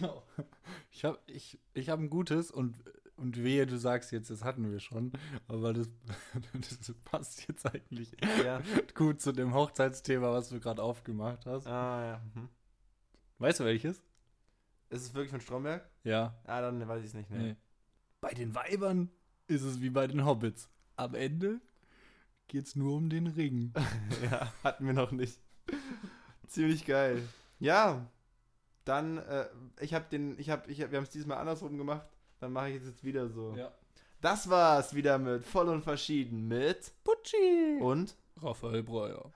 Ja. 0.00 0.22
Ich 0.90 1.04
habe 1.04 1.18
ich, 1.26 1.58
ich 1.74 1.88
hab 1.88 1.98
ein 2.00 2.10
gutes 2.10 2.50
und, 2.50 2.76
und 3.16 3.42
wehe, 3.42 3.66
du 3.66 3.78
sagst 3.78 4.12
jetzt, 4.12 4.28
das 4.30 4.44
hatten 4.44 4.70
wir 4.70 4.78
schon. 4.78 5.12
Aber 5.48 5.72
das, 5.72 5.88
das 6.52 6.94
passt 7.04 7.48
jetzt 7.48 7.64
eigentlich 7.66 8.14
Ja. 8.44 8.60
gut 8.94 9.20
zu 9.20 9.32
dem 9.32 9.54
Hochzeitsthema, 9.54 10.30
was 10.32 10.50
du 10.50 10.60
gerade 10.60 10.82
aufgemacht 10.82 11.46
hast. 11.46 11.66
ah, 11.66 12.04
ja. 12.04 12.22
Mhm. 12.34 12.48
Weißt 13.38 13.60
du 13.60 13.64
welches? 13.64 14.02
Ist 14.90 15.02
es 15.02 15.14
wirklich 15.14 15.30
von 15.30 15.40
Stromberg? 15.40 15.88
Ja. 16.04 16.38
Ah, 16.44 16.60
dann 16.60 16.86
weiß 16.86 17.00
ich 17.00 17.06
es 17.08 17.14
nicht 17.14 17.30
mehr. 17.30 17.40
Nee. 17.40 17.56
Bei 18.20 18.32
den 18.34 18.54
Weibern 18.54 19.10
ist 19.46 19.62
es 19.62 19.80
wie 19.80 19.90
bei 19.90 20.06
den 20.06 20.24
Hobbits. 20.26 20.68
Am 20.96 21.14
Ende 21.14 21.60
geht's 22.48 22.76
nur 22.76 22.96
um 22.96 23.08
den 23.08 23.26
Ring. 23.28 23.72
ja, 24.30 24.52
hatten 24.62 24.86
wir 24.86 24.92
noch 24.94 25.10
nicht. 25.10 25.40
Ziemlich 26.46 26.84
geil. 26.84 27.26
Ja, 27.58 28.06
dann, 28.84 29.18
äh, 29.18 29.46
ich 29.80 29.94
habe 29.94 30.06
den, 30.10 30.38
ich 30.38 30.50
habe, 30.50 30.70
ich 30.70 30.82
hab, 30.82 30.90
wir 30.90 30.98
haben 30.98 31.04
es 31.04 31.10
diesmal 31.10 31.38
andersrum 31.38 31.76
gemacht. 31.78 32.06
Dann 32.40 32.52
mache 32.52 32.70
ich 32.70 32.76
es 32.76 32.86
jetzt 32.86 33.04
wieder 33.04 33.28
so. 33.28 33.54
Ja. 33.56 33.72
Das 34.20 34.48
war's 34.48 34.94
wieder 34.94 35.18
mit 35.18 35.44
Voll 35.44 35.68
und 35.68 35.82
Verschieden 35.82 36.48
mit 36.48 36.92
Putschi! 37.04 37.78
und 37.80 38.16
Raphael 38.40 38.82
Breuer. 38.82 39.32